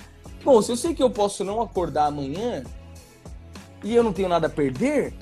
Bom, 0.45 0.61
se 0.63 0.71
eu 0.71 0.77
sei 0.77 0.95
que 0.95 1.03
eu 1.03 1.11
posso 1.11 1.45
não 1.45 1.61
acordar 1.61 2.07
amanhã 2.07 2.65
e 3.83 3.95
eu 3.95 4.03
não 4.03 4.13
tenho 4.13 4.29
nada 4.29 4.47
a 4.47 4.51
perder, 4.51 5.15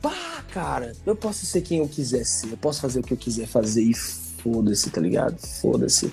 pá, 0.00 0.42
cara, 0.50 0.92
eu 1.04 1.16
posso 1.16 1.46
ser 1.46 1.60
quem 1.62 1.78
eu 1.78 1.88
quiser 1.88 2.24
ser. 2.24 2.52
Eu 2.52 2.56
posso 2.56 2.80
fazer 2.80 3.00
o 3.00 3.02
que 3.02 3.12
eu 3.12 3.16
quiser 3.16 3.46
fazer 3.46 3.82
e 3.82 3.94
foda-se, 3.94 4.90
tá 4.90 5.00
ligado? 5.00 5.38
Foda-se. 5.38 6.12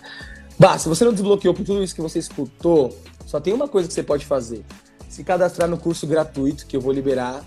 Bah, 0.58 0.78
se 0.78 0.88
você 0.88 1.04
não 1.04 1.14
desbloqueou 1.14 1.54
por 1.54 1.66
tudo 1.66 1.84
isso 1.84 1.96
que 1.96 2.02
você 2.02 2.20
escutou, 2.20 2.98
só 3.26 3.40
tem 3.40 3.54
uma 3.54 3.68
coisa 3.68 3.88
que 3.88 3.94
você 3.94 4.04
pode 4.04 4.26
fazer. 4.26 4.64
Se 5.10 5.24
cadastrar 5.24 5.70
no 5.70 5.78
curso 5.78 6.08
gratuito 6.08 6.66
que 6.66 6.76
eu 6.76 6.82
vou 6.82 6.92
liberar. 6.92 7.44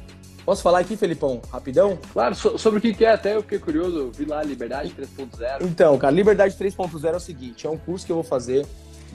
Posso 0.47 0.63
falar 0.63 0.79
aqui, 0.79 0.97
Felipão, 0.97 1.43
rapidão? 1.53 1.99
Claro, 2.13 2.35
so- 2.37 2.57
sobre 2.57 2.79
o 2.79 2.81
que 2.81 2.95
que 2.95 3.05
é, 3.05 3.11
até 3.13 3.35
eu 3.35 3.43
fiquei 3.43 3.59
curioso, 3.59 3.99
eu 3.99 4.11
vi 4.13 4.25
lá 4.25 4.43
Liberdade 4.45 4.95
3.0. 4.95 5.59
Então, 5.63 5.99
cara, 5.99 6.15
Liberdade 6.15 6.55
3.0 6.57 7.15
é 7.15 7.17
o 7.17 7.21
seguinte: 7.21 7.67
é 7.67 7.71
um 7.71 7.77
curso 7.77 8.07
que 8.07 8.13
eu 8.13 8.17
vou 8.17 8.25
fazer 8.25 8.65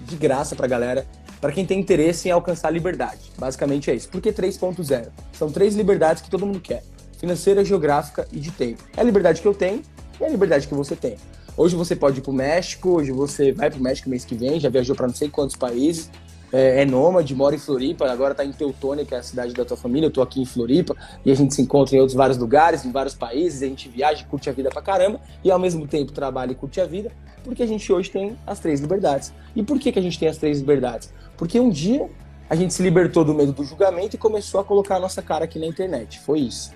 de 0.06 0.18
graça 0.18 0.58
pra 0.58 0.68
galera, 0.68 1.08
pra 1.40 1.54
quem 1.54 1.66
tem 1.66 1.80
interesse 1.80 2.28
em 2.28 2.32
alcançar 2.32 2.68
a 2.68 2.72
liberdade. 2.72 3.32
Basicamente 3.40 3.90
é 3.90 3.96
isso. 3.96 4.10
Por 4.10 4.20
que 4.20 4.30
3.0? 4.34 5.08
São 5.32 5.50
três 5.50 5.74
liberdades 5.74 6.22
que 6.22 6.30
todo 6.30 6.46
mundo 6.46 6.60
quer: 6.60 6.84
financeira, 7.18 7.64
geográfica 7.64 8.28
e 8.30 8.38
de 8.40 8.52
tempo. 8.52 8.84
É 8.98 9.00
a 9.00 9.04
liberdade 9.04 9.42
que 9.42 9.48
eu 9.48 9.54
tenho 9.54 9.82
e 10.20 10.24
é 10.26 10.28
a 10.28 10.30
liberdade 10.30 10.68
que 10.68 10.74
você 10.74 10.98
tem. 10.98 11.16
Hoje 11.56 11.78
você 11.78 11.96
pode 11.96 12.20
ir 12.20 12.22
pro 12.24 12.34
México, 12.34 12.90
hoje 12.90 13.12
você 13.14 13.54
vai 13.54 13.70
pro 13.72 13.82
México 13.82 14.10
mês 14.10 14.26
que 14.26 14.36
vem, 14.36 14.60
já 14.60 14.68
viajou 14.70 14.96
pra 14.98 15.08
não 15.08 15.14
sei 15.16 15.30
quantos 15.30 15.56
países. 15.56 16.10
É, 16.52 16.82
é 16.82 16.86
nômade, 16.86 17.34
mora 17.34 17.56
em 17.56 17.60
Floripa, 17.60 18.10
agora 18.12 18.36
tá 18.36 18.43
em 18.43 18.52
Teutônia, 18.52 19.06
que 19.06 19.16
é 19.16 19.20
a 19.20 19.24
cidade 19.24 19.54
da 19.54 19.64
tua 19.64 19.78
família. 19.78 20.08
Eu 20.08 20.12
tô 20.12 20.22
aqui 20.22 20.41
em 20.41 20.45
Floripa 20.45 20.95
e 21.26 21.32
a 21.32 21.36
gente 21.36 21.54
se 21.54 21.62
encontra 21.62 21.95
em 21.95 21.99
outros 21.99 22.16
vários 22.16 22.38
lugares, 22.38 22.84
em 22.84 22.91
vários 22.91 23.16
países. 23.16 23.64
A 23.64 23.68
gente 23.68 23.88
viaja, 23.88 24.26
curte 24.26 24.49
a 24.49 24.54
vida 24.54 24.70
pra 24.70 24.82
caramba 24.82 25.22
e 25.43 25.49
ao 25.49 25.60
mesmo 25.60 25.88
tempo 25.88 26.12
trabalha 26.12 26.52
e 26.52 26.56
curte 26.56 26.82
a 26.82 26.86
vida, 26.86 27.12
porque 27.43 27.64
a 27.64 27.68
gente 27.68 27.91
hoje 27.91 28.10
tem 28.10 28.38
as 28.45 28.60
três 28.60 28.82
liberdades. 28.82 29.34
E 29.56 29.64
por 29.64 29.80
que, 29.80 29.91
que 29.91 29.99
a 29.99 30.02
gente 30.02 30.20
tem 30.20 30.28
as 30.28 30.38
três 30.38 30.60
liberdades? 30.60 31.14
Porque 31.38 31.60
um 31.60 31.70
dia 31.70 32.10
a 32.49 32.56
gente 32.56 32.74
se 32.74 32.84
libertou 32.84 33.24
do 33.24 33.34
medo 33.34 33.54
do 33.54 33.64
julgamento 33.64 34.16
e 34.16 34.20
começou 34.20 34.60
a 34.60 34.64
colocar 34.64 34.97
a 34.97 34.99
nossa 34.99 35.22
cara 35.22 35.45
aqui 35.45 35.58
na 35.58 35.66
internet. 35.66 36.20
Foi 36.20 36.39
isso. 36.39 36.72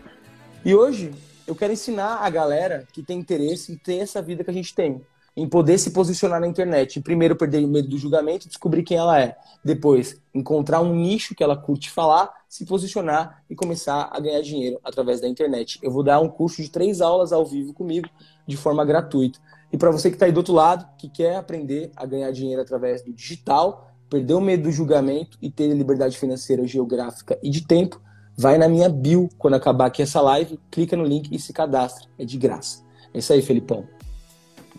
E 0.63 0.73
hoje 0.73 1.11
eu 1.45 1.53
quero 1.53 1.73
ensinar 1.73 2.19
a 2.21 2.30
galera 2.30 2.88
que 2.91 3.03
tem 3.03 3.19
interesse 3.19 3.73
em 3.73 3.76
ter 3.76 3.97
essa 3.97 4.21
vida 4.21 4.43
que 4.43 4.49
a 4.49 4.53
gente 4.53 4.73
tem, 4.73 5.01
em 5.36 5.47
poder 5.47 5.77
se 5.77 5.91
posicionar 5.91 6.39
na 6.39 6.47
internet. 6.47 7.01
Primeiro 7.01 7.36
perder 7.36 7.63
o 7.63 7.67
medo 7.67 7.89
do 7.89 7.97
julgamento, 7.97 8.47
descobrir 8.47 8.83
quem 8.83 8.97
ela 8.97 9.19
é. 9.19 9.36
Depois 9.63 10.19
encontrar 10.33 10.81
um 10.81 10.95
nicho 10.95 11.36
que 11.36 11.43
ela 11.43 11.57
curte 11.57 11.89
falar, 11.89 12.31
se 12.47 12.65
posicionar 12.65 13.43
e 13.49 13.55
começar 13.55 14.09
a 14.11 14.19
ganhar 14.19 14.41
dinheiro 14.41 14.79
através 14.83 15.19
da 15.19 15.27
internet. 15.27 15.77
Eu 15.81 15.91
vou 15.91 16.03
dar 16.03 16.19
um 16.21 16.29
curso 16.29 16.61
de 16.61 16.69
três 16.69 17.01
aulas 17.01 17.33
ao 17.33 17.45
vivo 17.45 17.73
comigo 17.73 18.07
de 18.47 18.55
forma 18.55 18.86
gratuita. 18.86 19.39
E 19.71 19.77
para 19.77 19.91
você 19.91 20.09
que 20.09 20.15
está 20.15 20.25
aí 20.25 20.31
do 20.31 20.38
outro 20.38 20.53
lado, 20.53 20.88
que 20.97 21.09
quer 21.09 21.36
aprender 21.36 21.91
a 21.95 22.05
ganhar 22.05 22.31
dinheiro 22.31 22.61
através 22.61 23.01
do 23.01 23.11
digital, 23.11 23.91
perder 24.09 24.36
o 24.36 24.41
medo 24.41 24.63
do 24.63 24.71
julgamento 24.71 25.38
e 25.41 25.51
ter 25.51 25.67
liberdade 25.73 26.17
financeira, 26.17 26.65
geográfica 26.65 27.38
e 27.43 27.49
de 27.49 27.65
tempo, 27.67 27.99
vai 28.38 28.57
na 28.57 28.69
minha 28.69 28.88
bio 28.88 29.29
quando 29.38 29.55
acabar 29.55 29.88
aqui 29.88 30.01
essa 30.01 30.21
live, 30.21 30.59
clica 30.71 30.95
no 30.95 31.03
link 31.03 31.33
e 31.33 31.39
se 31.39 31.51
cadastra. 31.51 32.07
É 32.17 32.23
de 32.23 32.38
graça. 32.38 32.86
É 33.13 33.19
isso 33.19 33.33
aí, 33.33 33.41
Felipão. 33.41 33.94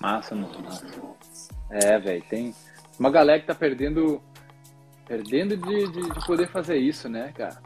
Massa, 0.00 0.34
muito 0.34 0.60
massa. 0.62 0.86
É, 1.70 1.98
velho, 1.98 2.22
tem 2.28 2.54
uma 2.98 3.10
galera 3.10 3.40
que 3.40 3.46
tá 3.46 3.54
perdendo 3.54 4.20
perdendo 5.06 5.56
de, 5.56 5.86
de, 5.88 6.02
de 6.10 6.26
poder 6.26 6.48
fazer 6.48 6.76
isso, 6.78 7.08
né, 7.08 7.32
cara? 7.34 7.58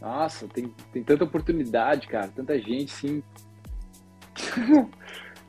Nossa, 0.00 0.46
tem, 0.48 0.72
tem 0.92 1.02
tanta 1.04 1.24
oportunidade, 1.24 2.06
cara, 2.08 2.28
tanta 2.34 2.58
gente, 2.58 2.92
sim. 2.92 3.22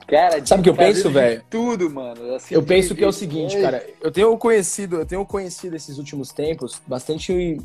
cara, 0.08 0.40
de 0.40 0.50
Sabe 0.50 0.62
o 0.62 0.64
que 0.64 0.70
eu 0.70 0.76
penso, 0.76 1.10
velho? 1.10 1.44
Tudo, 1.50 1.90
mano. 1.90 2.36
assim, 2.36 2.54
Eu 2.56 2.62
de- 2.62 2.68
penso 2.68 2.96
que 2.96 3.04
é 3.04 3.08
o 3.08 3.12
seguinte, 3.12 3.60
cara. 3.60 3.86
Eu 4.02 4.12
tenho 4.12 4.36
conhecido, 4.38 4.98
eu 4.98 5.06
tenho 5.06 5.26
conhecido 5.26 5.76
esses 5.76 5.98
últimos 5.98 6.32
tempos 6.32 6.80
bastante 6.88 7.60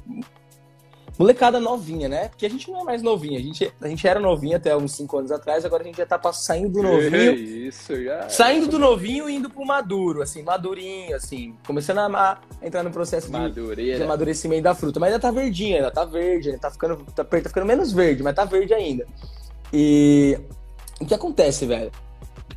molecada 1.18 1.60
novinha, 1.60 2.08
né? 2.08 2.28
Porque 2.28 2.46
a 2.46 2.50
gente 2.50 2.70
não 2.70 2.80
é 2.80 2.84
mais 2.84 3.02
novinha. 3.02 3.38
A 3.38 3.42
gente, 3.42 3.72
a 3.80 3.88
gente 3.88 4.06
era 4.06 4.20
novinha 4.20 4.56
até 4.56 4.76
uns 4.76 4.92
5 4.92 5.18
anos 5.18 5.32
atrás, 5.32 5.64
agora 5.64 5.82
a 5.82 5.86
gente 5.86 5.96
já 5.96 6.06
tá 6.06 6.20
saindo 6.32 6.70
do 6.70 6.82
novinho. 6.82 7.34
Isso, 7.34 8.02
já. 8.02 8.28
Saindo 8.28 8.68
do 8.68 8.78
novinho 8.78 9.28
e 9.28 9.34
indo 9.36 9.48
pro 9.48 9.64
maduro, 9.64 10.22
assim, 10.22 10.42
madurinho, 10.42 11.14
assim, 11.16 11.54
começando 11.66 11.98
a 11.98 12.40
entrar 12.62 12.82
no 12.82 12.90
processo 12.90 13.30
de, 13.30 13.96
de 13.96 14.02
amadurecimento 14.02 14.62
da 14.62 14.74
fruta. 14.74 14.98
Mas 14.98 15.12
ainda 15.12 15.20
tá 15.20 15.30
verdinha, 15.30 15.76
ainda 15.76 15.90
tá 15.90 16.04
verde, 16.04 16.48
ainda 16.48 16.60
tá 16.60 16.70
ficando, 16.70 16.96
tá, 17.14 17.24
tá 17.24 17.48
ficando 17.48 17.66
menos 17.66 17.92
verde, 17.92 18.22
mas 18.22 18.34
tá 18.34 18.44
verde 18.44 18.74
ainda. 18.74 19.06
E 19.72 20.38
o 21.00 21.06
que 21.06 21.14
acontece, 21.14 21.66
velho? 21.66 21.90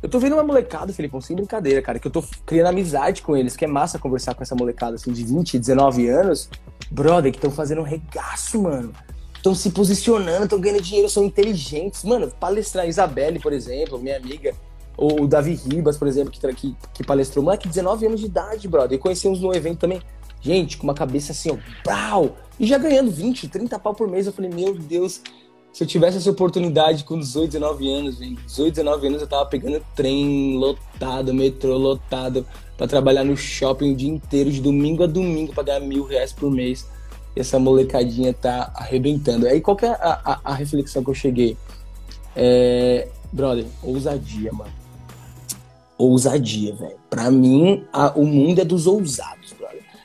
Eu 0.02 0.08
tô 0.08 0.18
vendo 0.18 0.34
uma 0.34 0.44
molecada, 0.44 0.92
Felipão, 0.92 1.20
sem 1.20 1.34
brincadeira, 1.34 1.82
cara, 1.82 1.98
que 1.98 2.06
eu 2.06 2.10
tô 2.10 2.22
criando 2.46 2.68
amizade 2.68 3.22
com 3.22 3.36
eles, 3.36 3.56
que 3.56 3.64
é 3.64 3.68
massa 3.68 3.98
conversar 3.98 4.34
com 4.34 4.42
essa 4.42 4.54
molecada, 4.54 4.94
assim, 4.94 5.12
de 5.12 5.24
20, 5.24 5.58
19 5.58 6.08
anos, 6.08 6.48
brother, 6.90 7.32
que 7.32 7.38
estão 7.38 7.50
fazendo 7.50 7.80
um 7.80 7.84
regaço, 7.84 8.62
mano. 8.62 8.92
estão 9.34 9.54
se 9.54 9.70
posicionando, 9.70 10.44
estão 10.44 10.60
ganhando 10.60 10.82
dinheiro, 10.82 11.08
são 11.08 11.24
inteligentes. 11.24 12.04
Mano, 12.04 12.30
palestrar 12.38 12.88
Isabelle, 12.88 13.40
por 13.40 13.52
exemplo, 13.52 13.98
minha 13.98 14.16
amiga, 14.16 14.54
ou 14.96 15.22
o 15.22 15.28
Davi 15.28 15.54
Ribas, 15.54 15.96
por 15.96 16.06
exemplo, 16.06 16.30
que, 16.32 16.54
que, 16.54 16.76
que 16.94 17.04
palestrou, 17.04 17.44
moleque, 17.44 17.68
19 17.68 18.06
anos 18.06 18.20
de 18.20 18.26
idade, 18.26 18.68
brother. 18.68 18.98
E 18.98 19.00
conhecemos 19.00 19.40
no 19.40 19.54
evento 19.54 19.78
também. 19.78 20.00
Gente, 20.40 20.76
com 20.76 20.84
uma 20.84 20.94
cabeça 20.94 21.32
assim, 21.32 21.50
ó, 21.50 21.56
brau! 21.84 22.36
E 22.58 22.66
já 22.66 22.78
ganhando 22.78 23.10
20, 23.10 23.48
30 23.48 23.78
pau 23.78 23.94
por 23.94 24.08
mês. 24.08 24.26
Eu 24.26 24.32
falei, 24.32 24.50
meu 24.50 24.74
Deus, 24.74 25.20
se 25.78 25.84
eu 25.84 25.86
tivesse 25.86 26.16
essa 26.16 26.28
oportunidade 26.28 27.04
com 27.04 27.16
18, 27.16 27.52
19 27.52 27.88
anos, 27.88 28.16
gente, 28.16 28.42
18, 28.42 28.74
19 28.74 29.06
anos 29.06 29.22
eu 29.22 29.28
tava 29.28 29.46
pegando 29.46 29.80
trem 29.94 30.56
lotado, 30.56 31.32
metrô 31.32 31.78
lotado, 31.78 32.44
para 32.76 32.88
trabalhar 32.88 33.22
no 33.22 33.36
shopping 33.36 33.92
o 33.92 33.96
dia 33.96 34.10
inteiro, 34.10 34.50
de 34.50 34.60
domingo 34.60 35.04
a 35.04 35.06
domingo, 35.06 35.52
pra 35.52 35.62
ganhar 35.62 35.78
mil 35.78 36.02
reais 36.02 36.32
por 36.32 36.50
mês. 36.50 36.84
E 37.36 37.38
essa 37.38 37.60
molecadinha 37.60 38.34
tá 38.34 38.72
arrebentando. 38.74 39.46
Aí 39.46 39.60
qual 39.60 39.76
que 39.76 39.86
é 39.86 39.90
a, 39.90 40.20
a, 40.24 40.40
a 40.50 40.54
reflexão 40.54 41.04
que 41.04 41.10
eu 41.10 41.14
cheguei? 41.14 41.56
É, 42.34 43.06
brother, 43.32 43.64
ousadia, 43.80 44.52
mano 44.52 44.72
ousadia, 45.96 46.74
velho. 46.74 46.96
Pra 47.10 47.30
mim, 47.30 47.84
a, 47.92 48.12
o 48.16 48.24
mundo 48.24 48.60
é 48.60 48.64
dos 48.64 48.86
ousados. 48.86 49.37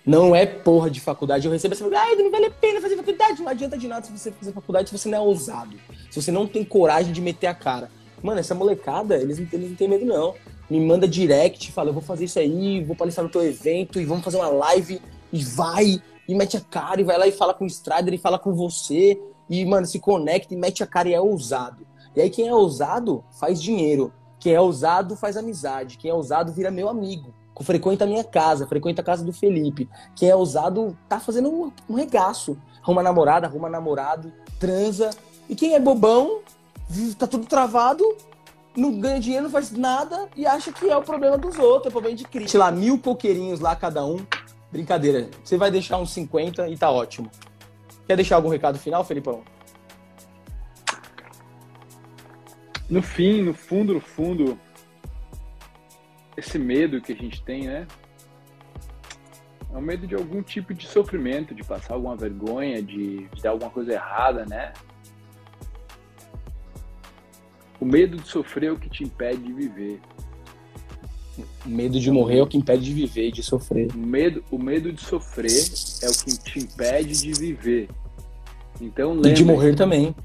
Não 0.06 0.36
é 0.36 0.46
porra 0.46 0.90
de 0.90 1.00
faculdade. 1.00 1.46
Eu 1.46 1.52
recebo 1.52 1.74
essa 1.74 1.86
ah, 1.86 2.16
não 2.18 2.30
vale 2.30 2.48
a 2.48 2.52
pena 2.52 2.82
fazer 2.82 2.98
faculdade. 2.98 3.42
Não 3.42 3.50
adianta 3.50 3.78
de 3.78 3.88
nada 3.88 4.06
se 4.06 4.12
você 4.12 4.32
fazer 4.32 4.52
faculdade 4.52 4.90
se 4.90 4.98
você 4.98 5.08
não 5.08 5.18
é 5.18 5.22
ousado. 5.22 5.78
Se 6.12 6.22
você 6.22 6.32
não 6.32 6.46
tem 6.46 6.64
coragem 6.64 7.14
de 7.14 7.22
meter 7.22 7.48
a 7.48 7.54
cara. 7.54 7.90
Mano, 8.22 8.40
essa 8.40 8.54
molecada, 8.56 9.18
eles, 9.18 9.40
eles 9.40 9.70
não 9.70 9.76
têm 9.76 9.88
medo, 9.88 10.06
não. 10.06 10.34
Me 10.70 10.80
manda 10.80 11.08
direct, 11.08 11.72
fala, 11.72 11.90
eu 11.90 11.94
vou 11.94 12.02
fazer 12.02 12.26
isso 12.26 12.40
aí, 12.40 12.84
vou 12.84 12.96
palestrar 12.96 13.26
no 13.26 13.32
teu 13.32 13.44
evento 13.44 14.00
e 14.00 14.06
vamos 14.06 14.24
fazer 14.24 14.38
uma 14.38 14.48
live 14.48 15.02
e 15.32 15.44
vai, 15.44 16.02
e 16.28 16.36
mete 16.36 16.56
a 16.56 16.62
cara, 16.62 17.02
e 17.02 17.04
vai 17.04 17.18
lá 17.18 17.28
e 17.28 17.34
fala 17.34 17.54
com 17.54 17.66
o 17.66 17.68
Strider 17.68 18.14
e 18.14 18.18
fala 18.18 18.40
com 18.40 18.54
você, 18.54 19.20
e, 19.50 19.66
mano, 19.66 19.86
se 19.86 20.00
conecta 20.00 20.54
e 20.54 20.58
mete 20.58 20.82
a 20.82 20.88
cara 20.88 21.10
e 21.10 21.14
é 21.14 21.20
ousado. 21.20 21.86
E 22.16 22.22
aí 22.22 22.30
quem 22.30 22.48
é 22.48 22.54
ousado 22.54 23.24
faz 23.40 23.62
dinheiro. 23.62 24.14
Quem 24.40 24.54
é 24.54 24.62
ousado 24.62 25.16
faz 25.16 25.36
amizade. 25.36 25.98
Quem 25.98 26.12
é 26.12 26.14
ousado 26.14 26.52
vira 26.52 26.70
meu 26.70 26.88
amigo. 26.88 27.34
Frequenta 27.62 28.04
a 28.04 28.08
minha 28.08 28.24
casa, 28.24 28.68
frequenta 28.68 29.02
a 29.02 29.06
casa 29.06 29.24
do 29.24 29.32
Felipe. 29.32 29.90
Quem 30.16 30.30
é 30.30 30.36
ousado 30.36 30.98
tá 31.08 31.20
fazendo 31.20 31.50
um, 31.50 31.72
um 31.90 31.96
regaço. 31.96 32.58
Arruma 32.82 33.04
namorada, 33.04 33.48
arruma 33.48 33.70
namorado, 33.70 34.34
transa. 34.60 35.12
E 35.48 35.56
quem 35.56 35.74
é 35.74 35.80
bobão, 35.80 36.40
tá 37.18 37.28
tudo 37.28 37.46
travado, 37.46 38.04
não 38.76 39.00
ganha 39.00 39.20
dinheiro, 39.20 39.44
não 39.46 39.52
faz 39.52 39.72
nada 39.72 40.28
e 40.36 40.46
acha 40.46 40.72
que 40.72 40.90
é 40.90 40.98
o 40.98 41.02
problema 41.02 41.38
dos 41.38 41.58
outros, 41.60 41.88
é 41.88 41.92
problema 41.92 42.16
de 42.16 42.24
crise. 42.26 42.50
Sei 42.50 42.60
lá, 42.60 42.72
mil 42.72 42.98
coqueirinhos 42.98 43.60
lá 43.60 43.76
cada 43.76 44.06
um. 44.06 44.26
Brincadeira. 44.72 45.30
Você 45.44 45.56
vai 45.56 45.70
deixar 45.70 45.98
uns 45.98 46.12
50 46.12 46.68
e 46.68 46.78
tá 46.78 46.90
ótimo. 46.90 47.30
Quer 48.08 48.16
deixar 48.16 48.38
algum 48.38 48.50
recado 48.50 48.80
final, 48.80 49.04
Felipão? 49.06 49.44
no 52.94 53.02
fim, 53.02 53.42
no 53.42 53.54
fundo, 53.54 53.94
no 53.94 54.00
fundo, 54.00 54.60
esse 56.38 56.58
medo 56.58 57.02
que 57.02 57.14
a 57.14 57.16
gente 57.16 57.42
tem, 57.44 57.68
né? 57.68 57.88
É 59.74 59.78
o 59.78 59.82
medo 59.82 60.06
de 60.06 60.14
algum 60.16 60.42
tipo 60.44 60.74
de 60.74 60.88
sofrimento, 60.88 61.56
de 61.56 61.64
passar 61.64 61.96
alguma 61.96 62.16
vergonha, 62.16 62.82
de, 62.82 63.28
de 63.28 63.42
dar 63.42 63.52
alguma 63.52 63.72
coisa 63.72 63.94
errada, 63.94 64.46
né? 64.46 64.74
O 67.80 67.86
medo 67.86 68.18
de 68.18 68.28
sofrer 68.28 68.70
é 68.70 68.72
o 68.72 68.78
que 68.78 68.90
te 68.90 69.04
impede 69.04 69.42
de 69.42 69.52
viver. 69.52 70.00
O 71.66 71.70
medo 71.70 72.00
de 72.00 72.12
morrer 72.12 72.38
é 72.38 72.44
o 72.44 72.48
que 72.48 72.58
impede 72.58 72.84
de 72.84 72.94
viver 72.94 73.30
e 73.30 73.32
de 73.32 73.42
sofrer. 73.42 73.92
O 73.94 73.98
medo, 73.98 74.44
o 74.52 74.60
medo 74.60 74.94
de 74.94 75.02
sofrer 75.02 75.52
é 76.04 76.08
o 76.08 76.14
que 76.14 76.38
te 76.38 76.60
impede 76.60 77.20
de 77.20 77.34
viver. 77.34 77.90
Então 78.80 79.14
lembre, 79.14 79.32
E 79.32 79.34
de 79.34 79.44
morrer 79.44 79.76
também. 79.76 80.16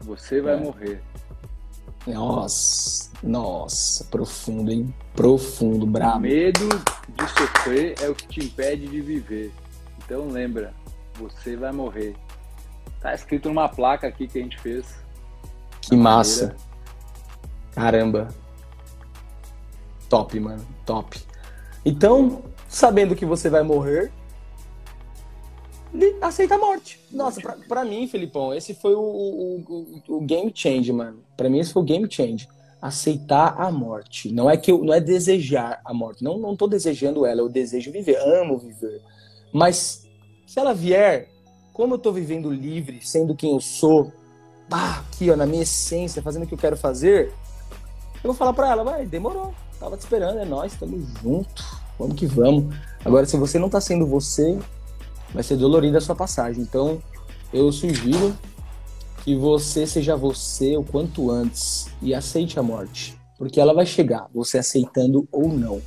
Você 0.00 0.40
vai 0.40 0.54
é. 0.54 0.60
morrer. 0.60 1.02
Nossa, 2.06 3.10
nossa, 3.22 4.04
profundo, 4.04 4.70
hein? 4.70 4.94
Profundo, 5.14 5.86
brabo. 5.86 6.20
Medo 6.20 6.68
de 6.68 7.28
sofrer 7.28 7.94
é 8.00 8.08
o 8.08 8.14
que 8.14 8.26
te 8.26 8.40
impede 8.44 8.86
de 8.86 9.00
viver. 9.00 9.52
Então 9.98 10.28
lembra, 10.28 10.72
você 11.18 11.56
vai 11.56 11.72
morrer. 11.72 12.16
Tá 13.00 13.14
escrito 13.14 13.48
numa 13.48 13.68
placa 13.68 14.06
aqui 14.06 14.26
que 14.26 14.38
a 14.38 14.42
gente 14.42 14.58
fez. 14.58 14.98
Que 15.82 15.96
massa. 15.96 16.56
Caramba. 17.72 18.28
Top, 20.08 20.38
mano. 20.40 20.66
Top. 20.84 21.18
Então, 21.84 22.42
sabendo 22.68 23.14
que 23.14 23.24
você 23.24 23.48
vai 23.48 23.62
morrer, 23.62 24.10
aceita 26.20 26.54
a 26.54 26.58
morte. 26.58 27.00
Nossa, 27.10 27.40
pra, 27.40 27.56
pra 27.68 27.84
mim, 27.84 28.06
Felipão, 28.06 28.54
esse 28.54 28.74
foi 28.74 28.94
o, 28.94 29.00
o, 29.00 30.02
o, 30.08 30.16
o, 30.16 30.20
game 30.20 30.50
change, 30.54 30.92
mano. 30.92 31.18
Pra 31.36 31.48
mim, 31.48 31.58
esse 31.58 31.72
foi 31.72 31.82
o 31.82 31.84
game 31.84 32.10
change. 32.10 32.48
Aceitar 32.80 33.60
a 33.60 33.70
morte. 33.70 34.32
Não 34.32 34.48
é 34.48 34.56
que 34.56 34.70
eu, 34.70 34.82
não 34.82 34.94
é 34.94 35.00
desejar 35.00 35.80
a 35.84 35.92
morte. 35.92 36.24
Não, 36.24 36.38
não 36.38 36.56
tô 36.56 36.66
desejando 36.66 37.26
ela, 37.26 37.40
eu 37.40 37.48
desejo 37.48 37.90
viver, 37.90 38.16
amo 38.16 38.58
viver. 38.58 39.02
Mas 39.52 40.06
se 40.46 40.58
ela 40.58 40.72
vier, 40.72 41.28
como 41.72 41.94
eu 41.94 41.98
tô 41.98 42.12
vivendo 42.12 42.50
livre, 42.50 43.00
sendo 43.02 43.34
quem 43.34 43.52
eu 43.52 43.60
sou, 43.60 44.12
pá, 44.68 45.00
aqui, 45.00 45.30
ó, 45.30 45.36
na 45.36 45.46
minha 45.46 45.62
essência, 45.62 46.22
fazendo 46.22 46.44
o 46.44 46.46
que 46.46 46.54
eu 46.54 46.58
quero 46.58 46.76
fazer, 46.76 47.32
eu 48.22 48.28
vou 48.28 48.34
falar 48.34 48.52
pra 48.52 48.70
ela, 48.70 48.84
vai, 48.84 49.06
demorou. 49.06 49.52
Tava 49.78 49.96
te 49.96 50.00
esperando, 50.00 50.38
é 50.38 50.44
nós, 50.44 50.72
estamos 50.72 51.02
junto. 51.22 51.64
Vamos 51.98 52.16
que 52.16 52.26
vamos. 52.26 52.74
Agora, 53.04 53.26
se 53.26 53.36
você 53.36 53.58
não 53.58 53.68
tá 53.68 53.80
sendo 53.80 54.06
você, 54.06 54.58
vai 55.32 55.42
ser 55.42 55.56
dolorida 55.56 55.98
a 55.98 56.00
sua 56.00 56.14
passagem. 56.14 56.62
Então, 56.62 57.00
eu 57.52 57.70
sugiro 57.72 58.36
que 59.24 59.34
você 59.36 59.86
seja 59.86 60.16
você 60.16 60.76
o 60.76 60.82
quanto 60.82 61.30
antes 61.30 61.88
e 62.00 62.14
aceite 62.14 62.58
a 62.58 62.62
morte, 62.62 63.18
porque 63.38 63.60
ela 63.60 63.74
vai 63.74 63.86
chegar, 63.86 64.26
você 64.34 64.58
aceitando 64.58 65.28
ou 65.30 65.48
não. 65.48 65.80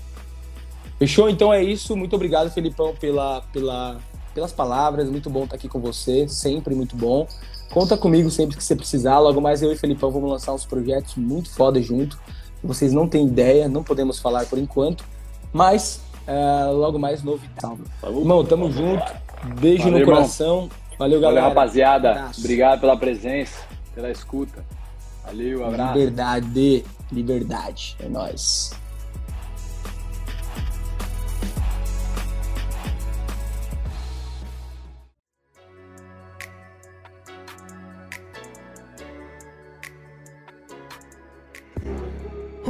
Fechou? 0.98 1.30
Então 1.30 1.54
é 1.54 1.62
isso. 1.64 1.96
Muito 1.98 2.16
obrigado, 2.16 2.50
Felipão, 2.52 2.96
pela, 2.96 3.42
pela, 3.52 4.00
pelas 4.34 4.52
palavras. 4.52 5.10
Muito 5.10 5.30
bom 5.30 5.44
estar 5.44 5.56
aqui 5.56 5.68
com 5.68 5.80
você, 5.80 6.28
sempre 6.28 6.76
muito 6.76 6.96
bom. 6.96 7.28
Conta 7.74 7.98
comigo 7.98 8.30
sempre 8.30 8.56
que 8.56 8.64
você 8.64 8.76
precisar. 8.76 9.20
Logo 9.20 9.42
mais 9.42 9.62
eu 9.62 9.72
e 9.72 9.76
Felipão 9.76 10.12
vamos 10.12 10.30
lançar 10.30 10.54
uns 10.54 10.66
projetos 10.66 11.16
muito 11.16 11.50
foda 11.50 11.82
junto. 11.82 12.20
Vocês 12.64 12.94
não 12.94 13.08
têm 13.08 13.28
ideia, 13.28 13.68
não 13.68 13.84
podemos 13.84 14.20
falar 14.20 14.46
por 14.46 14.58
enquanto, 14.58 15.04
mas 15.52 16.00
uh, 16.28 16.72
logo 16.72 16.98
mais 16.98 17.24
novidade. 17.24 17.82
Irmão, 18.04 18.46
tamo 18.46 18.72
junto. 18.72 19.23
Beijo 19.44 19.84
Valeu, 19.84 20.00
no 20.00 20.06
coração. 20.06 20.56
Irmão. 20.56 20.70
Valeu, 20.98 21.20
galera. 21.20 21.42
Valeu, 21.42 21.56
rapaziada. 21.56 22.32
Obrigado 22.38 22.80
pela 22.80 22.98
presença, 22.98 23.60
pela 23.94 24.10
escuta. 24.12 24.64
Valeu, 25.26 25.66
abraço. 25.66 25.98
Liberdade, 25.98 26.86
liberdade. 27.12 27.96
É 28.00 28.08
nóis. 28.08 28.72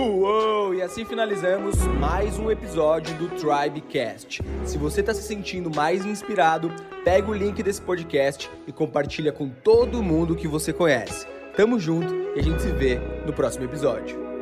Uou! 0.03 0.75
E 0.75 0.81
assim 0.81 1.05
finalizamos 1.05 1.77
mais 1.97 2.37
um 2.37 2.51
episódio 2.51 3.15
do 3.15 3.29
Tribecast. 3.29 4.41
Se 4.65 4.77
você 4.77 4.99
está 4.99 5.13
se 5.13 5.23
sentindo 5.23 5.73
mais 5.73 6.05
inspirado, 6.05 6.69
pega 7.05 7.31
o 7.31 7.33
link 7.33 7.63
desse 7.63 7.81
podcast 7.81 8.51
e 8.67 8.73
compartilha 8.73 9.31
com 9.31 9.47
todo 9.47 10.03
mundo 10.03 10.35
que 10.35 10.45
você 10.45 10.73
conhece. 10.73 11.25
Tamo 11.55 11.79
junto 11.79 12.13
e 12.35 12.39
a 12.39 12.43
gente 12.43 12.61
se 12.61 12.71
vê 12.73 12.99
no 13.25 13.31
próximo 13.31 13.63
episódio. 13.63 14.32